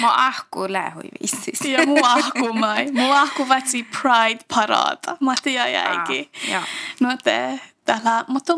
mun 0.02 0.10
ahku 0.10 0.66
lähui 0.68 1.10
vissis. 1.22 1.62
ja 1.62 1.86
mun 1.86 2.06
ahku 2.06 2.54
mai. 2.54 2.92
Mun 2.92 3.12
ahku 3.12 3.50
vatsi 3.50 3.84
pride 3.84 4.40
parata. 4.56 5.18
Mattia 5.20 5.68
jäikin. 5.68 6.30
Ah. 6.56 6.68
No 7.00 7.18
te, 7.24 7.60
tällä, 7.86 8.26
mutta 8.28 8.54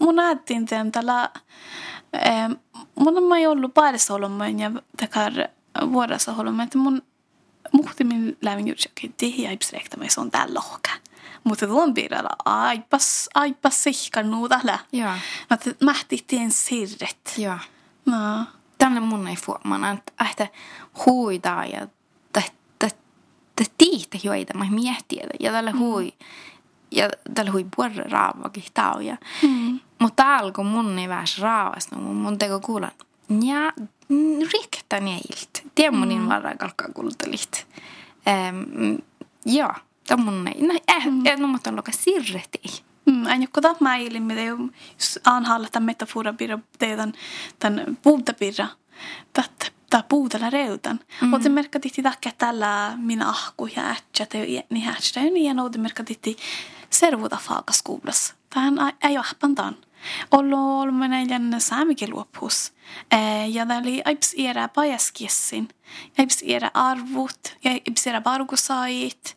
mun 0.00 0.18
ajattelin 0.18 0.66
tämän 0.66 0.92
tällä, 0.92 1.30
eh, 2.12 2.48
mun 2.94 3.18
on 3.18 3.38
ei 3.38 3.46
ollut 3.46 3.74
paidessa 3.74 4.14
olommoin 4.14 4.60
ja 4.60 4.70
takar 4.96 5.32
vuodessa 5.92 6.34
olommoin, 6.38 6.66
että 6.66 6.78
mun 6.78 7.02
muhtimin 7.72 8.38
lävin 8.42 8.68
jutsi, 8.68 8.88
okei, 8.92 9.06
okay, 9.06 9.14
tihi 9.16 9.46
ei 9.46 9.56
psrekta, 9.56 9.96
se 10.08 10.20
on 10.20 10.30
täällä 10.30 10.60
lohka 11.46 11.66
mutta 11.66 11.66
tuon 11.66 11.94
piirellä 11.94 12.30
aipas, 12.44 13.28
aipas 13.34 13.82
sihkan 13.82 14.26
tällä. 14.48 14.78
Joo. 14.92 15.12
Mutta 15.50 15.84
mähtittiin 15.84 16.52
sirret. 16.52 17.34
Joo. 17.38 17.58
No. 18.06 18.44
Tänne 18.78 19.00
mun 19.00 19.28
ei 19.28 19.36
fuomana, 19.36 19.90
että 19.90 20.12
että 20.30 20.48
huidaa 21.06 21.64
ja 21.64 21.86
tiihtä 23.78 24.18
joita 24.22 24.58
mä 24.58 24.66
miettiä 24.70 25.26
ja 25.40 25.52
tällä 25.52 25.72
mm. 25.72 25.78
hui 25.78 26.12
ja 26.90 27.08
tällä 27.34 27.52
hui 27.52 27.66
puolella 27.76 28.02
raavakin 28.02 28.64
tau 28.74 29.00
ja 29.00 29.16
mm. 29.42 29.80
mutta 29.98 30.52
kun 30.54 30.66
mun 30.66 30.98
ei 30.98 31.08
väs 31.08 31.38
raavasta 31.38 31.96
mun, 31.96 32.16
mun 32.16 32.38
teko 32.38 32.60
kuulla 32.60 32.90
ja 33.42 33.72
rikta 34.52 35.00
neilt 35.00 35.62
tiemmonin 35.74 36.22
mm. 36.22 36.28
varra 36.28 36.56
kalkkaa 36.56 36.88
kultalit 36.94 37.66
ähm, 38.28 38.94
joo 39.46 39.72
Tommonen, 40.06 40.54
no 40.68 40.74
äh, 40.90 41.06
mm. 41.06 41.24
ja 41.24 41.36
no 41.36 41.48
mutta 41.48 41.70
on 41.70 41.76
loka 41.76 41.92
sirreti. 41.92 42.82
Mm, 43.06 43.26
en 43.26 43.42
jokko 43.42 43.60
taas 43.60 43.80
mä 43.80 43.96
ilmi, 43.96 44.32
että 44.32 44.82
jos 44.98 45.20
anhalla 45.24 45.68
tämän 45.72 45.86
metafora 45.86 46.32
pirra, 46.32 46.58
teidän 46.78 47.12
tämän 47.58 47.98
puutapirra, 48.02 48.66
tat 49.32 49.72
ta 49.90 50.04
puudella 50.08 50.50
reutan. 50.50 51.00
Mm. 51.20 51.32
Ote 51.32 51.48
merkka 51.48 51.80
tihti 51.80 52.02
takia 52.02 52.32
tällä 52.38 52.92
minä 52.96 53.28
ahku 53.28 53.66
ja 53.66 53.90
ätsä 53.90 54.26
te 54.26 54.38
niin 54.70 54.84
hätstä 54.84 55.20
niin 55.20 55.44
ja 55.44 55.54
nouti 55.54 55.78
merkka 55.78 56.04
tihti 56.04 56.36
servuta 56.90 57.38
faakaskuulas. 57.42 58.34
Tähän 58.54 58.74
ei 59.02 59.16
ahpantaan. 59.16 59.76
Ollut 60.30 60.96
meidän 60.96 61.54
saamikin 61.58 62.10
luopus. 62.10 62.72
Ja 63.48 63.66
tämä 63.66 63.80
oli 63.80 64.02
aips 64.04 64.34
era 64.38 64.68
pajaskiessin. 64.68 65.68
Aips 66.18 66.42
era 66.46 66.70
arvut, 66.74 67.56
aips 67.64 68.06
era 68.06 68.24
vargusaajit. 68.24 69.36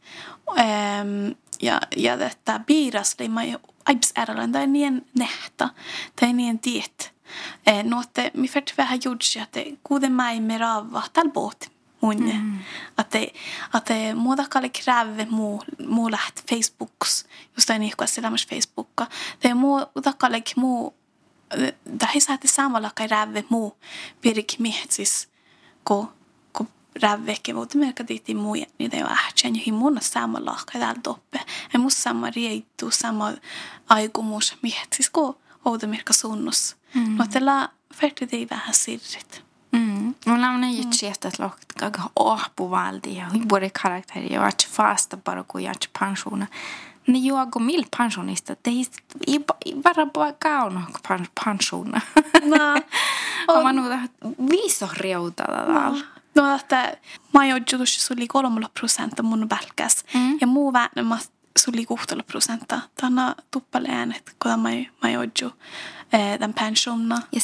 Ja, 1.62 1.82
ja 1.96 2.18
tätä 2.18 2.60
piirasliima 2.66 3.42
aips 3.86 4.14
era, 4.22 4.36
tämä 4.36 4.68
niin 4.68 5.06
nähtä. 5.20 5.70
Tämä 6.16 6.34
niin 6.34 6.60
tiet. 6.60 7.14
No, 7.84 8.02
että 8.02 8.32
mi 8.34 8.48
färt 8.48 8.74
vähän 8.78 9.00
jutsi, 9.06 9.40
että 9.40 9.60
kuuden 9.84 10.12
mäi 10.12 10.40
me 10.40 10.58
raava 10.58 11.04
tällä 11.14 11.32
båt 11.32 11.79
munne. 12.02 12.34
Mm. 12.34 12.60
Att 12.96 13.12
det, 13.12 13.30
att 13.72 13.86
det 13.86 14.16
muuta 14.16 14.46
kalle 14.46 14.70
kräve 14.70 15.26
muu, 15.26 15.62
muu 15.80 16.10
läht 16.10 16.50
Facebooks, 16.50 17.26
just 17.56 17.70
aina 17.70 17.86
ihkuas 17.86 18.18
elämässä 18.18 18.50
Facebookka. 18.50 19.08
Det 19.42 19.54
muuta 19.54 20.14
kalle 20.14 20.44
muu, 20.56 20.94
det 22.00 22.08
ei 22.14 22.22
saa 22.22 22.38
samalla 22.46 22.92
kai 22.96 23.08
räve 23.08 23.44
muu 23.50 23.78
pirik 24.22 24.60
mietsis, 24.60 25.28
ko 25.84 26.12
ko 26.52 26.66
räveke 27.02 27.54
mutta 27.54 27.78
merkka 27.78 28.04
tiitti 28.04 28.34
muu 28.34 28.56
niitä 28.78 28.98
jo 28.98 29.08
ähtsän 29.08 29.56
ja 29.56 29.62
himuna 29.66 30.02
samalla 30.02 30.60
kai 30.72 30.82
täällä 30.82 31.02
toppe. 31.02 31.40
Ei 31.74 31.80
muu 31.80 31.90
sama 31.90 32.30
riittu, 32.30 32.92
sama 32.92 33.34
aikumus 33.90 34.58
mietsis, 34.62 35.10
ko 35.10 35.40
outa 35.66 35.88
merkka 35.88 36.14
sunnus. 36.14 36.76
Mm. 36.94 37.02
Mutta 37.02 37.46
la 37.46 37.70
färti 37.94 38.28
ei 38.32 38.48
vähän 38.50 38.74
sirrit. 38.74 39.49
Mm. 39.72 40.16
Mulla 40.26 40.50
on 40.50 40.78
ju 40.78 40.84
tjetat 40.92 41.40
lohkt 41.40 41.74
kaga 41.74 42.10
ohpuvaldi 42.16 43.16
ja 43.18 43.30
huipuri 43.30 43.70
karakteri 43.70 44.34
ja 44.34 44.46
att 44.46 44.62
fasta 44.62 45.18
bara 45.18 45.44
kun 45.44 45.64
jag 45.64 45.86
pensiona. 46.00 46.48
Ne 47.08 47.18
juogo 47.18 47.60
mil 47.60 47.86
pensionista, 47.98 48.56
te 48.56 48.72
ei 48.72 49.40
bara 49.84 50.06
bara 50.06 50.34
kauno 50.34 50.82
pensiona. 51.46 52.02
No. 52.44 52.82
Oma 53.56 53.72
nuuta 53.74 54.00
viiso 54.50 54.90
reutada 54.98 55.66
täällä. 55.66 56.06
No, 56.36 56.56
että 56.56 56.98
mä 57.34 57.46
joudus 57.46 58.06
suli 58.06 58.28
kolmella 58.28 58.70
prosenttia 58.80 59.24
mun 59.24 59.50
välkäs. 59.50 60.06
Mm. 60.14 60.38
Ja 60.42 60.48
muu 60.48 60.74
väännemä 60.74 61.18
suli 61.58 61.86
kuhtella 61.86 62.24
prosenttia. 62.24 62.80
Tänä 63.02 63.36
tuppale 63.52 63.88
äänet, 63.92 64.36
kun 64.44 64.60
mä, 64.60 64.70
mä 65.04 65.10
joudun 65.10 65.54
tämän 66.40 66.54
pensiona. 66.54 67.22
Ja 67.32 67.42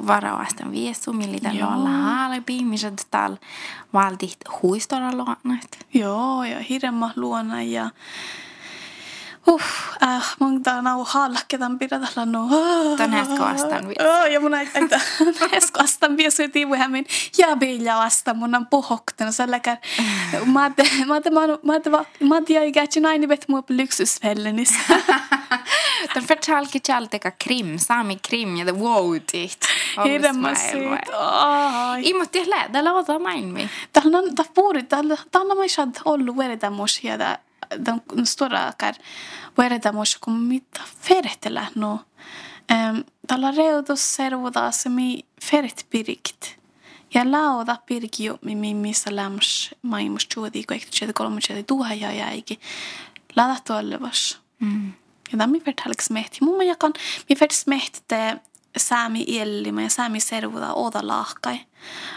sille 0.00 0.06
varaoastan 0.06 0.72
viesu, 0.72 1.12
millä 1.12 1.50
olla 1.74 1.88
halbi, 1.88 2.64
missä 2.64 2.92
täällä 3.10 3.36
valtit 3.92 4.38
huistolla 4.62 5.12
luonnat. 5.12 5.86
Joo, 5.94 6.44
ja 6.44 6.60
hirma 6.60 7.10
luona 7.16 7.62
ja 7.62 7.90
Uh, 9.46 9.62
äh, 10.02 10.36
mun 10.40 10.62
tää 10.62 10.78
on 10.78 11.06
halketan 11.06 11.78
pidä 11.78 11.98
tällä 11.98 12.26
no. 12.26 12.48
Tän 12.96 13.10
häskö 13.10 13.44
astan 13.44 13.88
vielä. 13.88 14.20
Oh, 14.20 14.26
ja 14.26 14.40
mun 14.40 14.54
aita 14.54 15.00
häskö 15.52 15.80
astan 15.82 16.16
vielä 16.16 16.30
se 16.30 16.48
tiivu 16.48 16.74
hämin. 16.74 17.06
Ja 17.38 17.56
bilja 17.56 18.02
asta 18.02 18.34
mun 18.34 18.54
on 18.54 18.66
pohokten 18.66 19.32
så 19.32 19.50
läkar. 19.50 19.76
Mä 20.52 20.70
te 20.70 20.82
mä 21.06 21.20
te 21.20 21.30
mä 21.30 21.80
te 21.80 21.90
mä 22.24 22.40
te 22.46 22.52
jag 22.52 22.74
gätchen 22.74 23.06
aini 23.06 23.28
vet 23.28 23.48
mu 23.48 23.62
på 23.62 23.72
lyxusfällenis. 23.72 24.72
Den 26.14 27.32
krim, 27.38 27.78
sami 27.78 28.16
krim 28.16 28.56
ja 28.56 28.64
the 28.64 28.72
woutit. 28.72 29.66
Hirma 30.04 30.54
sit. 30.54 31.08
I 32.02 32.14
måste 32.14 32.38
jag 32.38 32.48
läda 32.48 32.82
låta 32.82 33.18
main 33.18 33.52
mi. 33.52 33.68
Tällä 33.92 34.18
on 34.18 34.34
ta 34.34 34.44
puuri, 34.54 34.82
tällä 34.82 35.16
tällä 35.30 35.54
mä 35.54 35.68
shad 35.68 35.94
ollu 36.04 36.36
vereda 36.36 36.70
mus 36.70 37.04
ja 37.04 37.18
den 37.86 38.26
stora 38.26 38.72
kar 38.78 38.94
vereda 39.58 39.92
mus 39.92 40.16
kun 40.16 40.40
mitä 40.40 40.80
ferehtellä 41.02 41.66
no. 41.74 42.00
Um, 42.72 43.04
tällä 43.26 43.50
reutus 43.50 44.16
servuda 44.16 44.70
se 44.70 44.88
mi 44.88 45.24
feret 45.42 45.86
pirikt. 45.90 46.60
Ja 47.14 47.32
lauda 47.32 47.76
pirki 47.86 48.24
jo 48.24 48.38
mi 48.42 48.54
mi 48.54 48.74
missä 48.74 49.16
läms 49.16 49.74
maimus 49.82 50.28
juodi 50.36 50.62
ko 50.64 50.74
ekti 50.74 50.90
chedi 50.90 51.12
kolme 51.12 51.40
chedi 51.40 51.62
tuha 51.62 51.94
ja 51.94 52.12
jäiki. 52.12 52.60
Lada 53.36 53.56
tuollevas. 53.66 54.40
Mm. 54.60 54.92
Ja 55.32 55.38
tämä 55.38 55.46
mi 55.46 55.60
fert 55.60 55.80
smehti. 56.00 56.38
Mun 56.40 56.56
mä 56.56 56.62
jakan 56.62 56.92
mi 57.28 57.36
fert 57.36 57.50
smehti 57.50 58.00
te 58.08 58.40
saami 58.76 59.24
ilma 59.26 59.82
ja 59.82 59.88
saami 59.88 60.20
servuda 60.20 60.74
oda 60.74 61.00
lahkai. 61.02 61.60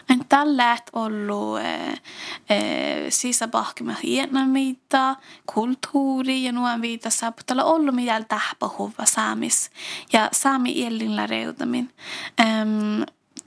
En 0.10 0.26
tällä 0.30 0.74
et 0.74 0.90
ollut 0.94 1.60
e, 1.60 1.94
e, 2.50 2.58
sisäpahkima 3.10 3.94
hienamita, 4.04 5.16
kulttuuri 5.54 6.44
ja 6.44 6.52
nuon 6.52 6.82
viita 6.82 7.10
saaputella 7.10 7.64
ollut 7.64 7.96
mitä 7.96 8.24
tähpähuva 8.24 9.06
saamis 9.06 9.72
ja 10.14 10.30
saami 10.32 10.72
illinla 10.72 11.28
reutamin. 11.28 11.90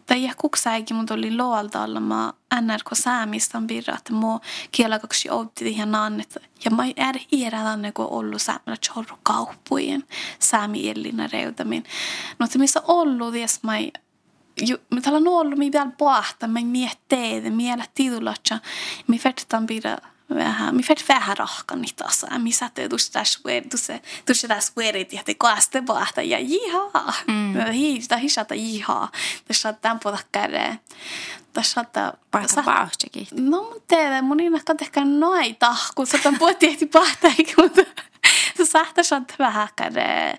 Tai 0.06 0.30
kuksaikin 0.36 0.96
mun 0.96 1.06
tuli 1.06 1.36
loalta 1.36 2.00
mä 2.00 2.32
NRK 2.60 2.90
Säämistä 2.92 3.60
birra, 3.60 3.94
että 3.96 4.12
mä 4.12 4.38
kielä 4.72 4.98
kaksi 4.98 5.30
outti 5.30 5.68
ihan 5.68 5.94
annet. 5.94 6.38
Ja 6.64 6.70
mä 6.70 6.84
är 6.96 7.18
iärä 7.32 7.62
tänne 7.62 7.92
kun 7.92 8.06
ollut 8.10 8.42
säämillä 8.42 8.76
chorro 8.76 9.18
kauppujen 9.22 10.04
säämi 10.38 10.90
ellinä 10.90 11.28
reutamin. 11.32 11.84
No 12.38 12.44
että 12.44 12.58
missä 12.58 12.82
ollut 12.88 13.32
ties 13.32 13.62
mä 13.62 13.72
me 14.90 15.00
täällä 15.00 15.18
on 15.18 15.28
ollut 15.28 15.58
mi 15.58 15.72
vielä 15.72 15.90
pohta, 15.98 16.48
me 16.48 16.64
miettii, 16.64 17.50
miellä 17.50 17.84
titulatsa, 17.94 18.58
me 19.06 19.18
färtetään 19.18 19.66
birra 19.66 19.96
vähän, 20.34 20.76
mi 20.76 20.82
färt 20.82 21.04
vähän 21.08 21.36
rahkan 21.36 21.80
niitä 21.82 22.04
osaa. 22.04 22.38
Mi 22.38 22.52
satte 22.52 22.88
tuossa 22.88 23.12
tässä 23.12 24.72
vuodet 24.76 25.12
ja 25.12 25.22
te 25.24 25.34
kaaste 25.34 25.82
bahta 25.82 26.22
ja 26.22 26.38
jihaa. 26.38 27.12
Mm. 27.26 27.54
Hi, 27.72 28.00
sitä 28.00 28.16
hisata 28.16 28.54
jihaa. 28.54 29.12
Tässä 29.48 29.72
tämän 29.72 30.00
puolta 30.02 30.22
käydä. 30.32 30.76
Tässä 31.52 31.80
ottaa 31.80 32.12
paikka 32.30 32.62
paustakin. 32.62 33.26
No 33.32 33.62
mun 33.62 33.82
teille, 33.88 34.22
mun 34.22 34.40
ei 34.40 34.50
näkään 34.50 34.78
ehkä 34.82 35.04
noita, 35.04 35.76
kun 35.94 36.06
sä 36.06 36.18
tämän 36.18 36.38
puolta 36.38 36.66
ehti 36.66 36.86
bahta, 36.86 37.28
mutta 37.56 37.82
se 38.56 38.64
saattaa 38.64 39.04
saada 39.04 39.34
vähän 39.38 39.68
käydä. 39.76 40.38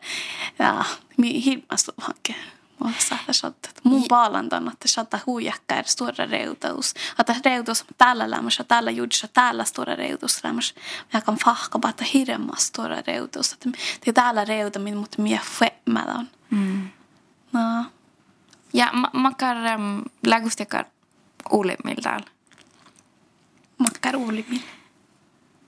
Ja 0.59 0.85
mi 1.17 1.45
hirmastu 1.45 1.91
hankkeen. 1.97 2.56
Och 2.80 2.91
saattaa 2.99 3.34
saada 3.34 3.55
mun 3.84 4.05
paalantan, 4.07 4.67
että 4.67 4.88
saattaa 4.88 5.19
huijakkaa 5.25 5.84
stora 5.86 6.25
reutus. 6.25 6.93
Että 7.19 7.36
reutus 7.45 7.86
tällä 7.97 8.30
lämmössä, 8.30 8.63
tällä 8.63 8.91
juudissa, 8.91 9.28
tällä 9.28 9.65
stora 9.65 9.95
reutus 9.95 10.43
lämmössä. 10.43 10.75
Mä 11.13 11.21
kan 11.21 11.38
fahka 11.45 11.80
bara 11.80 12.05
hirma 12.13 12.55
stora 12.57 13.03
reutus. 13.07 13.53
Että 13.53 13.69
det 14.05 14.13
täällä 14.13 14.45
reuta, 14.45 14.80
mutta 14.80 15.21
minä 15.21 15.41
femmällä 15.59 16.13
on. 16.13 16.30
Mm. 16.49 16.89
No. 17.53 17.86
Ja 18.73 18.91
makar 19.13 19.57
um, 19.57 20.03
lägustekar 20.25 20.86
ulimil 21.51 22.01
täällä. 22.03 22.28
Makar 23.78 24.15
ulimil. 24.15 24.61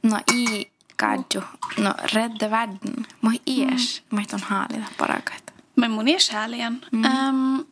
No 0.04 0.20
i 0.34 0.72
kadju. 0.98 1.42
No 1.78 1.94
rädda 2.14 2.50
världen. 2.52 3.06
Mä 3.22 3.32
ies. 3.48 4.04
Mm. 4.12 4.16
Mä 4.16 4.22
on 4.34 4.40
haalilla 4.40 4.88
parakat. 4.98 5.59
Men 5.80 5.92
mun 5.92 6.08
är 6.08 6.20
kärleken. 6.20 6.86
Mm. 6.92 7.06
Um, 7.06 7.66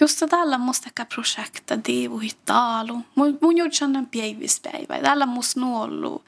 just 0.00 0.22
tällä 0.30 0.58
musta 0.58 0.90
projekta 1.14 1.76
Devo 1.76 2.18
Hitalu. 2.18 3.00
Mun, 3.14 3.38
mun 3.40 3.56
gjorde 3.56 3.74
sen 3.74 3.96
en 3.96 4.06
päivispäivä. 4.06 4.98
Tällä 5.02 5.26
musta 5.26 5.60
nuollu 5.60 6.24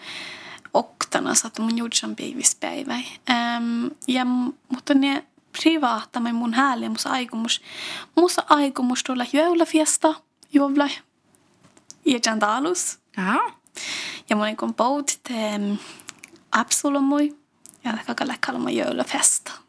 oktana, 0.74 1.34
så 1.34 1.46
että 1.46 1.62
mun 1.62 1.76
gjorde 1.76 1.96
sen 1.96 2.16
päivispäivä. 2.16 2.94
Um, 2.96 3.90
ja 4.08 4.24
mutta 4.68 4.94
ne 4.94 5.24
privaata 5.52 6.20
med 6.20 6.32
mun 6.32 6.54
härliga 6.54 6.90
musta 6.90 7.10
aikomus. 7.10 7.62
Musta 8.16 8.42
aikomus 8.48 9.04
tulla 9.04 9.26
joulufesta, 9.32 10.14
juovla. 10.52 10.88
Ja 12.04 12.18
Jandalus. 12.26 12.98
Ja. 13.16 13.52
Ja 14.30 14.36
mun 14.36 14.56
kun 14.56 14.74
poutit 14.74 15.28
um, 15.30 15.78
absolumui. 16.52 17.36
Ja 17.84 17.92
det 17.92 18.14
kan 18.14 18.28
läkka 18.28 18.52
olla 18.52 18.70
joulufesta. 18.70 19.59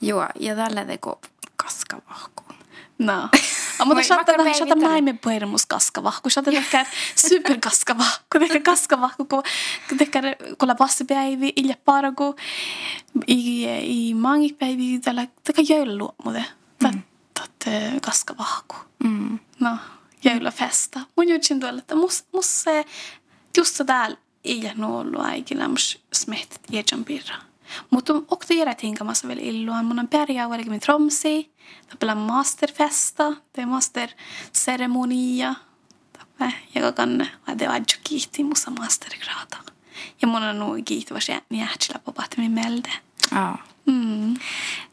Joo, 0.00 0.26
ja 0.40 0.56
tällä 0.56 0.84
teko 0.84 1.20
kaskavahku. 1.56 2.44
No. 2.98 3.28
Ja, 3.78 3.86
mutta 3.86 4.02
saattaa 4.02 4.34
saattaa 4.58 4.76
maailman 4.76 5.18
puhelimus 5.18 5.66
kaskavahku. 5.66 6.30
Saattaa 6.30 6.54
tehdä 6.54 6.86
superkaskavahku. 7.16 8.38
Tehdä 8.38 8.60
kaskavahku, 8.60 9.24
kun 9.24 9.42
tehdä 9.98 10.36
kolla 10.58 10.74
passipäivi, 10.74 11.52
ilja 11.56 11.74
parku, 11.84 12.36
i, 13.28 13.64
i 13.64 14.14
mangipäivi, 14.14 14.98
tällä 14.98 15.26
tehdä 15.44 15.74
joululuomude. 15.74 16.44
Tätä 17.34 17.80
kaskavahku. 18.02 18.76
Mm. 19.04 19.38
No, 19.60 19.76
joulufesta. 20.24 21.00
Mun 21.16 21.28
jutsin 21.28 21.60
tuolla, 21.60 21.78
että 21.78 21.94
mus, 21.94 22.24
mus 22.32 22.62
se, 22.62 22.84
just 23.56 23.80
där, 23.86 24.16
ei 24.44 24.72
ole 24.78 24.86
ollut 24.86 25.20
aikilla, 25.20 25.68
mus 25.68 26.00
smehtit 26.12 26.60
jäjän 26.70 27.04
pirraa. 27.04 27.49
Mutta 27.90 28.12
okta 28.28 28.54
järä 28.54 28.74
tinkamassa 28.74 29.28
vielä 29.28 29.40
illuan. 29.44 29.84
Mun 29.84 29.98
on 29.98 30.08
pärjää 30.08 30.50
välillä 30.50 30.78
tromsi. 30.78 31.50
Tapella 31.88 32.14
masterfesta. 32.14 33.32
Tai 33.52 33.66
masterceremonia. 33.66 35.54
Tappe. 36.18 36.54
Joka 36.74 36.92
kanne. 36.92 37.30
Vade 37.48 37.66
adjo 37.66 37.96
kiitti 38.04 38.44
mussa 38.44 38.70
mastergrada. 38.70 39.56
Ja 40.22 40.28
mun 40.28 40.42
on 40.42 40.58
nuu 40.58 40.76
kiitti 40.84 41.14
vasi 41.14 41.32
niin 41.48 41.64
ähtsillä 41.64 41.98
popahti 42.04 42.40
min 42.40 42.52
melde. 42.52 42.92
Ja. 43.32 43.58
Mm. 43.86 44.34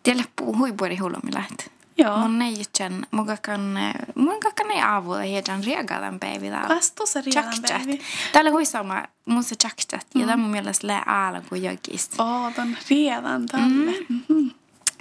Tiedä 0.04 0.24
puhui 0.36 0.74
puoli 0.74 0.98
hullumilat. 0.98 1.72
Joo. 1.98 2.18
Mun 2.18 2.42
ei 2.42 2.58
jutsen, 2.58 3.08
muka 3.12 3.38
kan, 3.42 3.80
muka 4.16 4.52
kan 4.52 4.72
ei 4.72 4.82
avulla 4.82 5.20
heidän 5.20 5.64
reagalan 5.64 6.20
päivi 6.20 6.50
täällä. 6.50 6.76
Kas 6.76 6.92
tuossa 6.92 7.22
riidan 7.22 7.54
päivi. 7.68 8.02
Täällä 8.32 8.52
hui 8.52 8.66
sama, 8.66 9.04
mun 9.26 9.44
se 9.44 9.56
chaktchat. 9.56 10.08
Ja 10.16 10.26
tämä 10.26 10.38
mun 10.38 10.52
mielestä 10.52 10.88
lää 10.88 11.04
äällä 11.06 11.42
kuin 11.50 11.64
jokista. 11.64 12.24
Ootan 12.24 12.78
riidan 12.90 13.46
tälle. 13.46 14.06
Mm. 14.30 14.52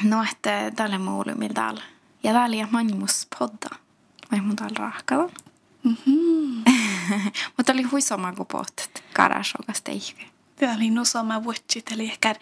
No, 0.03 0.25
että 0.33 0.73
täällä 0.77 0.99
muulumilla 0.99 1.55
täällä. 1.55 1.83
Ja 2.23 2.33
täällä 2.33 2.57
ja 2.57 2.69
manjimus 2.71 3.27
podda. 3.39 3.77
Vai 4.33 4.41
mun 4.41 4.57
täällä 4.57 4.79
rahkalla. 4.79 5.31
Mm-hmm. 5.83 6.65
Mutta 7.57 7.73
oli 7.73 7.83
hui 7.83 8.01
sama 8.01 8.33
kuin 8.33 8.47
pohtet. 8.47 9.05
Karashokas 9.13 9.83
teihvi. 9.83 10.27
Tämä 10.57 10.75
oli 10.75 10.91
nu 10.91 11.05
sama 11.05 11.45
vuotsit, 11.45 11.93
eli 11.93 12.05
ehkä 12.05 12.35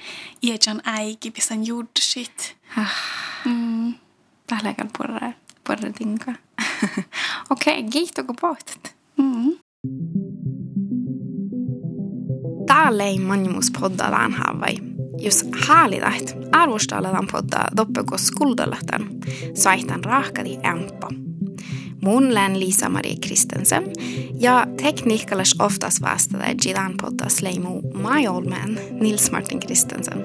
iäjän 0.43 0.81
äiki, 0.85 1.31
pisan. 1.31 1.59
Mm. 3.45 3.74
Täällä 4.47 4.69
ei 4.69 4.75
purra, 4.99 5.33
purra 5.67 5.93
tinka. 5.99 6.33
Okei, 7.51 7.79
okay, 7.79 7.91
kiitos 7.91 8.27
kun 8.27 8.37
pohtet. 8.41 8.97
Mm. 9.17 9.53
Täällä 12.67 13.05
ei 13.05 13.19
manjimus 13.19 13.71
podda 13.81 14.11
tämän 14.11 14.33
havai. 14.33 14.77
Jos 15.19 15.45
häälidät, 15.69 16.37
arvostaletaan 16.53 17.29
podda 17.33 17.65
doppeko 17.77 18.19
skuldalatan, 18.19 19.07
saihtan 19.55 20.05
rahkadi 20.05 20.59
ämpä. 20.67 21.09
Mun 22.03 22.35
län 22.35 22.61
Lisa-Marie 22.61 23.17
Kristensen 23.27 23.85
ja 24.41 24.67
tekniikkalais 24.83 25.55
oftas 25.59 26.03
vastade 26.03 26.55
Gilan 26.63 26.95
poddas 27.03 27.43
leimu 27.43 27.83
Old 28.31 28.49
Man 28.49 28.79
Nils 29.01 29.31
Martin 29.31 29.61
Kristensen. 29.61 30.25